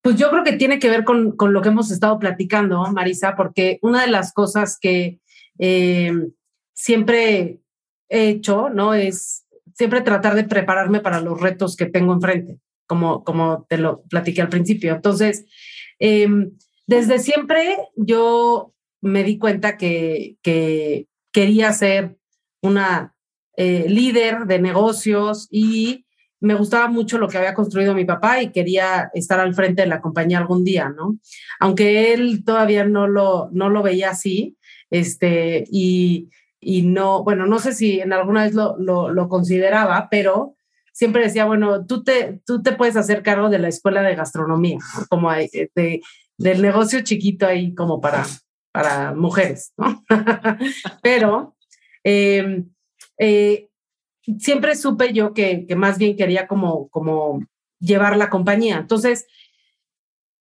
Pues 0.02 0.16
yo 0.16 0.30
creo 0.30 0.44
que 0.44 0.52
tiene 0.52 0.78
que 0.78 0.88
ver 0.88 1.04
con, 1.04 1.32
con 1.32 1.52
lo 1.52 1.60
que 1.60 1.68
hemos 1.68 1.90
estado 1.90 2.18
platicando, 2.18 2.82
Marisa, 2.92 3.36
porque 3.36 3.78
una 3.82 4.02
de 4.02 4.10
las 4.10 4.32
cosas 4.32 4.78
que 4.80 5.20
eh, 5.58 6.12
siempre 6.72 7.60
he 8.08 8.28
hecho, 8.28 8.68
¿no? 8.70 8.94
Es 8.94 9.44
siempre 9.74 10.00
tratar 10.00 10.34
de 10.34 10.44
prepararme 10.44 11.00
para 11.00 11.20
los 11.20 11.40
retos 11.40 11.76
que 11.76 11.86
tengo 11.86 12.14
enfrente, 12.14 12.58
como, 12.86 13.24
como 13.24 13.66
te 13.68 13.78
lo 13.78 14.02
platiqué 14.04 14.42
al 14.42 14.48
principio. 14.48 14.94
Entonces, 14.94 15.46
em, 15.98 16.52
desde 16.86 17.18
siempre 17.18 17.76
yo 17.96 18.72
me 19.00 19.24
di 19.24 19.38
cuenta 19.38 19.76
que, 19.76 20.36
que 20.42 21.06
quería 21.32 21.72
ser 21.72 22.16
una 22.62 23.14
eh, 23.56 23.86
líder 23.88 24.46
de 24.46 24.58
negocios 24.58 25.48
y 25.50 26.06
me 26.40 26.54
gustaba 26.54 26.88
mucho 26.88 27.18
lo 27.18 27.28
que 27.28 27.38
había 27.38 27.54
construido 27.54 27.94
mi 27.94 28.04
papá 28.04 28.42
y 28.42 28.52
quería 28.52 29.10
estar 29.14 29.40
al 29.40 29.54
frente 29.54 29.82
de 29.82 29.88
la 29.88 30.00
compañía 30.00 30.38
algún 30.38 30.64
día, 30.64 30.90
¿no? 30.90 31.18
Aunque 31.60 32.12
él 32.12 32.44
todavía 32.44 32.84
no 32.84 33.06
lo, 33.06 33.48
no 33.52 33.70
lo 33.70 33.82
veía 33.82 34.10
así, 34.10 34.56
este, 34.90 35.64
y, 35.70 36.28
y 36.60 36.82
no, 36.82 37.24
bueno, 37.24 37.46
no 37.46 37.58
sé 37.58 37.72
si 37.72 38.00
en 38.00 38.12
alguna 38.12 38.44
vez 38.44 38.54
lo, 38.54 38.76
lo, 38.78 39.28
consideraba, 39.28 40.08
pero 40.10 40.54
siempre 40.96 41.24
decía, 41.24 41.44
bueno, 41.44 41.84
tú 41.84 42.02
te, 42.02 42.40
tú 42.46 42.62
te 42.62 42.72
puedes 42.72 42.96
hacer 42.96 43.22
cargo 43.22 43.50
de 43.50 43.58
la 43.58 43.68
escuela 43.68 44.00
de 44.00 44.14
gastronomía, 44.14 44.78
como 45.10 45.30
de, 45.30 46.00
del 46.38 46.62
negocio 46.62 47.02
chiquito 47.02 47.46
ahí 47.46 47.74
como 47.74 48.00
para, 48.00 48.24
para 48.72 49.12
mujeres, 49.14 49.74
¿no? 49.76 50.02
pero 51.02 51.54
eh, 52.02 52.64
eh, 53.18 53.68
siempre 54.38 54.74
supe 54.74 55.12
yo 55.12 55.34
que, 55.34 55.66
que, 55.66 55.76
más 55.76 55.98
bien 55.98 56.16
quería 56.16 56.46
como, 56.46 56.88
como 56.88 57.44
llevar 57.78 58.16
la 58.16 58.30
compañía. 58.30 58.78
Entonces, 58.78 59.26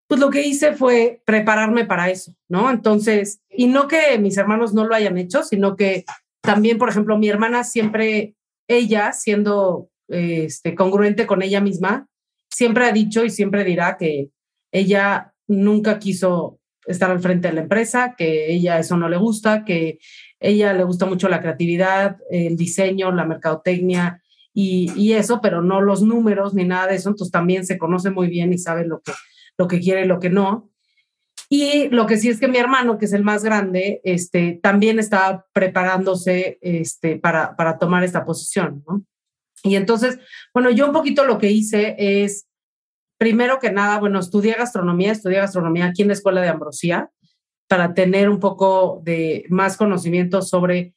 pues 0.07 0.21
lo 0.21 0.29
que 0.29 0.47
hice 0.47 0.73
fue 0.73 1.21
prepararme 1.25 1.83
para 1.83 2.09
eso, 2.09 2.33
¿no? 2.47 2.71
Entonces, 2.71 3.41
y 3.49 3.67
no 3.67 3.89
que 3.89 4.17
mis 4.19 4.37
hermanos 4.37 4.73
no 4.73 4.85
lo 4.85 4.95
hayan 4.95 5.17
hecho, 5.17 5.43
sino 5.43 5.75
que 5.75 6.05
también, 6.39 6.77
por 6.77 6.87
ejemplo, 6.87 7.17
mi 7.17 7.27
hermana 7.27 7.65
siempre, 7.65 8.35
ella, 8.69 9.11
siendo 9.11 9.89
este, 10.07 10.75
congruente 10.75 11.25
con 11.25 11.41
ella 11.41 11.61
misma, 11.61 12.07
siempre 12.49 12.85
ha 12.85 12.91
dicho 12.91 13.25
y 13.25 13.29
siempre 13.29 13.63
dirá 13.63 13.97
que 13.97 14.29
ella 14.71 15.33
nunca 15.47 15.99
quiso 15.99 16.59
estar 16.85 17.09
al 17.11 17.19
frente 17.19 17.47
de 17.47 17.55
la 17.55 17.61
empresa, 17.61 18.15
que 18.17 18.51
ella 18.51 18.79
eso 18.79 18.97
no 18.97 19.09
le 19.09 19.17
gusta, 19.17 19.65
que 19.65 19.99
ella 20.39 20.73
le 20.73 20.83
gusta 20.83 21.05
mucho 21.05 21.29
la 21.29 21.41
creatividad, 21.41 22.17
el 22.29 22.55
diseño, 22.55 23.11
la 23.11 23.25
mercadotecnia 23.25 24.21
y, 24.53 25.13
eso, 25.13 25.41
pero 25.41 25.61
no 25.61 25.81
los 25.81 26.01
números 26.01 26.53
ni 26.53 26.63
nada 26.63 26.87
de 26.87 26.95
eso. 26.95 27.09
Entonces 27.09 27.31
también 27.31 27.65
se 27.65 27.77
conoce 27.77 28.09
muy 28.09 28.27
bien 28.27 28.53
y 28.53 28.57
sabe 28.57 28.85
lo 28.85 29.01
que, 29.01 29.11
lo 29.57 29.67
que 29.67 29.79
quiere 29.79 30.05
y 30.05 30.07
lo 30.07 30.19
que 30.19 30.29
no. 30.29 30.71
Y 31.49 31.89
lo 31.89 32.05
que 32.05 32.17
sí 32.17 32.29
es 32.29 32.39
que 32.39 32.47
mi 32.47 32.57
hermano, 32.57 32.97
que 32.97 33.05
es 33.05 33.13
el 33.13 33.23
más 33.23 33.43
grande, 33.43 34.01
este, 34.03 34.59
también 34.63 34.97
estaba 34.97 35.45
preparándose 35.53 36.57
este, 36.61 37.17
para, 37.17 37.55
para 37.55 37.77
tomar 37.77 38.03
esta 38.03 38.23
posición. 38.23 38.83
¿no? 38.87 39.03
Y 39.65 39.75
entonces, 39.75 40.19
bueno, 40.53 40.69
yo 40.69 40.85
un 40.85 40.93
poquito 40.93 41.25
lo 41.25 41.39
que 41.39 41.51
hice 41.51 41.95
es, 41.97 42.47
primero 43.17 43.57
que 43.59 43.71
nada, 43.71 43.99
bueno, 43.99 44.19
estudié 44.19 44.53
gastronomía, 44.53 45.11
estudié 45.11 45.39
gastronomía 45.39 45.87
aquí 45.87 46.03
en 46.03 46.09
la 46.09 46.13
Escuela 46.13 46.41
de 46.41 46.49
Ambrosía 46.49 47.09
para 47.67 47.95
tener 47.95 48.29
un 48.29 48.39
poco 48.39 49.01
de 49.03 49.43
más 49.49 49.75
conocimiento 49.75 50.43
sobre 50.43 50.93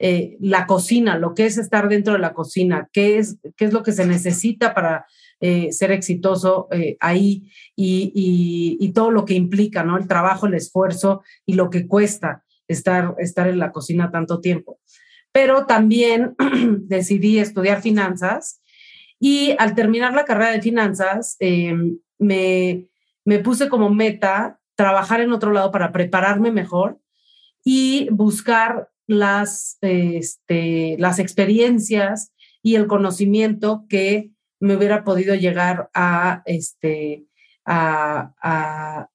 eh, 0.00 0.36
la 0.40 0.66
cocina, 0.66 1.16
lo 1.16 1.34
que 1.34 1.46
es 1.46 1.58
estar 1.58 1.88
dentro 1.88 2.14
de 2.14 2.18
la 2.18 2.32
cocina, 2.32 2.88
qué 2.92 3.18
es, 3.18 3.38
qué 3.56 3.66
es 3.66 3.72
lo 3.72 3.84
que 3.84 3.92
se 3.92 4.04
necesita 4.04 4.74
para 4.74 5.06
eh, 5.40 5.70
ser 5.70 5.92
exitoso 5.92 6.66
eh, 6.72 6.96
ahí 6.98 7.48
y, 7.76 8.10
y, 8.12 8.84
y, 8.84 8.92
todo 8.92 9.12
lo 9.12 9.24
que 9.24 9.34
implica, 9.34 9.84
¿no? 9.84 9.96
El 9.96 10.08
trabajo, 10.08 10.48
el 10.48 10.54
esfuerzo 10.54 11.22
y 11.46 11.54
lo 11.54 11.70
que 11.70 11.86
cuesta 11.86 12.42
estar, 12.66 13.14
estar 13.18 13.46
en 13.46 13.60
la 13.60 13.70
cocina 13.70 14.10
tanto 14.10 14.40
tiempo. 14.40 14.80
Pero 15.32 15.66
también 15.66 16.34
decidí 16.86 17.38
estudiar 17.38 17.82
finanzas 17.82 18.62
y 19.20 19.54
al 19.58 19.74
terminar 19.74 20.14
la 20.14 20.24
carrera 20.24 20.52
de 20.52 20.62
finanzas 20.62 21.36
me, 22.18 22.88
me 23.24 23.38
puse 23.40 23.68
como 23.68 23.90
meta 23.90 24.60
trabajar 24.76 25.20
en 25.20 25.32
otro 25.32 25.50
lado 25.52 25.72
para 25.72 25.90
prepararme 25.90 26.52
mejor 26.52 27.00
y 27.64 28.08
buscar 28.10 28.90
las, 29.08 29.78
este, 29.80 30.96
las 30.98 31.18
experiencias 31.18 32.32
y 32.62 32.76
el 32.76 32.86
conocimiento 32.86 33.86
que 33.88 34.30
me 34.60 34.76
hubiera 34.76 35.02
podido 35.02 35.34
llegar 35.34 35.90
a, 35.94 36.42
este, 36.44 37.26
a, 37.64 39.08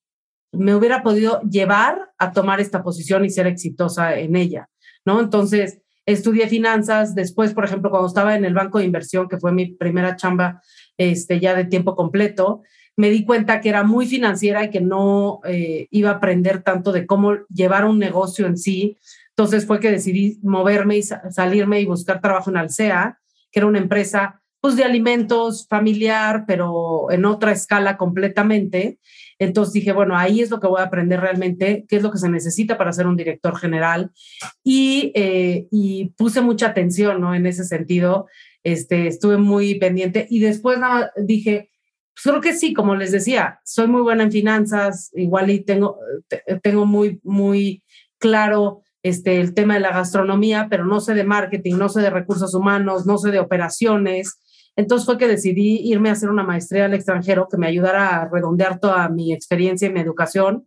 me 0.51 0.75
hubiera 0.75 1.03
podido 1.03 1.41
llevar 1.41 2.11
a 2.17 2.31
tomar 2.31 2.59
esta 2.59 2.83
posición 2.83 3.23
y 3.25 3.29
ser 3.29 3.47
exitosa 3.47 4.17
en 4.17 4.35
ella, 4.35 4.69
¿no? 5.05 5.19
Entonces, 5.19 5.81
estudié 6.05 6.47
finanzas, 6.47 7.15
después, 7.15 7.53
por 7.53 7.65
ejemplo, 7.65 7.89
cuando 7.89 8.07
estaba 8.07 8.35
en 8.35 8.45
el 8.45 8.53
banco 8.53 8.79
de 8.79 8.85
inversión, 8.85 9.27
que 9.27 9.37
fue 9.37 9.51
mi 9.51 9.73
primera 9.73 10.15
chamba 10.15 10.61
este, 10.97 11.39
ya 11.39 11.55
de 11.55 11.65
tiempo 11.65 11.95
completo, 11.95 12.61
me 12.95 13.09
di 13.09 13.25
cuenta 13.25 13.59
que 13.59 13.69
era 13.69 13.83
muy 13.83 14.05
financiera 14.05 14.63
y 14.63 14.69
que 14.69 14.81
no 14.81 15.39
eh, 15.45 15.87
iba 15.89 16.11
a 16.11 16.15
aprender 16.15 16.61
tanto 16.61 16.91
de 16.91 17.05
cómo 17.05 17.33
llevar 17.49 17.85
un 17.85 17.97
negocio 17.97 18.45
en 18.45 18.57
sí. 18.57 18.97
Entonces 19.29 19.65
fue 19.65 19.79
que 19.79 19.91
decidí 19.91 20.39
moverme 20.43 20.97
y 20.97 21.03
salirme 21.03 21.81
y 21.81 21.85
buscar 21.85 22.21
trabajo 22.21 22.51
en 22.51 22.57
Alsea, 22.57 23.19
que 23.51 23.59
era 23.59 23.67
una 23.67 23.79
empresa 23.79 24.41
pues 24.61 24.75
de 24.77 24.83
alimentos 24.83 25.67
familiar, 25.67 26.45
pero 26.47 27.11
en 27.11 27.25
otra 27.25 27.51
escala 27.51 27.97
completamente. 27.97 28.99
Entonces 29.43 29.73
dije, 29.73 29.91
bueno, 29.91 30.17
ahí 30.17 30.41
es 30.41 30.49
lo 30.49 30.59
que 30.59 30.67
voy 30.67 30.81
a 30.81 30.85
aprender 30.85 31.19
realmente, 31.19 31.85
qué 31.87 31.97
es 31.97 32.03
lo 32.03 32.11
que 32.11 32.17
se 32.17 32.29
necesita 32.29 32.77
para 32.77 32.93
ser 32.93 33.07
un 33.07 33.17
director 33.17 33.57
general. 33.57 34.11
Y, 34.63 35.11
eh, 35.15 35.67
puse 36.17 36.41
mucha 36.41 36.67
atención, 36.67 37.21
¿no? 37.21 37.35
En 37.35 37.45
ese 37.45 37.63
sentido, 37.63 38.27
este, 38.63 39.07
estuve 39.07 39.37
muy 39.37 39.75
pendiente 39.75 40.27
y 40.29 40.39
después 40.39 40.79
dije, 41.17 41.69
pues 42.13 42.23
creo 42.23 42.41
que 42.41 42.53
sí, 42.53 42.73
como 42.73 42.95
les 42.95 43.11
decía, 43.11 43.59
soy 43.65 43.87
muy 43.87 44.01
buena 44.01 44.23
en 44.23 44.31
finanzas, 44.31 45.11
igual 45.13 45.49
y 45.49 45.63
tengo, 45.63 45.97
tengo 46.61 46.85
muy, 46.85 47.19
muy 47.23 47.83
claro 48.19 48.83
este, 49.03 49.41
el 49.41 49.53
tema 49.53 49.73
de 49.73 49.81
la 49.81 49.91
gastronomía, 49.91 50.67
pero 50.69 50.85
no 50.85 51.01
sé 51.01 51.13
de 51.13 51.25
marketing, 51.25 51.75
no 51.75 51.89
sé 51.89 52.01
de 52.01 52.09
recursos 52.09 52.53
humanos, 52.53 53.05
no 53.05 53.17
sé 53.17 53.31
de 53.31 53.39
operaciones. 53.39 54.39
Entonces 54.75 55.05
fue 55.05 55.17
que 55.17 55.27
decidí 55.27 55.81
irme 55.83 56.09
a 56.09 56.13
hacer 56.13 56.29
una 56.29 56.43
maestría 56.43 56.85
al 56.85 56.93
extranjero 56.93 57.47
que 57.49 57.57
me 57.57 57.67
ayudara 57.67 58.21
a 58.21 58.29
redondear 58.29 58.79
toda 58.79 59.07
mi 59.09 59.33
experiencia 59.33 59.87
y 59.87 59.93
mi 59.93 59.99
educación. 59.99 60.65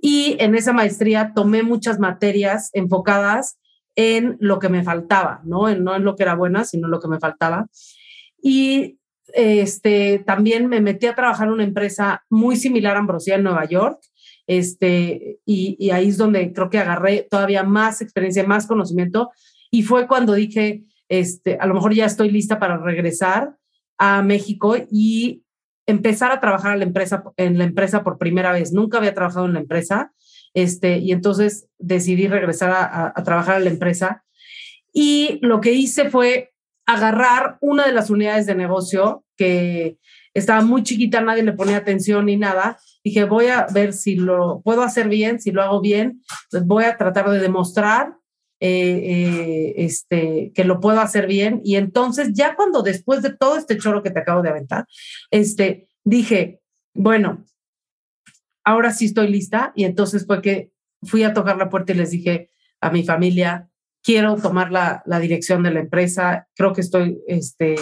Y 0.00 0.36
en 0.38 0.54
esa 0.54 0.72
maestría 0.72 1.32
tomé 1.34 1.62
muchas 1.62 1.98
materias 1.98 2.70
enfocadas 2.72 3.58
en 3.96 4.36
lo 4.40 4.58
que 4.58 4.68
me 4.68 4.82
faltaba, 4.82 5.40
¿no? 5.44 5.68
En, 5.68 5.84
no 5.84 5.94
en 5.94 6.04
lo 6.04 6.16
que 6.16 6.24
era 6.24 6.34
buena, 6.34 6.64
sino 6.64 6.86
en 6.86 6.90
lo 6.90 7.00
que 7.00 7.08
me 7.08 7.20
faltaba. 7.20 7.66
Y 8.42 8.98
este, 9.32 10.22
también 10.26 10.66
me 10.66 10.80
metí 10.80 11.06
a 11.06 11.14
trabajar 11.14 11.46
en 11.46 11.54
una 11.54 11.64
empresa 11.64 12.24
muy 12.28 12.56
similar 12.56 12.96
a 12.96 13.00
Ambrosia 13.00 13.36
en 13.36 13.44
Nueva 13.44 13.64
York. 13.66 14.00
Este, 14.46 15.38
y, 15.46 15.76
y 15.78 15.90
ahí 15.90 16.08
es 16.08 16.18
donde 16.18 16.52
creo 16.52 16.68
que 16.68 16.78
agarré 16.78 17.26
todavía 17.30 17.62
más 17.62 18.00
experiencia, 18.00 18.44
más 18.44 18.66
conocimiento. 18.66 19.30
Y 19.70 19.82
fue 19.82 20.06
cuando 20.06 20.34
dije, 20.34 20.84
este, 21.20 21.56
a 21.60 21.66
lo 21.66 21.74
mejor 21.74 21.94
ya 21.94 22.06
estoy 22.06 22.30
lista 22.30 22.58
para 22.58 22.76
regresar 22.78 23.56
a 23.98 24.22
México 24.22 24.76
y 24.90 25.42
empezar 25.86 26.32
a 26.32 26.40
trabajar 26.40 26.74
en 26.74 26.78
la 26.80 26.84
empresa, 26.86 27.24
en 27.36 27.58
la 27.58 27.64
empresa 27.64 28.02
por 28.02 28.18
primera 28.18 28.52
vez. 28.52 28.72
Nunca 28.72 28.98
había 28.98 29.14
trabajado 29.14 29.46
en 29.46 29.54
la 29.54 29.60
empresa 29.60 30.12
este, 30.54 30.98
y 30.98 31.12
entonces 31.12 31.68
decidí 31.78 32.28
regresar 32.28 32.70
a, 32.70 33.12
a, 33.14 33.22
trabajar 33.22 33.58
en 33.58 33.64
la 33.64 33.70
empresa. 33.70 34.24
Y 34.92 35.38
lo 35.42 35.60
que 35.60 35.72
hice 35.72 36.10
fue 36.10 36.52
agarrar 36.86 37.58
una 37.60 37.86
de 37.86 37.92
las 37.92 38.10
unidades 38.10 38.46
de 38.46 38.54
negocio 38.54 39.24
que 39.36 39.98
estaba 40.34 40.62
muy 40.62 40.82
chiquita, 40.82 41.20
nadie 41.20 41.42
le 41.42 41.52
ponía 41.52 41.76
atención 41.76 42.26
ni 42.26 42.36
nada. 42.36 42.78
Dije, 43.04 43.24
voy 43.24 43.46
a 43.46 43.66
ver 43.72 43.92
si 43.92 44.16
lo 44.16 44.60
puedo 44.62 44.82
hacer 44.82 45.08
bien, 45.08 45.40
si 45.40 45.50
lo 45.50 45.62
hago 45.62 45.80
bien, 45.80 46.22
pues 46.50 46.64
voy 46.64 46.84
a 46.84 46.96
tratar 46.96 47.30
de 47.30 47.38
demostrar 47.38 48.14
eh, 48.60 48.70
eh, 48.70 49.74
este, 49.78 50.52
que 50.54 50.64
lo 50.64 50.80
puedo 50.80 51.00
hacer 51.00 51.26
bien. 51.26 51.60
Y 51.64 51.76
entonces, 51.76 52.30
ya 52.32 52.54
cuando 52.54 52.82
después 52.82 53.22
de 53.22 53.34
todo 53.34 53.56
este 53.56 53.78
choro 53.78 54.02
que 54.02 54.10
te 54.10 54.20
acabo 54.20 54.42
de 54.42 54.50
aventar, 54.50 54.86
este, 55.30 55.88
dije, 56.04 56.60
bueno, 56.94 57.44
ahora 58.64 58.92
sí 58.92 59.06
estoy 59.06 59.28
lista. 59.28 59.72
Y 59.74 59.84
entonces 59.84 60.26
fue 60.26 60.40
que 60.40 60.70
fui 61.02 61.22
a 61.22 61.34
tocar 61.34 61.56
la 61.56 61.68
puerta 61.68 61.92
y 61.92 61.96
les 61.96 62.10
dije 62.10 62.50
a 62.80 62.90
mi 62.90 63.04
familia, 63.04 63.68
quiero 64.02 64.36
tomar 64.36 64.70
la, 64.70 65.02
la 65.06 65.18
dirección 65.18 65.62
de 65.62 65.70
la 65.70 65.80
empresa, 65.80 66.48
creo 66.54 66.72
que 66.72 66.82
estoy 66.82 67.18
este, 67.26 67.76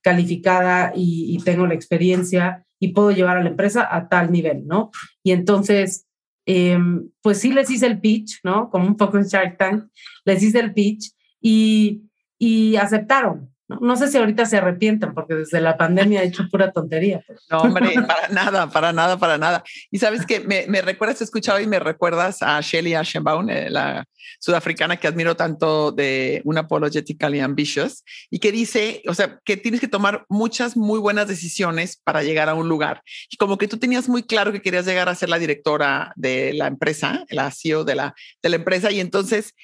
calificada 0.00 0.92
y, 0.94 1.34
y, 1.36 1.42
tengo 1.42 1.66
la 1.66 1.74
experiencia 1.74 2.64
y 2.78 2.88
puedo 2.88 3.10
llevar 3.10 3.36
a 3.36 3.42
la 3.42 3.50
empresa 3.50 3.88
a 3.90 4.08
tal 4.08 4.30
nivel, 4.30 4.66
¿no? 4.66 4.90
Y 5.24 5.32
entonces, 5.32 6.06
eh, 6.46 6.78
pues 7.20 7.40
sí 7.40 7.52
les 7.52 7.68
hice 7.70 7.86
el 7.86 8.00
pitch, 8.00 8.40
¿no? 8.44 8.70
Como 8.70 8.86
un 8.86 8.96
poco 8.96 9.18
en 9.18 9.24
Shark 9.24 9.58
Tank, 9.58 9.84
les 10.24 10.42
hice 10.42 10.60
el 10.60 10.72
pitch 10.72 11.12
y, 11.40 12.02
y 12.38 12.76
aceptaron, 12.76 13.50
no, 13.68 13.96
sé 13.96 14.08
si 14.08 14.16
ahorita 14.18 14.46
se 14.46 14.58
arrepienten 14.58 15.12
porque 15.12 15.34
desde 15.34 15.60
la 15.60 15.76
pandemia 15.76 16.22
he 16.22 16.26
hecho 16.26 16.48
pura 16.50 16.72
tontería. 16.72 17.22
No, 17.50 17.58
hombre, 17.58 17.94
para 18.06 18.28
nada, 18.28 18.70
para 18.70 18.92
nada, 18.92 19.18
para 19.18 19.38
nada. 19.38 19.64
Y 19.90 19.98
sabes 19.98 20.24
que 20.24 20.40
me, 20.40 20.82
recuerdas, 20.82 21.20
he 21.20 21.24
escuchado 21.24 21.60
y 21.60 21.66
me 21.66 21.78
recuerdas 21.78 22.42
a 22.42 22.60
Shelly 22.60 22.94
Aschenbaum, 22.94 23.50
eh, 23.50 23.68
la 23.70 24.04
sudafricana 24.38 24.96
que 24.96 25.08
admiro 25.08 25.36
tanto 25.36 25.92
de 25.92 26.42
Unapologetically 26.44 27.40
Ambitious 27.40 28.04
y 28.30 28.38
que 28.38 28.52
dice, 28.52 29.02
o 29.08 29.14
sea, 29.14 29.40
que 29.44 29.56
tienes 29.56 29.80
que 29.80 29.88
tomar 29.88 30.24
muchas 30.28 30.76
muy 30.76 30.98
buenas 30.98 31.28
decisiones 31.28 32.00
para 32.02 32.22
llegar 32.22 32.48
a 32.48 32.54
un 32.54 32.68
lugar. 32.68 33.02
Y 33.30 33.36
como 33.36 33.58
que 33.58 33.68
tú 33.68 33.78
tenías 33.78 34.08
muy 34.08 34.22
claro 34.22 34.52
que 34.52 34.62
querías 34.62 34.86
llegar 34.86 35.08
a 35.08 35.14
ser 35.14 35.28
la 35.28 35.38
directora 35.38 36.12
de 36.16 36.52
la 36.54 36.66
empresa, 36.66 37.24
la 37.30 37.50
CEO 37.50 37.84
de 37.84 37.94
la, 37.94 38.14
de 38.42 38.48
la 38.48 38.56
empresa 38.56 38.90
y 38.90 39.00
entonces 39.00 39.54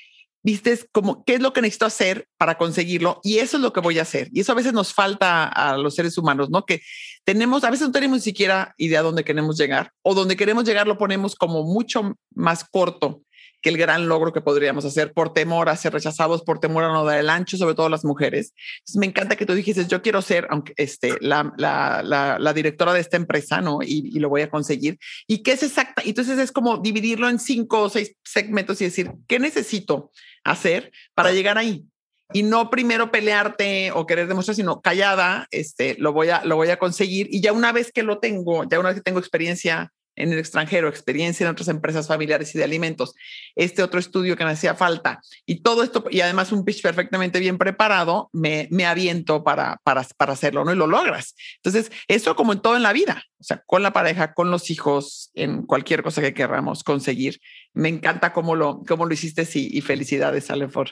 viste 0.43 0.79
como 0.93 1.25
qué 1.25 1.35
es 1.35 1.41
lo 1.41 1.53
que 1.53 1.63
necesito 1.63 1.87
hacer 1.87 2.29
para 2.37 2.59
conseguirlo 2.59 3.21
y 3.23 3.39
eso 3.39 3.57
es 3.57 3.63
lo 3.63 3.73
que 3.73 3.81
voy 3.81 3.99
a 3.99 4.03
hacer. 4.03 4.29
Y 4.33 4.41
eso 4.41 4.53
a 4.53 4.57
veces 4.57 4.73
nos 4.73 4.93
falta 4.93 5.47
a 5.47 5.77
los 5.77 5.95
seres 5.95 6.19
humanos, 6.19 6.51
¿no? 6.51 6.65
Que 6.65 6.83
tenemos, 7.25 7.65
a 7.65 7.71
veces 7.71 7.87
no 7.87 7.93
tenemos 7.93 8.19
ni 8.19 8.23
siquiera 8.23 8.75
idea 8.77 9.03
dónde 9.03 9.25
queremos 9.25 9.57
llegar 9.57 9.93
o 10.03 10.15
donde 10.15 10.37
queremos 10.37 10.65
llegar 10.65 10.87
lo 10.87 10.99
ponemos 10.99 11.35
como 11.35 11.63
mucho 11.63 12.17
más 12.35 12.65
corto 12.65 13.23
que 13.63 13.71
el 13.71 13.79
gran 13.79 14.09
logro 14.09 14.33
que 14.33 14.41
podríamos 14.41 14.85
hacer 14.85 15.13
por 15.13 15.33
temor 15.33 15.69
a 15.69 15.77
ser 15.77 15.93
rechazados, 15.93 16.43
por 16.43 16.59
temor 16.59 16.85
a 16.85 16.93
no 16.93 17.05
dar 17.05 17.19
el 17.19 17.31
ancho, 17.31 17.57
sobre 17.57 17.77
todo 17.77 17.89
las 17.89 18.05
mujeres. 18.05 18.53
Entonces, 18.81 18.97
me 18.97 19.07
encanta 19.07 19.37
que 19.37 19.47
tú 19.47 19.55
dijiste, 19.55 19.87
yo 19.87 20.03
quiero 20.03 20.21
ser 20.21 20.49
aunque, 20.51 20.75
este, 20.77 21.15
la, 21.21 21.53
la, 21.57 22.03
la, 22.03 22.39
la 22.41 22.53
directora 22.53 22.93
de 22.93 23.01
esta 23.01 23.17
empresa, 23.17 23.61
¿no? 23.61 23.79
Y, 23.81 24.11
y, 24.13 24.19
lo 24.19 24.29
voy 24.29 24.43
a 24.43 24.51
conseguir. 24.51 24.99
¿Y 25.29 25.45
qué 25.45 25.53
es 25.53 25.63
exacta? 25.63 26.03
Entonces 26.05 26.39
es 26.39 26.51
como 26.51 26.79
dividirlo 26.79 27.29
en 27.29 27.39
cinco 27.39 27.83
o 27.83 27.89
seis 27.89 28.17
segmentos 28.25 28.81
y 28.81 28.87
decir, 28.87 29.13
¿qué 29.29 29.39
necesito 29.39 30.11
hacer 30.45 30.93
para 31.15 31.33
llegar 31.33 31.59
ahí? 31.59 31.87
y 32.33 32.43
no 32.43 32.71
primero 32.71 33.11
pelearte 33.11 33.93
o 33.93 34.07
querer 34.07 34.27
demostrar, 34.27 34.55
sino 34.55 34.81
callada, 34.81 35.47
este, 35.51 35.97
lo 35.99 36.13
voy 36.13 36.31
a, 36.31 36.45
lo 36.45 36.57
voy 36.57 36.71
a 36.71 36.79
conseguir. 36.79 37.29
Y 37.31 37.41
ya 37.41 37.53
una 37.53 37.73
vez 37.73 37.93
que 37.93 38.03
lo 38.03 38.19
tengo, 38.19 38.65
ya 38.65 38.81
una 38.81 38.89
vez 38.89 38.97
que 38.97 39.03
tengo 39.03 39.19
experiencia 39.19 39.93
en 40.17 40.33
el 40.33 40.39
extranjero, 40.39 40.89
experiencia 40.89 41.45
en 41.45 41.51
otras 41.51 41.69
empresas 41.69 42.07
familiares 42.07 42.55
y 42.55 42.59
de 42.59 42.65
alimentos, 42.65 43.15
este 43.55 43.83
otro 43.83 43.99
estudio 43.99 44.37
que 44.37 44.45
me 44.45 44.51
hacía 44.51 44.75
falta 44.75 45.21
y 45.47 45.63
todo 45.63 45.83
esto, 45.83 46.05
y 46.11 46.21
además 46.21 46.53
un 46.53 46.65
pitch 46.65 46.83
perfectamente 46.83 47.41
bien 47.41 47.59
preparado, 47.59 48.29
me, 48.33 48.69
me 48.71 48.87
aviento 48.87 49.43
para, 49.45 49.79
para, 49.85 50.07
para 50.17 50.33
hacerlo, 50.33 50.65
¿no? 50.65 50.73
Y 50.73 50.77
lo 50.77 50.87
logras. 50.87 51.35
Entonces, 51.57 51.91
eso 52.09 52.37
como 52.37 52.53
en 52.53 52.61
todo 52.61 52.77
en 52.77 52.83
la 52.83 52.93
vida, 52.93 53.25
o 53.39 53.45
sea, 53.45 53.63
con 53.67 53.83
la 53.83 53.93
pareja, 53.93 54.35
con 54.35 54.51
los 54.51 54.71
hijos, 54.71 55.31
en 55.35 55.63
cualquier 55.63 56.03
cosa 56.03 56.21
que 56.21 56.35
queramos 56.35 56.85
conseguir. 56.85 57.41
Me 57.73 57.89
encanta 57.89 58.33
cómo 58.33 58.55
lo, 58.55 58.83
cómo 58.87 59.07
lo 59.07 59.15
hiciste 59.15 59.45
sí, 59.45 59.69
y 59.73 59.81
felicidades, 59.81 60.51
Ale, 60.51 60.69
por, 60.69 60.91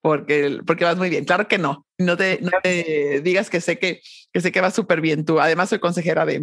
porque, 0.00 0.60
porque 0.66 0.84
vas 0.84 0.96
muy 0.96 1.10
bien. 1.10 1.24
Claro 1.24 1.48
que 1.48 1.58
no, 1.58 1.86
no 1.98 2.16
te, 2.16 2.38
no 2.40 2.50
te 2.62 3.20
digas 3.22 3.50
que 3.50 3.60
sé 3.60 3.78
que, 3.78 4.00
que 4.32 4.40
sé 4.40 4.52
que 4.52 4.60
vas 4.60 4.74
súper 4.74 5.00
bien 5.00 5.24
tú. 5.24 5.40
Además, 5.40 5.68
soy 5.70 5.78
consejera 5.78 6.24
de, 6.24 6.42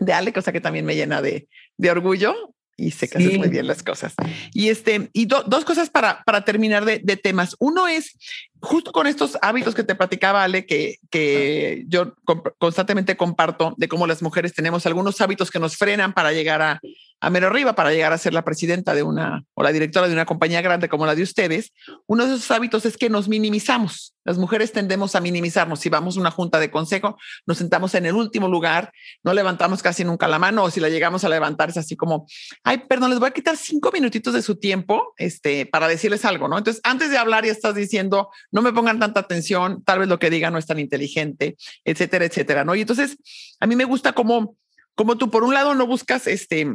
de 0.00 0.12
Ale, 0.12 0.32
cosa 0.32 0.52
que 0.52 0.60
también 0.60 0.84
me 0.84 0.94
llena 0.94 1.22
de, 1.22 1.48
de 1.76 1.90
orgullo 1.90 2.34
y 2.76 2.90
sé 2.90 3.08
que 3.08 3.18
sí. 3.18 3.26
haces 3.26 3.38
muy 3.38 3.48
bien 3.48 3.66
las 3.66 3.82
cosas. 3.82 4.14
Y 4.52 4.68
este, 4.68 5.08
y 5.12 5.24
do, 5.26 5.42
dos 5.44 5.64
cosas 5.64 5.88
para, 5.88 6.22
para 6.24 6.44
terminar 6.44 6.84
de, 6.84 7.00
de, 7.02 7.16
temas. 7.16 7.56
Uno 7.58 7.88
es 7.88 8.18
justo 8.60 8.92
con 8.92 9.06
estos 9.06 9.38
hábitos 9.40 9.74
que 9.74 9.82
te 9.82 9.94
platicaba, 9.94 10.44
Ale, 10.44 10.66
que, 10.66 10.96
que 11.10 11.84
yo 11.88 12.14
comp 12.24 12.48
constantemente 12.58 13.16
comparto 13.16 13.74
de 13.78 13.88
cómo 13.88 14.06
las 14.06 14.22
mujeres 14.22 14.52
tenemos 14.52 14.84
algunos 14.84 15.20
hábitos 15.20 15.50
que 15.50 15.58
nos 15.58 15.76
frenan 15.76 16.12
para 16.12 16.32
llegar 16.32 16.60
a, 16.60 16.80
a 17.20 17.30
mero 17.30 17.46
arriba, 17.46 17.74
para 17.74 17.92
llegar 17.92 18.12
a 18.12 18.18
ser 18.18 18.34
la 18.34 18.44
presidenta 18.44 18.94
de 18.94 19.02
una 19.02 19.44
o 19.54 19.62
la 19.62 19.72
directora 19.72 20.06
de 20.06 20.12
una 20.12 20.26
compañía 20.26 20.60
grande 20.60 20.88
como 20.88 21.06
la 21.06 21.14
de 21.14 21.22
ustedes. 21.22 21.72
Uno 22.06 22.26
de 22.26 22.34
esos 22.34 22.50
hábitos 22.50 22.84
es 22.84 22.96
que 22.96 23.08
nos 23.08 23.28
minimizamos. 23.28 24.14
Las 24.24 24.38
mujeres 24.38 24.72
tendemos 24.72 25.14
a 25.14 25.20
minimizarnos. 25.20 25.80
Si 25.80 25.88
vamos 25.88 26.16
a 26.16 26.20
una 26.20 26.30
junta 26.30 26.58
de 26.58 26.70
consejo, 26.70 27.16
nos 27.46 27.58
sentamos 27.58 27.94
en 27.94 28.06
el 28.06 28.14
último 28.14 28.48
lugar, 28.48 28.92
no 29.22 29.32
levantamos 29.32 29.82
casi 29.82 30.04
nunca 30.04 30.28
la 30.28 30.38
mano 30.38 30.64
o 30.64 30.70
si 30.70 30.80
la 30.80 30.88
llegamos 30.88 31.24
a 31.24 31.28
levantar 31.28 31.70
es 31.70 31.76
así 31.76 31.96
como, 31.96 32.26
ay, 32.64 32.78
perdón, 32.88 33.10
les 33.10 33.18
voy 33.18 33.28
a 33.28 33.32
quitar 33.32 33.56
cinco 33.56 33.90
minutitos 33.92 34.34
de 34.34 34.42
su 34.42 34.56
tiempo 34.56 35.14
este, 35.16 35.64
para 35.64 35.88
decirles 35.88 36.24
algo, 36.24 36.48
¿no? 36.48 36.58
Entonces, 36.58 36.80
antes 36.84 37.10
de 37.10 37.18
hablar 37.18 37.44
ya 37.44 37.52
estás 37.52 37.74
diciendo, 37.74 38.30
no 38.50 38.62
me 38.62 38.72
pongan 38.72 38.98
tanta 38.98 39.20
atención, 39.20 39.82
tal 39.84 40.00
vez 40.00 40.08
lo 40.08 40.18
que 40.18 40.28
diga 40.28 40.50
no 40.50 40.58
es 40.58 40.66
tan 40.66 40.80
inteligente, 40.80 41.56
etcétera, 41.84 42.24
etcétera, 42.24 42.64
¿no? 42.64 42.74
Y 42.74 42.80
entonces, 42.80 43.16
a 43.60 43.66
mí 43.66 43.76
me 43.76 43.84
gusta 43.84 44.12
como, 44.12 44.56
como 44.94 45.16
tú, 45.16 45.30
por 45.30 45.44
un 45.44 45.54
lado, 45.54 45.74
no 45.74 45.86
buscas 45.86 46.26
este 46.26 46.66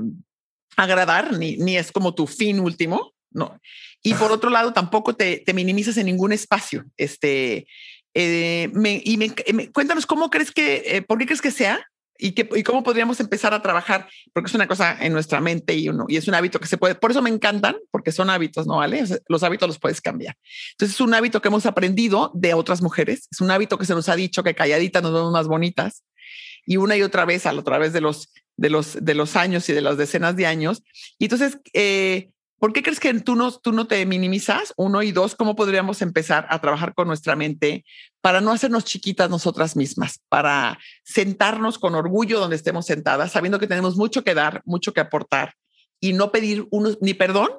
agradar, 0.76 1.38
ni, 1.38 1.58
ni 1.58 1.78
es 1.78 1.92
como 1.92 2.16
tu 2.16 2.28
fin 2.28 2.60
último, 2.60 3.14
no. 3.32 3.60
Y 4.04 4.14
por 4.16 4.32
otro 4.32 4.50
lado, 4.50 4.74
tampoco 4.74 5.16
te, 5.16 5.38
te 5.38 5.54
minimizas 5.54 5.98
en 5.98 6.08
ningún 6.08 6.32
espacio. 6.32 6.86
Este, 6.98 7.68
eh, 8.14 8.70
me, 8.74 9.02
y 9.04 9.18
me, 9.18 9.34
me, 9.54 9.72
cuéntanos 9.72 10.06
cómo 10.06 10.30
crees 10.30 10.52
que, 10.52 10.84
eh, 10.86 11.02
por 11.02 11.18
qué 11.18 11.26
crees 11.26 11.42
que 11.42 11.52
sea 11.52 11.86
y, 12.18 12.34
que, 12.34 12.48
y 12.56 12.64
cómo 12.64 12.84
podríamos 12.84 13.20
empezar 13.20 13.54
a 13.54 13.62
trabajar, 13.62 14.08
porque 14.34 14.48
es 14.48 14.54
una 14.54 14.68
cosa 14.68 14.98
en 15.00 15.14
nuestra 15.14 15.40
mente 15.40 15.76
y, 15.76 15.90
uno, 15.90 16.06
y 16.08 16.18
es 16.18 16.28
un 16.28 16.36
hábito 16.36 16.60
que 16.60 16.68
se 16.68 16.78
puede, 16.78 16.96
por 16.96 17.12
eso 17.12 17.22
me 17.22 17.30
encantan, 17.30 17.78
porque 17.90 18.12
son 18.12 18.30
hábitos, 18.30 18.68
¿no 18.68 18.78
vale? 18.78 19.02
O 19.02 19.06
sea, 19.08 19.18
los 19.28 19.44
hábitos 19.44 19.68
los 19.68 19.80
puedes 19.80 20.02
cambiar. 20.02 20.36
Entonces 20.72 20.96
es 20.96 21.02
un 21.02 21.14
hábito 21.14 21.42
que 21.42 21.48
hemos 21.48 21.66
aprendido 21.66 22.32
de 22.36 22.54
otras 22.54 22.82
mujeres, 22.82 23.28
es 23.32 23.42
un 23.42 23.50
hábito 23.50 23.78
que 23.78 23.86
se 23.86 23.94
nos 23.94 24.10
ha 24.10 24.16
dicho 24.16 24.44
que 24.44 24.56
calladitas 24.56 25.02
nos 25.02 25.14
vemos 25.14 25.32
más 25.32 25.48
bonitas 25.48 26.04
y 26.66 26.78
una 26.78 26.98
y 26.98 27.04
otra 27.04 27.26
vez 27.26 27.46
a 27.46 27.64
través 27.64 27.94
de 27.94 28.02
los, 28.02 28.30
de 28.58 28.70
los, 28.70 28.98
de 29.04 29.16
los 29.16 29.36
años 29.36 29.68
y 29.70 29.74
de 29.74 29.82
las 29.82 29.98
decenas 29.98 30.36
de 30.36 30.46
años. 30.46 30.84
Y 31.18 31.26
entonces, 31.26 31.60
eh, 31.74 32.30
¿Por 32.62 32.74
qué 32.74 32.84
crees 32.84 33.00
que 33.00 33.12
tú 33.22 33.36
no, 33.36 33.52
tú 33.52 33.72
no 33.72 33.88
te 33.88 34.06
minimizas? 34.06 34.72
Uno 34.78 35.02
y 35.02 35.12
dos, 35.12 35.34
¿cómo 35.34 35.56
podríamos 35.56 36.04
empezar 36.04 36.46
a 36.48 36.62
trabajar 36.62 36.94
con 36.94 37.08
nuestra 37.08 37.36
mente 37.36 37.84
para 38.22 38.40
no 38.40 38.52
hacernos 38.52 38.86
chiquitas 38.86 39.32
nosotras 39.32 39.76
mismas, 39.76 40.22
para 40.30 40.78
sentarnos 41.04 41.80
con 41.80 41.96
orgullo 41.96 42.40
donde 42.40 42.56
estemos 42.56 42.86
sentadas, 42.86 43.32
sabiendo 43.32 43.58
que 43.58 43.66
tenemos 43.66 43.96
mucho 43.96 44.24
que 44.24 44.36
dar, 44.36 44.62
mucho 44.64 44.94
que 44.94 45.00
aportar 45.00 45.56
y 46.00 46.14
no 46.14 46.32
pedir 46.32 46.68
unos, 46.70 47.00
ni 47.02 47.16
perdón 47.16 47.50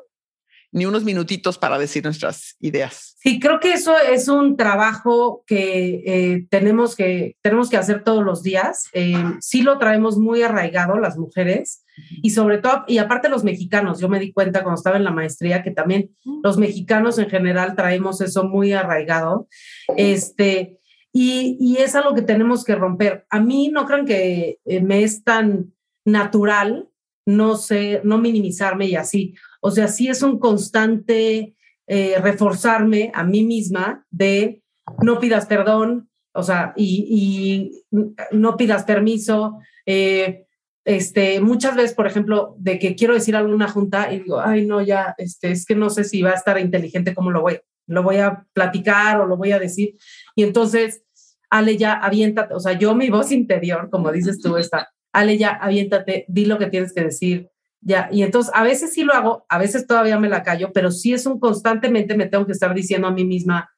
ni 0.73 0.87
unos 0.87 1.05
minutitos 1.05 1.59
para 1.59 1.79
decir 1.79 2.03
nuestras 2.03 2.57
ideas. 2.59 3.15
Sí, 3.21 3.39
creo 3.39 3.61
que 3.61 3.75
eso 3.75 3.95
es 3.99 4.27
un 4.27 4.57
trabajo 4.57 5.45
que, 5.47 6.03
eh, 6.07 6.47
tenemos, 6.51 6.97
que 6.97 7.37
tenemos 7.43 7.69
que 7.69 7.77
hacer 7.77 8.03
todos 8.03 8.25
los 8.25 8.43
días. 8.43 8.89
Eh, 8.95 9.15
sí 9.41 9.63
lo 9.63 9.79
traemos 9.79 10.17
muy 10.17 10.43
arraigado 10.43 10.99
las 10.99 11.19
mujeres 11.19 11.85
y 12.23 12.31
sobre 12.31 12.59
todo, 12.59 12.85
y 12.89 12.99
aparte 12.99 13.29
los 13.29 13.45
mexicanos, 13.45 14.01
yo 14.01 14.09
me 14.09 14.19
di 14.19 14.33
cuenta 14.33 14.63
cuando 14.63 14.79
estaba 14.79 14.97
en 14.97 15.05
la 15.05 15.11
maestría 15.11 15.63
que 15.63 15.71
también 15.71 16.11
los 16.43 16.57
mexicanos 16.57 17.19
en 17.19 17.29
general 17.29 17.77
traemos 17.77 18.23
eso 18.23 18.45
muy 18.45 18.73
arraigado. 18.73 19.49
Este, 19.97 20.79
y, 21.13 21.59
y 21.61 21.77
es 21.77 21.95
algo 21.95 22.15
que 22.15 22.23
tenemos 22.23 22.65
que 22.65 22.77
romper. 22.77 23.27
A 23.29 23.41
mí 23.41 23.69
no 23.69 23.85
crean 23.85 24.07
que 24.07 24.59
eh, 24.65 24.81
me 24.81 25.03
es 25.03 25.23
tan 25.23 25.75
natural 26.07 26.89
no 27.27 27.57
sé, 27.57 28.01
no 28.05 28.19
minimizarme 28.19 28.87
y 28.87 28.97
así. 28.97 29.35
O 29.65 29.71
sea, 29.71 29.87
sí 29.87 30.09
es 30.09 30.23
un 30.23 30.39
constante 30.41 31.55
eh, 31.87 32.17
reforzarme 32.21 33.13
a 33.15 33.23
mí 33.23 33.45
misma 33.45 34.05
de 34.11 34.63
no 35.03 35.21
pidas 35.21 35.47
perdón, 35.47 36.11
o 36.35 36.43
sea, 36.43 36.73
y, 36.77 37.85
no 38.33 38.57
pidas 38.57 38.85
permiso. 38.85 39.59
Eh, 39.87 40.47
este, 40.85 41.41
muchas 41.41 41.77
veces, 41.77 41.95
por 41.95 42.09
ejemplo, 42.09 42.57
de 42.59 42.81
que 42.81 42.97
quiero 42.97 43.15
decir 43.15 43.37
algo 43.37 43.51
en 43.51 43.55
una 43.55 43.69
junta 43.69 44.13
y 44.13 44.21
digo, 44.21 44.41
ay, 44.41 44.67
no, 44.67 44.81
ya, 44.81 45.15
este, 45.17 45.53
es 45.53 45.65
que 45.65 45.77
no 45.77 45.91
sé 45.91 46.03
si 46.03 46.23
va 46.23 46.31
a 46.31 46.35
estar 46.35 46.59
inteligente, 46.59 47.15
cómo 47.15 47.31
lo 47.31 47.43
voy, 47.43 47.61
lo 47.87 48.03
voy 48.03 48.17
a 48.17 48.45
platicar 48.53 49.21
o 49.21 49.27
lo 49.27 49.37
voy 49.37 49.53
a 49.53 49.61
decir. 49.61 49.95
Y 50.35 50.43
entonces, 50.43 51.05
Ale, 51.51 51.77
ya 51.77 51.93
aviéntate, 51.93 52.55
o 52.55 52.61
sea, 52.61 52.73
yo 52.73 52.97
mi 52.97 53.11
voz 53.11 53.31
interior, 53.31 53.91
como 53.91 54.11
dices 54.11 54.41
tú, 54.41 54.57
está, 54.57 54.89
Ale, 55.13 55.39
ya 55.39 55.51
aviéntate, 55.51 56.25
di 56.27 56.47
lo 56.47 56.59
que 56.59 56.67
tienes 56.67 56.93
que 56.93 57.05
decir, 57.05 57.52
ya, 57.83 58.09
y 58.11 58.23
entonces 58.23 58.53
a 58.55 58.63
veces 58.63 58.93
sí 58.93 59.03
lo 59.03 59.13
hago, 59.13 59.45
a 59.49 59.59
veces 59.59 59.87
todavía 59.87 60.19
me 60.19 60.29
la 60.29 60.43
callo, 60.43 60.73
pero 60.73 60.91
sí 60.91 61.13
es 61.13 61.27
un 61.27 61.39
constantemente 61.39 62.17
me 62.17 62.27
tengo 62.27 62.47
que 62.47 62.53
estar 62.53 62.73
diciendo 62.75 63.09
a 63.09 63.13
mí 63.13 63.25
misma, 63.25 63.71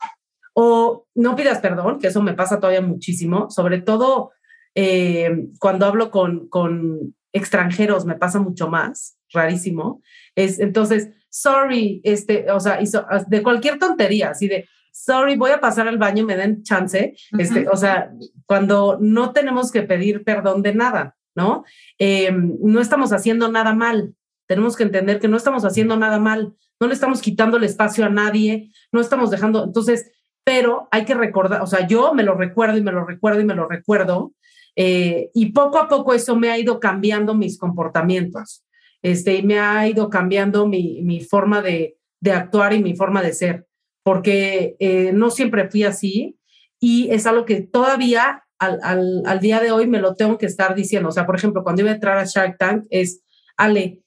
o 0.52 1.06
no 1.14 1.34
pidas 1.34 1.58
perdón, 1.58 1.98
que 1.98 2.08
eso 2.08 2.22
me 2.22 2.34
pasa 2.34 2.60
todavía 2.60 2.82
muchísimo, 2.82 3.50
sobre 3.50 3.80
todo 3.80 4.30
eh, 4.74 5.48
cuando 5.58 5.86
hablo 5.86 6.10
con, 6.10 6.48
con 6.48 7.14
extranjeros 7.32 8.04
me 8.04 8.16
pasa 8.16 8.38
mucho 8.40 8.68
más, 8.68 9.18
rarísimo. 9.32 10.00
Es, 10.34 10.58
entonces, 10.60 11.10
sorry, 11.28 12.00
este, 12.04 12.50
o 12.50 12.60
sea, 12.60 12.78
de 13.26 13.42
cualquier 13.42 13.78
tontería, 13.78 14.30
así 14.30 14.48
de, 14.48 14.68
sorry, 14.92 15.36
voy 15.36 15.50
a 15.50 15.60
pasar 15.60 15.88
al 15.88 15.98
baño, 15.98 16.24
me 16.24 16.36
den 16.36 16.62
chance, 16.62 17.14
este, 17.36 17.68
o 17.68 17.76
sea, 17.76 18.12
cuando 18.46 18.98
no 19.00 19.32
tenemos 19.32 19.72
que 19.72 19.82
pedir 19.82 20.24
perdón 20.24 20.62
de 20.62 20.74
nada. 20.74 21.16
¿No? 21.34 21.64
Eh, 21.98 22.30
no 22.32 22.80
estamos 22.80 23.12
haciendo 23.12 23.50
nada 23.50 23.74
mal. 23.74 24.14
Tenemos 24.46 24.76
que 24.76 24.82
entender 24.82 25.20
que 25.20 25.28
no 25.28 25.36
estamos 25.36 25.64
haciendo 25.64 25.96
nada 25.96 26.18
mal, 26.18 26.54
no 26.80 26.86
le 26.86 26.94
estamos 26.94 27.22
quitando 27.22 27.56
el 27.56 27.64
espacio 27.64 28.04
a 28.04 28.10
nadie, 28.10 28.70
no 28.92 29.00
estamos 29.00 29.30
dejando, 29.30 29.64
entonces, 29.64 30.10
pero 30.44 30.88
hay 30.90 31.04
que 31.04 31.14
recordar, 31.14 31.62
o 31.62 31.66
sea, 31.66 31.86
yo 31.86 32.12
me 32.12 32.22
lo 32.22 32.34
recuerdo 32.34 32.76
y 32.76 32.82
me 32.82 32.92
lo 32.92 33.04
recuerdo 33.06 33.40
y 33.40 33.44
me 33.44 33.54
lo 33.54 33.66
recuerdo, 33.66 34.34
eh, 34.76 35.30
y 35.34 35.52
poco 35.52 35.78
a 35.78 35.88
poco 35.88 36.12
eso 36.12 36.36
me 36.36 36.50
ha 36.50 36.58
ido 36.58 36.80
cambiando 36.80 37.34
mis 37.34 37.58
comportamientos, 37.58 38.64
este, 39.02 39.42
me 39.42 39.60
ha 39.60 39.88
ido 39.88 40.10
cambiando 40.10 40.66
mi, 40.66 41.00
mi 41.02 41.20
forma 41.22 41.62
de, 41.62 41.96
de, 42.20 42.32
actuar 42.32 42.74
y 42.74 42.82
mi 42.82 42.94
forma 42.94 43.22
de 43.22 43.32
ser, 43.32 43.66
porque 44.02 44.76
eh, 44.78 45.12
no 45.14 45.30
siempre 45.30 45.70
fui 45.70 45.84
así, 45.84 46.38
y 46.80 47.10
es 47.10 47.26
algo 47.26 47.44
que 47.46 47.62
todavía 47.62 48.43
al, 48.64 49.40
día 49.40 49.60
de 49.60 49.70
hoy 49.70 49.86
me 49.86 50.00
lo 50.00 50.14
tengo 50.14 50.38
que 50.38 50.46
estar 50.46 50.74
diciendo. 50.74 51.08
O 51.08 51.12
sea, 51.12 51.26
por 51.26 51.36
ejemplo, 51.36 51.62
cuando 51.62 51.82
iba 51.82 51.90
a 51.90 51.94
entrar 51.94 52.18
a 52.18 52.24
Shark 52.24 52.56
Tank, 52.58 52.84
es, 52.90 53.22
Ale, 53.56 54.02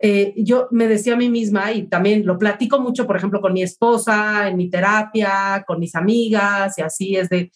eh, 0.00 0.34
yo 0.36 0.68
me 0.70 0.88
decía 0.88 1.14
a 1.14 1.16
mí 1.16 1.30
misma, 1.30 1.72
y 1.72 1.84
también 1.84 2.26
lo 2.26 2.38
platico 2.38 2.80
mucho, 2.80 3.06
por 3.06 3.16
ejemplo, 3.16 3.40
con 3.40 3.52
mi 3.52 3.62
esposa, 3.62 4.48
en 4.48 4.56
mi 4.56 4.68
terapia, 4.68 5.64
con 5.66 5.78
mis 5.78 5.94
amigas, 5.94 6.76
y 6.78 6.82
así 6.82 7.16
es 7.16 7.28
de, 7.28 7.50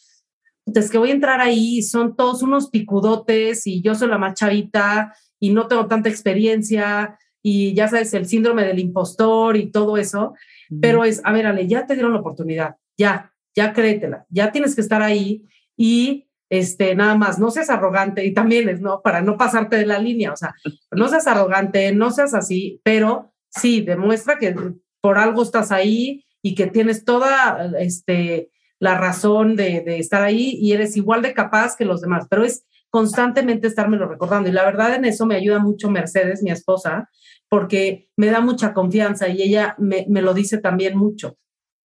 es 0.64 0.90
que 0.90 0.98
voy 0.98 1.10
a 1.10 1.14
entrar 1.14 1.40
ahí, 1.40 1.82
son 1.82 2.16
todos 2.16 2.42
unos 2.42 2.70
picudotes, 2.70 3.66
y 3.66 3.82
yo 3.82 3.94
soy 3.94 4.08
la 4.08 4.18
más 4.18 4.34
chavita, 4.34 5.14
y 5.40 5.50
no 5.50 5.66
tengo 5.66 5.86
tanta 5.86 6.08
experiencia, 6.08 7.18
y 7.42 7.74
ya 7.74 7.88
sabes, 7.88 8.14
el 8.14 8.26
síndrome 8.26 8.64
del 8.64 8.78
impostor 8.78 9.56
y 9.56 9.70
todo 9.70 9.96
eso, 9.96 10.34
pero 10.80 11.04
es, 11.04 11.20
a 11.24 11.32
ver, 11.32 11.46
Ale, 11.46 11.66
ya 11.66 11.86
te 11.86 11.94
dieron 11.94 12.12
la 12.12 12.20
oportunidad, 12.20 12.76
ya, 12.96 13.32
ya 13.54 13.72
créetela, 13.72 14.26
ya 14.28 14.52
tienes 14.52 14.74
que 14.74 14.80
estar 14.80 15.02
ahí 15.02 15.44
y 15.78 16.28
este, 16.50 16.94
nada 16.94 17.14
más, 17.14 17.38
no 17.38 17.50
seas 17.50 17.70
arrogante 17.70 18.24
y 18.24 18.34
también 18.34 18.68
es, 18.68 18.80
¿no? 18.80 19.00
Para 19.00 19.22
no 19.22 19.36
pasarte 19.36 19.76
de 19.76 19.86
la 19.86 19.98
línea, 19.98 20.32
o 20.32 20.36
sea, 20.36 20.54
no 20.90 21.08
seas 21.08 21.26
arrogante, 21.26 21.92
no 21.92 22.10
seas 22.10 22.34
así, 22.34 22.80
pero 22.82 23.32
sí, 23.48 23.80
demuestra 23.82 24.38
que 24.38 24.54
por 25.00 25.18
algo 25.18 25.42
estás 25.42 25.70
ahí 25.70 26.24
y 26.42 26.54
que 26.54 26.66
tienes 26.66 27.04
toda 27.04 27.70
este, 27.78 28.50
la 28.80 28.98
razón 28.98 29.56
de, 29.56 29.84
estar 29.98 30.22
ahí 30.22 30.58
y 30.60 30.72
eres 30.72 30.96
igual 30.96 31.22
de 31.22 31.34
capaz 31.34 31.76
que 31.76 31.84
los 31.84 32.00
demás, 32.00 32.26
pero 32.28 32.44
es 32.44 32.64
constantemente 32.90 33.68
estármelo 33.68 34.08
recordando. 34.08 34.48
Y 34.48 34.52
la 34.52 34.64
verdad 34.64 34.94
en 34.94 35.04
eso 35.04 35.26
me 35.26 35.36
ayuda 35.36 35.60
mucho 35.60 35.90
Mercedes, 35.90 36.42
mi 36.42 36.50
esposa, 36.50 37.08
porque 37.48 38.08
me 38.16 38.28
da 38.28 38.40
mucha 38.40 38.72
confianza 38.72 39.28
y 39.28 39.42
ella 39.42 39.76
me 39.78 40.22
lo 40.22 40.34
dice 40.34 40.58
también 40.58 40.96
mucho. 40.96 41.36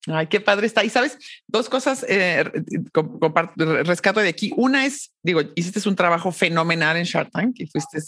Ay, 0.08 0.28
qué 0.28 0.42
padre 0.42 0.68
está. 0.68 0.84
Y 0.84 0.90
sabes, 0.90 1.18
dos 1.48 1.70
cosas 1.70 2.06
eh, 2.10 2.44
rescato 3.86 4.20
de 4.20 4.30
aquí. 4.30 4.52
Una 4.58 4.86
es, 4.86 5.14
digo, 5.22 5.42
hiciste 5.56 5.88
un 5.88 5.96
trabajo 5.96 6.32
fenomenal 6.32 6.98
en 6.98 7.06
Shark 7.06 7.32
Tank 7.32 7.56
y 7.60 7.68
fuiste 7.68 8.00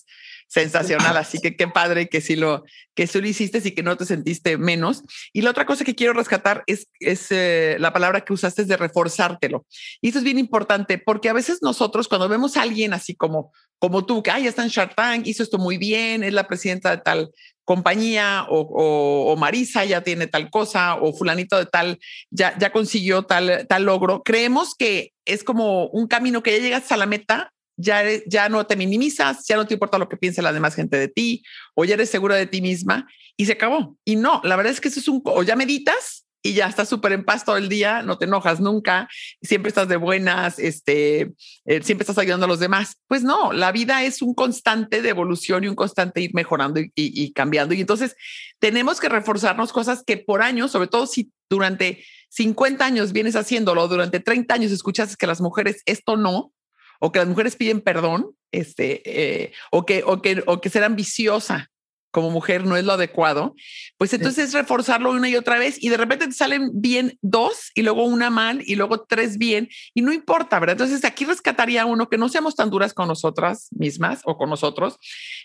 sensacional. 0.48 1.18
Así 1.18 1.40
que 1.40 1.56
qué 1.56 1.68
padre 1.68 2.08
que 2.08 2.22
sí 2.22 2.36
lo, 2.36 2.64
que 2.94 3.08
sí 3.08 3.20
lo 3.20 3.28
hiciste 3.28 3.62
y 3.64 3.72
que 3.72 3.84
no 3.84 3.98
te 3.98 4.06
sentiste 4.06 4.58
menos. 4.58 5.04
Y 5.34 5.42
la 5.42 5.52
otra 5.52 5.66
cosa 5.66 5.84
que 5.84 5.96
quiero 5.96 6.14
rescatar 6.14 6.64
es, 6.68 6.88
es 7.00 7.28
eh, 7.32 7.78
la 7.80 7.94
palabra 7.94 8.22
que 8.22 8.34
usaste 8.34 8.66
de 8.66 8.78
reforzártelo. 8.78 9.66
Y 10.02 10.10
eso 10.10 10.20
es 10.20 10.24
bien 10.24 10.40
importante 10.40 10.98
porque 10.98 11.30
a 11.30 11.34
veces 11.34 11.60
nosotros 11.62 12.08
cuando 12.08 12.30
vemos 12.30 12.58
a 12.58 12.62
alguien 12.62 12.94
así 12.94 13.16
como, 13.16 13.52
como 13.80 14.06
tú, 14.06 14.24
que 14.24 14.32
ay, 14.32 14.48
está 14.48 14.64
en 14.64 14.70
Shark 14.70 14.96
Tank, 14.96 15.28
hizo 15.28 15.44
esto 15.44 15.58
muy 15.58 15.78
bien, 15.78 16.24
es 16.24 16.34
la 16.34 16.48
presidenta 16.48 16.92
de 16.92 16.98
tal 16.98 17.32
compañía 17.66 18.46
o, 18.48 19.36
Marisa 19.38 19.84
ya 19.84 20.02
tiene 20.02 20.28
tal 20.28 20.50
cosa 20.50 20.96
o 20.96 21.14
fulanito 21.14 21.58
de 21.58 21.66
tal 21.66 22.00
ya, 22.30 22.58
ya 22.58 22.72
consiguió 22.72 23.24
tal, 23.24 23.66
tal 23.68 23.84
logro. 23.84 24.22
Creemos 24.24 24.76
que 24.76 25.12
es 25.26 25.44
como 25.44 25.88
un 25.88 26.08
camino 26.08 26.44
que 26.44 26.52
ya 26.52 26.60
llegas 26.60 26.92
a 26.92 26.98
la 26.98 27.08
meta, 27.08 27.52
ya, 27.78 28.04
ya 28.26 28.50
no 28.50 28.66
te 28.66 28.76
minimizas, 28.76 29.46
ya 29.48 29.56
no 29.56 29.66
te 29.66 29.74
importa 29.74 29.98
lo 29.98 30.10
que 30.10 30.18
piense 30.18 30.42
la 30.42 30.54
demás 30.54 30.76
gente 30.76 30.98
de 30.98 31.08
ti 31.08 31.44
o 31.74 31.86
ya 31.86 31.96
eres 31.96 32.10
segura 32.10 32.36
de 32.36 32.48
ti 32.48 32.62
misma 32.62 33.08
y 33.38 33.46
se 33.46 33.54
acabó. 33.54 33.98
Y 34.06 34.16
no, 34.16 34.42
la 34.44 34.56
verdad 34.56 34.74
es 34.74 34.82
que 34.82 34.88
eso 34.88 35.00
es 35.00 35.08
un, 35.08 35.22
o 35.26 35.44
ya 35.44 35.56
meditas 35.56 36.26
y 36.46 36.54
ya 36.54 36.68
estás 36.68 36.88
súper 36.88 37.12
en 37.12 37.26
paz 37.26 37.44
todo 37.44 37.58
el 37.58 37.70
día, 37.70 38.04
no 38.04 38.20
te 38.20 38.26
enojas 38.26 38.60
nunca, 38.60 39.10
siempre 39.42 39.70
estás 39.70 39.88
de 39.88 39.96
buenas, 39.96 40.60
este, 40.60 41.34
eh, 41.66 41.82
siempre 41.82 42.04
estás 42.04 42.20
ayudando 42.20 42.46
a 42.46 42.48
los 42.48 42.60
demás. 42.60 42.98
Pues 43.08 43.24
no, 43.24 43.52
la 43.52 43.72
vida 43.72 44.04
es 44.04 44.22
un 44.22 44.36
constante 44.36 45.02
de 45.02 45.10
evolución 45.10 45.64
y 45.64 45.68
un 45.70 45.76
constante 45.76 46.22
ir 46.22 46.36
mejorando 46.36 46.80
y, 46.94 47.34
cambiando. 47.34 47.74
Y 47.74 47.82
entonces 47.82 48.16
tenemos 48.60 49.00
que 49.00 49.10
reforzarnos 49.10 49.74
cosas 49.74 50.04
que 50.06 50.18
por 50.18 50.44
años, 50.44 50.72
sobre 50.72 50.88
todo 50.88 51.08
si 51.08 51.32
durante 51.50 52.06
50 52.30 52.86
años 52.86 53.12
vienes 53.12 53.36
haciéndolo, 53.36 53.88
durante 53.88 54.20
30 54.20 54.54
años 54.54 54.72
escuchas 54.72 55.18
que 55.18 55.26
las 55.26 55.42
mujeres 55.42 55.82
esto 55.88 56.16
no, 56.16 56.52
o 57.00 57.12
que 57.12 57.20
las 57.20 57.28
mujeres 57.28 57.56
piden 57.56 57.82
perdón, 57.82 58.32
este, 58.52 59.02
eh, 59.06 59.54
o, 59.72 59.86
que, 59.86 60.04
o, 60.06 60.22
que, 60.22 60.44
o 60.46 60.62
que 60.62 60.70
ser 60.70 60.84
ambiciosa 60.84 61.70
como 62.16 62.30
mujer 62.30 62.66
no 62.66 62.78
es 62.78 62.86
lo 62.86 62.94
adecuado, 62.94 63.56
pues 63.98 64.14
entonces 64.14 64.54
reforzarlo 64.54 65.12
una 65.12 65.28
y 65.28 65.36
otra 65.36 65.60
vez 65.60 65.76
y 65.84 65.90
de 65.90 65.98
repente 65.98 66.26
te 66.26 66.32
salen 66.32 66.70
bien 66.74 67.20
dos 67.22 67.72
y 67.76 67.82
luego 67.82 68.06
una 68.06 68.30
mal 68.30 68.64
y 68.66 68.76
luego 68.76 69.04
tres 69.04 69.38
bien 69.38 69.68
y 69.94 70.02
no 70.02 70.14
importa, 70.14 70.58
¿verdad? 70.58 70.76
Entonces 70.76 71.04
aquí 71.04 71.26
rescataría 71.26 71.86
uno 71.86 72.08
que 72.08 72.18
no 72.18 72.30
seamos 72.30 72.56
tan 72.56 72.70
duras 72.70 72.94
con 72.94 73.10
nosotras 73.10 73.68
mismas 73.72 74.22
o 74.24 74.38
con 74.38 74.50
nosotros, 74.50 74.96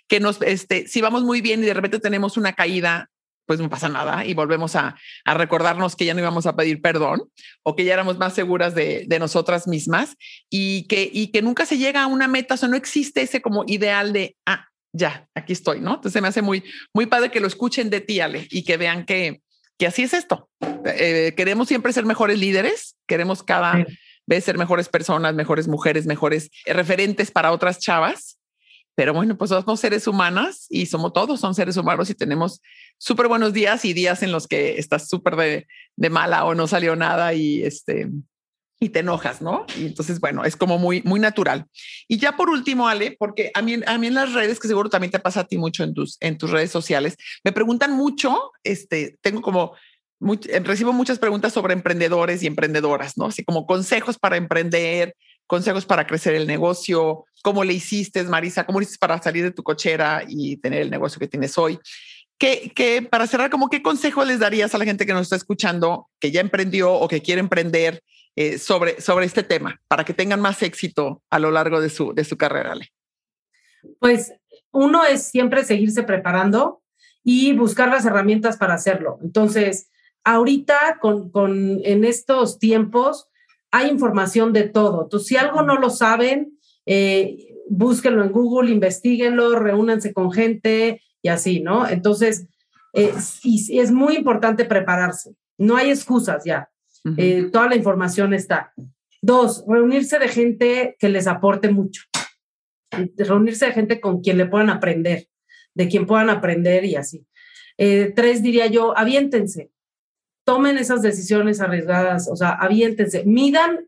que 0.06 0.20
nos, 0.20 0.40
este, 0.42 0.86
si 0.86 1.00
vamos 1.00 1.24
muy 1.24 1.40
bien 1.40 1.60
y 1.60 1.66
de 1.66 1.74
repente 1.74 1.98
tenemos 1.98 2.36
una 2.36 2.52
caída, 2.52 3.10
pues 3.50 3.58
no 3.58 3.68
pasa 3.68 3.88
nada 3.88 4.24
y 4.24 4.32
volvemos 4.32 4.76
a, 4.76 4.94
a 5.24 5.34
recordarnos 5.34 5.96
que 5.96 6.04
ya 6.04 6.14
no 6.14 6.20
íbamos 6.20 6.46
a 6.46 6.54
pedir 6.54 6.80
perdón 6.80 7.24
o 7.64 7.74
que 7.74 7.84
ya 7.84 7.94
éramos 7.94 8.16
más 8.16 8.32
seguras 8.32 8.76
de, 8.76 9.06
de 9.08 9.18
nosotras 9.18 9.66
mismas 9.66 10.14
y 10.48 10.86
que, 10.86 11.10
y 11.12 11.32
que 11.32 11.42
nunca 11.42 11.66
se 11.66 11.76
llega 11.76 12.04
a 12.04 12.06
una 12.06 12.28
meta, 12.28 12.54
o 12.54 12.56
sea, 12.56 12.68
no 12.68 12.76
existe 12.76 13.22
ese 13.22 13.42
como 13.42 13.64
ideal 13.66 14.12
de, 14.12 14.36
ah, 14.46 14.68
ya, 14.92 15.26
aquí 15.34 15.52
estoy, 15.52 15.80
¿no? 15.80 15.96
Entonces 15.96 16.22
me 16.22 16.28
hace 16.28 16.42
muy, 16.42 16.62
muy 16.94 17.06
padre 17.06 17.32
que 17.32 17.40
lo 17.40 17.48
escuchen 17.48 17.90
de 17.90 18.00
ti, 18.00 18.20
Ale, 18.20 18.46
y 18.52 18.62
que 18.62 18.76
vean 18.76 19.04
que, 19.04 19.42
que 19.76 19.88
así 19.88 20.04
es 20.04 20.14
esto. 20.14 20.48
Eh, 20.84 21.34
queremos 21.36 21.66
siempre 21.66 21.92
ser 21.92 22.06
mejores 22.06 22.38
líderes, 22.38 22.94
queremos 23.08 23.42
cada 23.42 23.84
vez 24.26 24.44
ser 24.44 24.58
mejores 24.58 24.88
personas, 24.88 25.34
mejores 25.34 25.66
mujeres, 25.66 26.06
mejores 26.06 26.50
referentes 26.66 27.32
para 27.32 27.50
otras 27.50 27.80
chavas. 27.80 28.38
Pero 28.94 29.14
bueno, 29.14 29.38
pues 29.38 29.50
somos 29.50 29.80
seres 29.80 30.06
humanas 30.06 30.66
y 30.68 30.86
somos 30.86 31.12
todos, 31.12 31.40
son 31.40 31.54
seres 31.54 31.76
humanos 31.76 32.10
y 32.10 32.14
tenemos 32.14 32.60
súper 32.98 33.28
buenos 33.28 33.52
días 33.52 33.84
y 33.84 33.92
días 33.92 34.22
en 34.22 34.32
los 34.32 34.46
que 34.46 34.78
estás 34.78 35.08
súper 35.08 35.36
de, 35.36 35.66
de, 35.96 36.10
mala 36.10 36.44
o 36.44 36.54
no 36.54 36.66
salió 36.66 36.96
nada 36.96 37.32
y 37.32 37.62
este 37.62 38.08
y 38.82 38.88
te 38.88 39.00
enojas, 39.00 39.42
¿no? 39.42 39.66
Y 39.76 39.84
entonces, 39.84 40.20
bueno, 40.20 40.42
es 40.44 40.56
como 40.56 40.78
muy, 40.78 41.02
muy 41.02 41.20
natural. 41.20 41.66
Y 42.08 42.16
ya 42.16 42.36
por 42.36 42.48
último, 42.48 42.88
Ale, 42.88 43.14
porque 43.18 43.50
a 43.52 43.60
mí, 43.60 43.76
a 43.86 43.98
mí 43.98 44.06
en 44.06 44.14
las 44.14 44.32
redes, 44.32 44.58
que 44.58 44.68
seguro 44.68 44.88
también 44.88 45.10
te 45.10 45.18
pasa 45.18 45.40
a 45.40 45.44
ti 45.46 45.58
mucho 45.58 45.84
en 45.84 45.92
tus, 45.92 46.16
en 46.20 46.38
tus 46.38 46.50
redes 46.50 46.70
sociales, 46.70 47.16
me 47.44 47.52
preguntan 47.52 47.92
mucho, 47.92 48.52
este, 48.64 49.18
tengo 49.20 49.42
como, 49.42 49.74
recibo 50.64 50.94
muchas 50.94 51.18
preguntas 51.18 51.52
sobre 51.52 51.74
emprendedores 51.74 52.42
y 52.42 52.46
emprendedoras, 52.46 53.18
¿no? 53.18 53.26
Así 53.26 53.44
como 53.44 53.66
consejos 53.66 54.18
para 54.18 54.38
emprender, 54.38 55.14
consejos 55.50 55.84
para 55.84 56.06
crecer 56.06 56.36
el 56.36 56.46
negocio, 56.46 57.24
cómo 57.42 57.64
le 57.64 57.72
hiciste, 57.72 58.22
Marisa, 58.22 58.64
cómo 58.64 58.80
hiciste 58.80 59.00
para 59.00 59.20
salir 59.20 59.42
de 59.42 59.50
tu 59.50 59.64
cochera 59.64 60.22
y 60.28 60.58
tener 60.58 60.82
el 60.82 60.90
negocio 60.90 61.18
que 61.18 61.26
tienes 61.26 61.58
hoy. 61.58 61.76
¿Qué, 62.38 62.70
qué, 62.72 63.02
para 63.02 63.26
cerrar, 63.26 63.50
como 63.50 63.68
qué 63.68 63.82
consejo 63.82 64.24
les 64.24 64.38
darías 64.38 64.72
a 64.76 64.78
la 64.78 64.84
gente 64.84 65.06
que 65.06 65.12
nos 65.12 65.22
está 65.22 65.34
escuchando, 65.34 66.08
que 66.20 66.30
ya 66.30 66.40
emprendió 66.40 66.92
o 66.92 67.08
que 67.08 67.20
quiere 67.20 67.40
emprender 67.40 68.00
eh, 68.36 68.58
sobre, 68.58 69.00
sobre 69.00 69.26
este 69.26 69.42
tema, 69.42 69.80
para 69.88 70.04
que 70.04 70.14
tengan 70.14 70.40
más 70.40 70.62
éxito 70.62 71.20
a 71.30 71.40
lo 71.40 71.50
largo 71.50 71.80
de 71.80 71.90
su, 71.90 72.14
de 72.14 72.22
su 72.22 72.36
carrera? 72.36 72.70
Ale? 72.70 72.92
Pues 73.98 74.32
uno 74.70 75.04
es 75.04 75.24
siempre 75.24 75.64
seguirse 75.64 76.04
preparando 76.04 76.80
y 77.24 77.54
buscar 77.54 77.88
las 77.88 78.06
herramientas 78.06 78.56
para 78.56 78.74
hacerlo. 78.74 79.18
Entonces, 79.20 79.90
ahorita 80.22 80.98
con, 81.00 81.32
con 81.32 81.80
en 81.82 82.04
estos 82.04 82.60
tiempos, 82.60 83.29
hay 83.70 83.88
información 83.88 84.52
de 84.52 84.64
todo. 84.64 85.02
Entonces, 85.04 85.28
si 85.28 85.36
algo 85.36 85.62
no 85.62 85.76
lo 85.76 85.90
saben, 85.90 86.58
eh, 86.86 87.54
búsquenlo 87.68 88.24
en 88.24 88.32
Google, 88.32 88.70
investiguenlo, 88.70 89.58
reúnanse 89.58 90.12
con 90.12 90.32
gente 90.32 91.02
y 91.22 91.28
así, 91.28 91.60
¿no? 91.60 91.88
Entonces, 91.88 92.46
eh, 92.94 93.12
es 93.14 93.92
muy 93.92 94.16
importante 94.16 94.64
prepararse. 94.64 95.34
No 95.58 95.76
hay 95.76 95.90
excusas 95.90 96.44
ya. 96.44 96.68
Eh, 97.16 97.48
toda 97.52 97.68
la 97.68 97.76
información 97.76 98.34
está. 98.34 98.72
Dos, 99.22 99.64
reunirse 99.66 100.18
de 100.18 100.28
gente 100.28 100.96
que 100.98 101.08
les 101.08 101.26
aporte 101.26 101.70
mucho. 101.70 102.02
Reunirse 103.16 103.66
de 103.66 103.72
gente 103.72 104.00
con 104.00 104.20
quien 104.20 104.36
le 104.36 104.46
puedan 104.46 104.70
aprender, 104.70 105.28
de 105.74 105.88
quien 105.88 106.06
puedan 106.06 106.28
aprender 106.28 106.84
y 106.84 106.96
así. 106.96 107.24
tres, 107.76 108.42
diría 108.42 108.66
yo, 108.66 108.96
aviéntense 108.98 109.70
tomen 110.50 110.78
esas 110.78 111.00
decisiones 111.00 111.60
arriesgadas, 111.60 112.28
o 112.28 112.34
sea, 112.34 112.50
aviéntense, 112.50 113.22
midan 113.24 113.86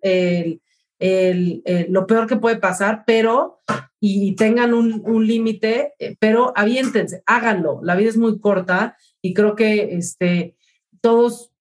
lo 1.88 2.06
peor 2.06 2.28
que 2.28 2.36
puede 2.36 2.56
pasar, 2.56 3.02
pero 3.04 3.58
y 3.98 4.36
tengan 4.36 4.72
un, 4.72 5.26
límite, 5.26 5.94
eh, 5.98 6.16
pero 6.20 6.52
aviéntense, 6.54 7.24
háganlo. 7.26 7.80
La 7.82 7.96
vida 7.96 8.10
es 8.10 8.16
muy 8.16 8.38
corta 8.38 8.96
y 9.20 9.34
creo 9.34 9.56
que 9.56 9.96
este, 9.96 10.54
todos, 11.00 11.52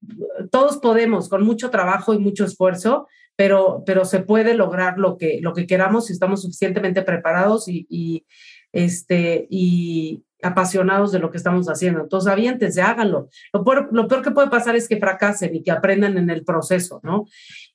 todos 0.52 0.78
podemos, 0.78 1.30
con 1.30 1.44
mucho 1.44 1.72
trabajo 1.72 2.14
y 2.14 2.20
mucho 2.20 2.46
esfuerzo, 2.46 3.08
pero, 3.36 3.82
pero 3.88 4.06
se 4.06 4.20
puede 4.20 4.54
lograr 4.54 5.00
lo 5.00 5.18
que, 5.18 5.40
lo 5.42 5.54
que 5.54 5.66
queramos 5.66 6.06
si 6.06 6.14
estamos 6.14 6.44
suficientemente 6.44 7.02
preparados 7.02 7.68
y 7.68 8.26
este, 8.74 9.48
y, 9.50 10.24
apasionados 10.42 11.12
de 11.12 11.20
lo 11.20 11.32
que 11.32 11.38
estamos 11.38 11.68
haciendo. 11.68 12.02
Entonces, 12.02 12.32
aviéntense, 12.32 12.82
háganlo. 12.82 13.30
Lo 13.54 13.64
peor, 13.64 13.90
lo 13.92 14.08
que 14.08 14.32
puede 14.32 14.50
pasar 14.50 14.76
es 14.76 14.88
que 14.88 14.98
fracasen 14.98 15.56
y 15.56 15.64
que 15.64 15.72
aprendan 15.72 16.18
en 16.18 16.30
el 16.30 16.44
proceso, 16.44 17.00
¿no? 17.04 17.26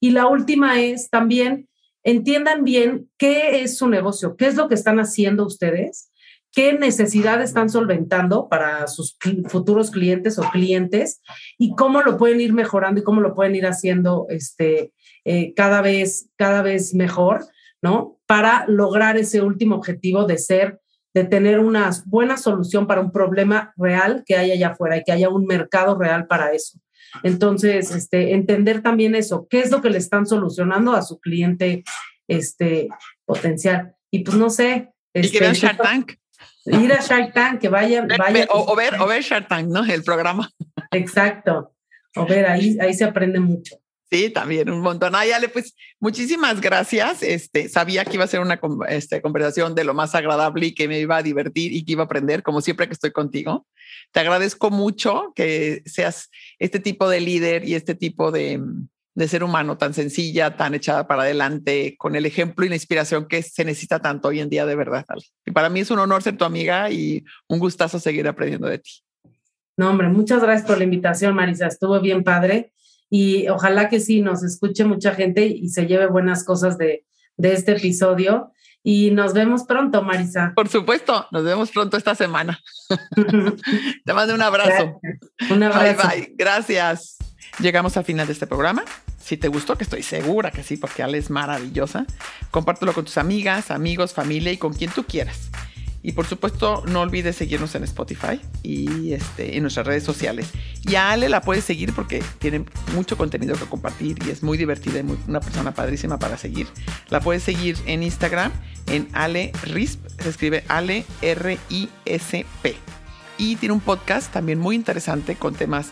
Y 0.00 0.10
la 0.10 0.26
última 0.26 0.80
es 0.80 1.10
también, 1.10 1.68
entiendan 2.02 2.64
bien 2.64 3.10
qué 3.18 3.62
es 3.62 3.78
su 3.78 3.88
negocio, 3.88 4.36
qué 4.36 4.46
es 4.46 4.56
lo 4.56 4.68
que 4.68 4.74
están 4.74 4.98
haciendo 5.00 5.44
ustedes, 5.46 6.10
qué 6.52 6.72
necesidades 6.72 7.50
están 7.50 7.68
solventando 7.68 8.48
para 8.48 8.86
sus 8.86 9.18
futuros 9.48 9.90
clientes 9.90 10.38
o 10.38 10.42
clientes 10.50 11.20
y 11.58 11.74
cómo 11.74 12.00
lo 12.00 12.16
pueden 12.16 12.40
ir 12.40 12.54
mejorando 12.54 13.00
y 13.00 13.04
cómo 13.04 13.20
lo 13.20 13.34
pueden 13.34 13.54
ir 13.54 13.66
haciendo 13.66 14.26
este, 14.30 14.92
eh, 15.26 15.52
cada, 15.54 15.82
vez, 15.82 16.30
cada 16.36 16.62
vez 16.62 16.94
mejor, 16.94 17.44
¿no? 17.82 18.18
Para 18.26 18.64
lograr 18.68 19.18
ese 19.18 19.42
último 19.42 19.76
objetivo 19.76 20.24
de 20.24 20.38
ser 20.38 20.80
de 21.16 21.24
tener 21.24 21.60
una 21.60 21.90
buena 22.04 22.36
solución 22.36 22.86
para 22.86 23.00
un 23.00 23.10
problema 23.10 23.72
real 23.78 24.22
que 24.26 24.36
hay 24.36 24.50
allá 24.50 24.68
afuera 24.68 24.98
y 24.98 25.02
que 25.02 25.12
haya 25.12 25.30
un 25.30 25.46
mercado 25.46 25.98
real 25.98 26.26
para 26.26 26.52
eso. 26.52 26.78
Entonces, 27.22 27.90
este, 27.90 28.34
entender 28.34 28.82
también 28.82 29.14
eso, 29.14 29.46
qué 29.48 29.60
es 29.60 29.70
lo 29.70 29.80
que 29.80 29.88
le 29.88 29.96
están 29.96 30.26
solucionando 30.26 30.92
a 30.92 31.00
su 31.00 31.18
cliente 31.18 31.84
este, 32.28 32.88
potencial. 33.24 33.94
Y 34.10 34.24
pues 34.24 34.36
no 34.36 34.50
sé. 34.50 34.90
Este, 35.14 35.38
ir 35.38 35.44
a 35.44 35.52
Shark 35.54 35.78
Tank. 35.78 36.12
Ir 36.66 36.92
a 36.92 37.00
Shark 37.00 37.32
Tank, 37.32 37.60
que 37.60 37.70
vayan. 37.70 38.08
vayan 38.08 38.46
o, 38.50 38.76
ver, 38.76 39.00
o 39.00 39.06
ver 39.06 39.22
Shark 39.22 39.48
Tank, 39.48 39.68
¿no? 39.68 39.86
El 39.86 40.04
programa. 40.04 40.50
Exacto. 40.90 41.72
O 42.14 42.26
ver, 42.26 42.44
ahí, 42.44 42.76
ahí 42.78 42.92
se 42.92 43.04
aprende 43.04 43.40
mucho. 43.40 43.78
Sí, 44.10 44.30
también 44.30 44.70
un 44.70 44.80
montón. 44.80 45.14
Ay, 45.16 45.32
Ale, 45.32 45.48
pues 45.48 45.74
muchísimas 45.98 46.60
gracias. 46.60 47.24
Este, 47.24 47.68
sabía 47.68 48.04
que 48.04 48.14
iba 48.14 48.24
a 48.24 48.28
ser 48.28 48.40
una 48.40 48.60
este, 48.88 49.20
conversación 49.20 49.74
de 49.74 49.82
lo 49.82 49.94
más 49.94 50.14
agradable 50.14 50.66
y 50.66 50.74
que 50.74 50.86
me 50.86 51.00
iba 51.00 51.16
a 51.16 51.22
divertir 51.22 51.72
y 51.72 51.84
que 51.84 51.92
iba 51.92 52.02
a 52.02 52.06
aprender, 52.06 52.44
como 52.44 52.60
siempre 52.60 52.86
que 52.86 52.92
estoy 52.92 53.10
contigo. 53.10 53.66
Te 54.12 54.20
agradezco 54.20 54.70
mucho 54.70 55.32
que 55.34 55.82
seas 55.86 56.30
este 56.60 56.78
tipo 56.78 57.08
de 57.08 57.20
líder 57.20 57.68
y 57.68 57.74
este 57.74 57.96
tipo 57.96 58.30
de, 58.30 58.62
de 59.16 59.28
ser 59.28 59.42
humano 59.42 59.76
tan 59.76 59.92
sencilla, 59.92 60.56
tan 60.56 60.74
echada 60.74 61.08
para 61.08 61.22
adelante, 61.22 61.96
con 61.98 62.14
el 62.14 62.26
ejemplo 62.26 62.64
y 62.64 62.68
la 62.68 62.76
inspiración 62.76 63.26
que 63.26 63.42
se 63.42 63.64
necesita 63.64 64.00
tanto 64.00 64.28
hoy 64.28 64.38
en 64.38 64.48
día, 64.48 64.66
de 64.66 64.76
verdad. 64.76 65.04
Y 65.44 65.50
para 65.50 65.68
mí 65.68 65.80
es 65.80 65.90
un 65.90 65.98
honor 65.98 66.22
ser 66.22 66.36
tu 66.36 66.44
amiga 66.44 66.90
y 66.92 67.24
un 67.48 67.58
gustazo 67.58 67.98
seguir 67.98 68.28
aprendiendo 68.28 68.68
de 68.68 68.78
ti. 68.78 69.02
No, 69.76 69.90
hombre, 69.90 70.08
muchas 70.08 70.40
gracias 70.40 70.68
por 70.68 70.78
la 70.78 70.84
invitación, 70.84 71.34
Marisa. 71.34 71.66
Estuvo 71.66 72.00
bien 72.00 72.22
padre 72.22 72.72
y 73.10 73.48
ojalá 73.48 73.88
que 73.88 74.00
sí 74.00 74.20
nos 74.20 74.42
escuche 74.42 74.84
mucha 74.84 75.14
gente 75.14 75.46
y 75.46 75.68
se 75.68 75.86
lleve 75.86 76.06
buenas 76.06 76.44
cosas 76.44 76.78
de, 76.78 77.04
de 77.36 77.52
este 77.52 77.72
episodio. 77.72 78.52
Y 78.82 79.10
nos 79.10 79.32
vemos 79.32 79.64
pronto, 79.64 80.02
Marisa. 80.02 80.52
Por 80.54 80.68
supuesto, 80.68 81.26
nos 81.32 81.42
vemos 81.42 81.72
pronto 81.72 81.96
esta 81.96 82.14
semana. 82.14 82.60
Te 84.04 84.12
mando 84.12 84.32
un 84.32 84.42
abrazo. 84.42 85.00
Un 85.50 85.62
abrazo. 85.64 86.08
Bye, 86.08 86.20
bye. 86.20 86.34
Gracias. 86.36 87.16
Llegamos 87.58 87.96
al 87.96 88.04
final 88.04 88.28
de 88.28 88.32
este 88.32 88.46
programa. 88.46 88.84
Si 89.18 89.36
te 89.36 89.48
gustó, 89.48 89.76
que 89.76 89.82
estoy 89.82 90.04
segura 90.04 90.52
que 90.52 90.62
sí, 90.62 90.76
porque 90.76 91.02
Ale 91.02 91.18
es 91.18 91.30
maravillosa, 91.30 92.06
compártelo 92.52 92.92
con 92.92 93.04
tus 93.06 93.18
amigas, 93.18 93.72
amigos, 93.72 94.14
familia 94.14 94.52
y 94.52 94.56
con 94.56 94.72
quien 94.72 94.92
tú 94.92 95.02
quieras. 95.02 95.50
Y 96.06 96.12
por 96.12 96.24
supuesto, 96.24 96.84
no 96.86 97.00
olvides 97.00 97.34
seguirnos 97.34 97.74
en 97.74 97.82
Spotify 97.82 98.40
y 98.62 99.12
este, 99.12 99.56
en 99.56 99.62
nuestras 99.62 99.88
redes 99.88 100.04
sociales. 100.04 100.52
Y 100.82 100.94
a 100.94 101.10
Ale 101.10 101.28
la 101.28 101.40
puedes 101.40 101.64
seguir 101.64 101.92
porque 101.92 102.22
tiene 102.38 102.64
mucho 102.94 103.16
contenido 103.16 103.56
que 103.56 103.64
compartir 103.64 104.16
y 104.24 104.30
es 104.30 104.44
muy 104.44 104.56
divertida 104.56 105.00
y 105.00 105.18
una 105.26 105.40
persona 105.40 105.74
padrísima 105.74 106.20
para 106.20 106.38
seguir. 106.38 106.68
La 107.08 107.18
puedes 107.18 107.42
seguir 107.42 107.76
en 107.86 108.04
Instagram 108.04 108.52
en 108.86 109.08
Ale 109.14 109.50
Risp, 109.64 109.98
se 110.20 110.28
escribe 110.28 110.62
Ale 110.68 111.04
R-I-S-P. 111.22 112.76
Y 113.38 113.56
tiene 113.56 113.72
un 113.72 113.80
podcast 113.80 114.32
también 114.32 114.60
muy 114.60 114.76
interesante 114.76 115.34
con 115.34 115.56
temas 115.56 115.88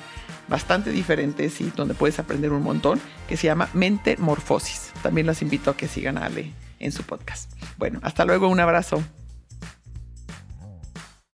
bastante 0.47 0.93
diferentes 0.93 1.61
y 1.61 1.73
donde 1.75 1.95
puedes 1.95 2.21
aprender 2.21 2.53
un 2.53 2.63
montón 2.63 3.01
que 3.29 3.37
se 3.37 3.49
llama 3.49 3.69
Mente 3.73 4.17
Morfosis. 4.19 4.93
También 5.03 5.27
los 5.27 5.43
invito 5.43 5.73
a 5.73 5.77
que 5.77 5.89
sigan 5.89 6.19
a 6.19 6.27
Ale 6.27 6.53
en 6.79 6.93
su 6.93 7.03
podcast. 7.03 7.51
Bueno, 7.79 7.99
hasta 8.05 8.25
luego, 8.25 8.47
un 8.47 8.61
abrazo. 8.61 9.03